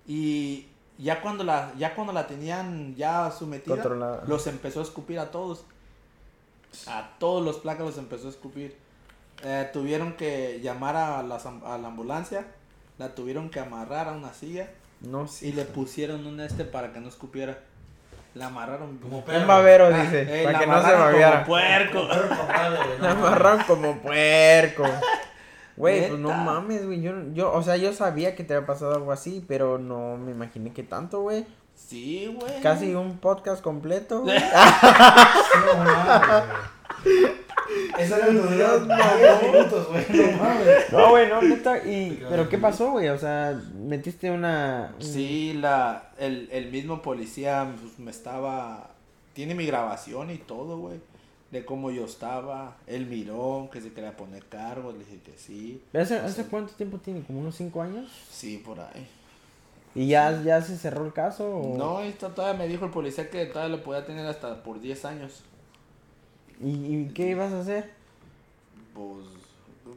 [0.07, 0.65] Y
[0.97, 4.23] ya cuando la, ya cuando la tenían ya sometida, Controlada.
[4.25, 5.63] los empezó a escupir a todos.
[6.87, 8.75] A todos los placas los empezó a escupir.
[9.43, 12.45] Eh, tuvieron que llamar a, las a la ambulancia.
[12.97, 14.69] La tuvieron que amarrar a una silla.
[15.01, 15.47] No, sí.
[15.49, 17.59] Y le pusieron un este para que no escupiera.
[18.33, 18.97] La amarraron.
[18.97, 19.47] Como Un perro.
[19.47, 20.21] babero, Ah, dice.
[20.41, 21.45] eh, para la que no se amarraron como babeara.
[21.45, 22.07] puerco.
[22.29, 24.83] Como madre, no La amarraron como puerco.
[25.77, 27.01] Güey, pues no mames, güey.
[27.01, 30.31] Yo, yo, o sea, yo sabía que te había pasado algo así, pero no me
[30.31, 31.45] imaginé que tanto, güey.
[31.75, 32.61] Sí, güey.
[32.61, 34.39] Casi un podcast completo, güey.
[34.39, 36.74] No mames, güey.
[37.97, 40.05] Esa era vida 10 minutos, güey.
[40.09, 40.91] No mames.
[40.91, 41.77] No, güey, no, neta.
[41.85, 43.09] Y, pero ¿qué pasó, güey?
[43.09, 44.93] O sea, metiste una.
[44.99, 48.91] un- Sí, la, el, el mismo policía pues, me estaba...
[49.33, 50.99] Tiene mi grabación y todo, güey.
[51.51, 52.77] De cómo yo estaba.
[52.87, 54.91] Él miró, que se quería poner cargo.
[54.91, 55.81] Le dije que sí.
[55.93, 57.21] ¿Hace, hace cuánto tiempo tiene?
[57.23, 58.09] ¿Como unos cinco años?
[58.29, 59.07] Sí, por ahí.
[59.95, 61.49] ¿Y ya, ya se cerró el caso?
[61.49, 61.77] O...
[61.77, 65.05] No, esto todavía me dijo el policía que todavía lo podía tener hasta por 10
[65.05, 65.43] años.
[66.61, 67.91] ¿Y, y qué ibas a hacer?
[68.93, 69.25] Pues,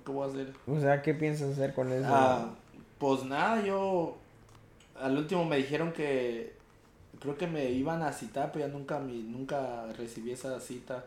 [0.05, 0.55] ¿qué voy a hacer?
[0.67, 2.07] O sea, ¿qué piensas hacer con eso?
[2.09, 2.51] Ah,
[2.99, 4.17] pues nada, yo
[5.01, 6.57] al último me dijeron que
[7.21, 11.05] creo que me iban a citar, pero ya nunca me, nunca recibí esa cita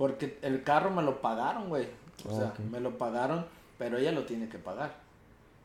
[0.00, 1.86] porque el carro me lo pagaron, güey.
[2.26, 3.44] O sea, me lo pagaron,
[3.78, 4.94] pero ella lo tiene que pagar.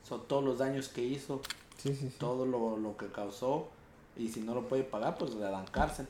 [0.04, 1.42] Son todos los daños que hizo,
[1.78, 2.16] sí, sí, sí.
[2.20, 3.70] todo lo, lo que causó
[4.18, 6.08] y si no lo puede pagar, pues le dan cárcel.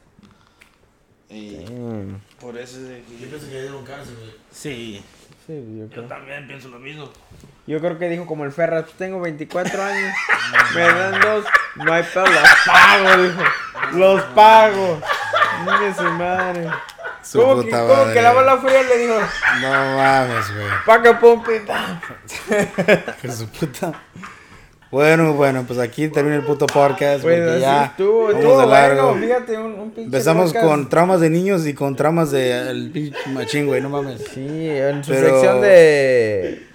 [1.29, 2.21] Y Damn.
[2.39, 4.31] por eso es de Yo pienso que le dieron cáncer, güey.
[4.51, 5.03] Sí,
[5.47, 6.03] Sí, yo creo.
[6.05, 7.09] también pienso lo mismo.
[7.67, 10.13] Yo creo que dijo como el Ferras, tengo 24 años,
[10.75, 11.45] me dan dos,
[11.75, 13.43] no hay pedo, los pago, dijo.
[13.97, 15.01] Los pago.
[15.65, 16.69] Niña su madre.
[17.23, 18.13] Su ¿Cómo que, puta cómo madre.
[18.13, 19.19] que la bala fría le dijo?
[19.61, 20.67] No mames, güey.
[20.85, 21.99] Pa' que pum, pim, pam.
[23.21, 23.93] Que su puta.
[24.95, 27.21] Bueno, bueno, pues aquí termina el puto podcast.
[27.21, 29.09] Pues porque ya estuvo, de largo.
[29.11, 30.65] bueno, fíjate, un, un pinche Empezamos podcast.
[30.67, 34.21] con traumas de niños y con traumas de el pinche machín, güey, no mames.
[34.33, 36.65] Sí, en su Pero- sección de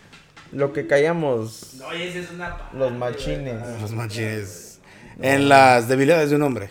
[0.53, 3.57] lo que callamos No, y esa es una los machines.
[3.81, 4.81] Los machines.
[5.23, 6.69] En las debilidades de un hombre.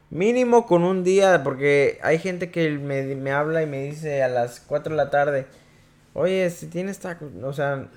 [0.09, 4.27] mínimo con un día, porque hay gente que me, me habla y me dice a
[4.27, 5.45] las 4 de la tarde,
[6.13, 7.87] oye, si tienes tacos, o sea,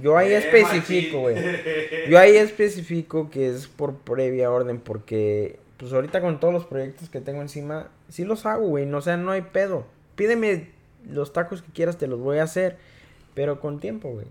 [0.00, 1.36] yo ahí Eh, especifico, güey.
[2.08, 7.10] Yo ahí especifico que es por previa orden porque pues ahorita con todos los proyectos
[7.10, 9.84] que tengo encima, sí los hago, güey, no, o sea, no hay pedo.
[10.14, 10.68] Pídeme
[11.10, 12.76] los tacos que quieras, te los voy a hacer,
[13.34, 14.26] pero con tiempo, güey.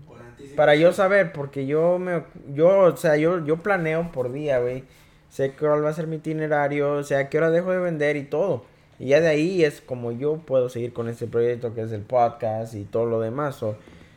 [0.56, 2.22] Para yo saber, porque yo me
[2.54, 4.84] yo, o sea, yo yo planeo por día, güey.
[5.30, 8.24] Sé cuál va a ser mi itinerario, sé a qué hora dejo de vender y
[8.24, 8.64] todo.
[8.98, 12.02] Y ya de ahí es como yo puedo seguir con este proyecto que es el
[12.02, 13.56] podcast y todo lo demás.
[13.56, 13.76] So,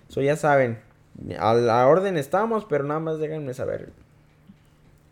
[0.10, 0.78] so ya saben,
[1.40, 3.90] a la orden estamos, pero nada más déjenme saber.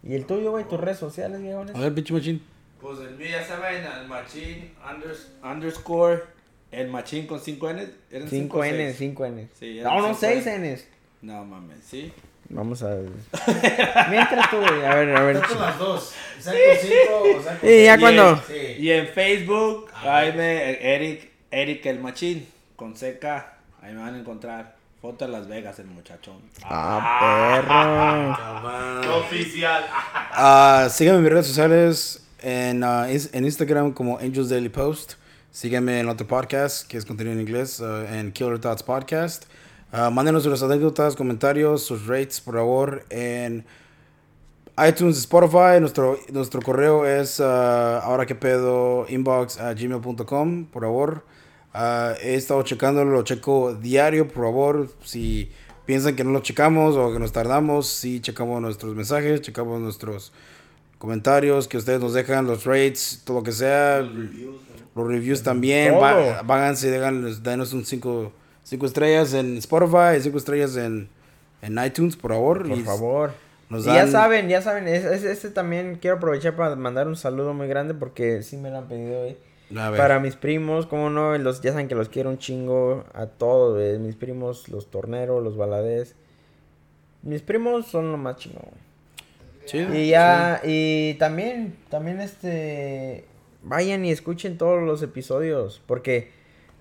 [0.03, 0.65] ¿Y el tuyo, güey?
[0.67, 1.73] ¿Tus redes sociales, viejones?
[1.75, 2.43] A ver, pinche machín.
[2.81, 6.23] Pues el mío ya saben, el machín unders- underscore,
[6.71, 7.87] el machín con 5 N.
[8.11, 8.97] ¿Eran 5 o N, seis?
[8.97, 9.47] 5 N.
[9.57, 10.79] Sí, no, no, cinco 6 N.
[11.23, 12.11] No mames, sí.
[12.49, 12.89] Vamos a.
[14.09, 14.85] Mientras tú, güey.
[14.85, 15.35] A ver, a ver.
[15.37, 16.13] las dos.
[16.39, 18.43] Saco cinco o saco Y ya Y cuando.
[18.49, 22.45] en- Y en Facebook, ahí me, Eric, Eric el machín,
[22.75, 24.75] con seca, ahí me van a encontrar.
[25.01, 26.37] Foto de Las Vegas, el muchachón.
[26.63, 29.17] Ah, perro.
[29.19, 29.83] Oficial.
[30.31, 35.13] Ah, síganme en mis redes sociales en, ah, is- en Instagram como Angels Daily Post.
[35.51, 39.43] Síganme en otro podcast que es contenido en inglés, ah, en Killer Thoughts Podcast.
[39.95, 43.63] Ah, mándenos sus anécdotas, comentarios, sus rates, por favor, en
[44.87, 45.79] iTunes, Spotify.
[45.79, 51.23] Nuestro, nuestro correo es ah, ahora que pedo inbox a gmail.com, por favor.
[51.75, 54.89] Ah, he estado checándolo, lo checo diario, por favor.
[55.03, 55.51] Si
[55.85, 60.31] piensan que no lo checamos o que nos tardamos, sí checamos nuestros mensajes, checamos nuestros
[60.97, 65.93] comentarios que ustedes nos dejan, los rates, todo lo que sea, los reviews también.
[65.93, 66.01] Todo.
[66.01, 68.31] Va- Váganse, denos un 5
[68.63, 71.09] estrellas en Spotify, 5 estrellas en,
[71.61, 72.67] en iTunes, por favor.
[72.67, 73.31] Por Y favor.
[73.69, 77.15] Nos Y ya saben, ya saben, es- es- este también quiero aprovechar para mandar un
[77.15, 79.37] saludo muy grande porque sí me lo han pedido hoy.
[79.97, 83.73] Para mis primos, como no, los, ya saben que los quiero un chingo a todos,
[83.75, 83.97] güey.
[83.97, 86.15] mis primos, los torneros, los baladés.
[87.23, 88.65] Mis primos son lo más chingón.
[89.65, 93.25] Chido, Y ya, y también, también este,
[93.63, 96.31] vayan y escuchen todos los episodios, porque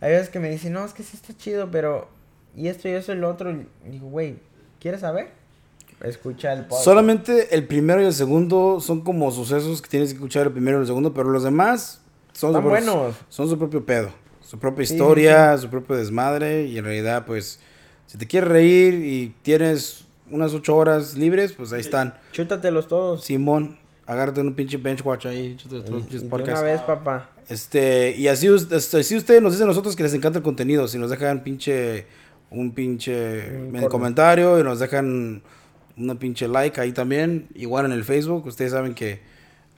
[0.02, 2.08] hay veces que me dicen, no, es que sí está chido, pero,
[2.56, 4.36] y esto y eso y lo otro, y digo, güey,
[4.80, 5.30] ¿quieres saber?
[6.02, 6.84] Escucha el podcast.
[6.84, 10.78] Solamente el primero y el segundo son como sucesos que tienes que escuchar el primero
[10.78, 12.00] y el segundo, pero los demás
[12.32, 13.14] son, su, pro- buenos.
[13.28, 14.10] son su propio pedo,
[14.40, 17.60] su propia Sí, historia, su propio desmadre y en realidad pues
[18.06, 22.14] si te quieres reír y tienes unas ocho horas libres, pues ahí están.
[22.32, 23.22] Chútatelos todos.
[23.22, 26.60] Simón, agárrate un pinche bench watch ahí, Y- todos los y pinches de podcasts.
[26.62, 27.30] una vez, papá.
[27.48, 30.88] Este, y así, este, así ustedes nos dicen a nosotros que les encanta el contenido.
[30.88, 32.06] Si nos dejan pinche,
[32.50, 35.42] un pinche Un comentario y nos dejan
[35.96, 37.48] una pinche like ahí también.
[37.54, 39.20] Igual en el Facebook, ustedes saben que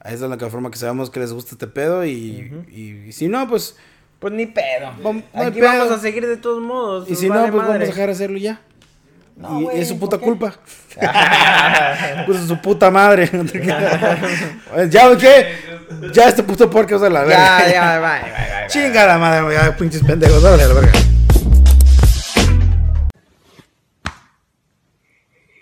[0.01, 2.05] ahí es la única forma que sabemos que les gusta este pedo.
[2.05, 3.77] Y, y- y si no, pues,
[4.20, 4.89] Pues ni pedo.
[5.03, 5.69] Vam- no hay Aquí pedo.
[5.70, 7.11] vamos a seguir de todos modos.
[7.11, 8.61] y si no, pues vamos a dejar de hacerlo ya.
[9.36, 10.55] No, y güey, es su puta culpa.
[12.27, 13.28] pues es su puta madre.
[14.90, 15.56] ya, ¿qué?
[16.12, 17.66] Ya este puto podcast a la verga.
[17.66, 18.66] Ya, ya, bye, bye.
[18.69, 20.93] Chinga la madre, ya pinches pendejos, órale a la verga.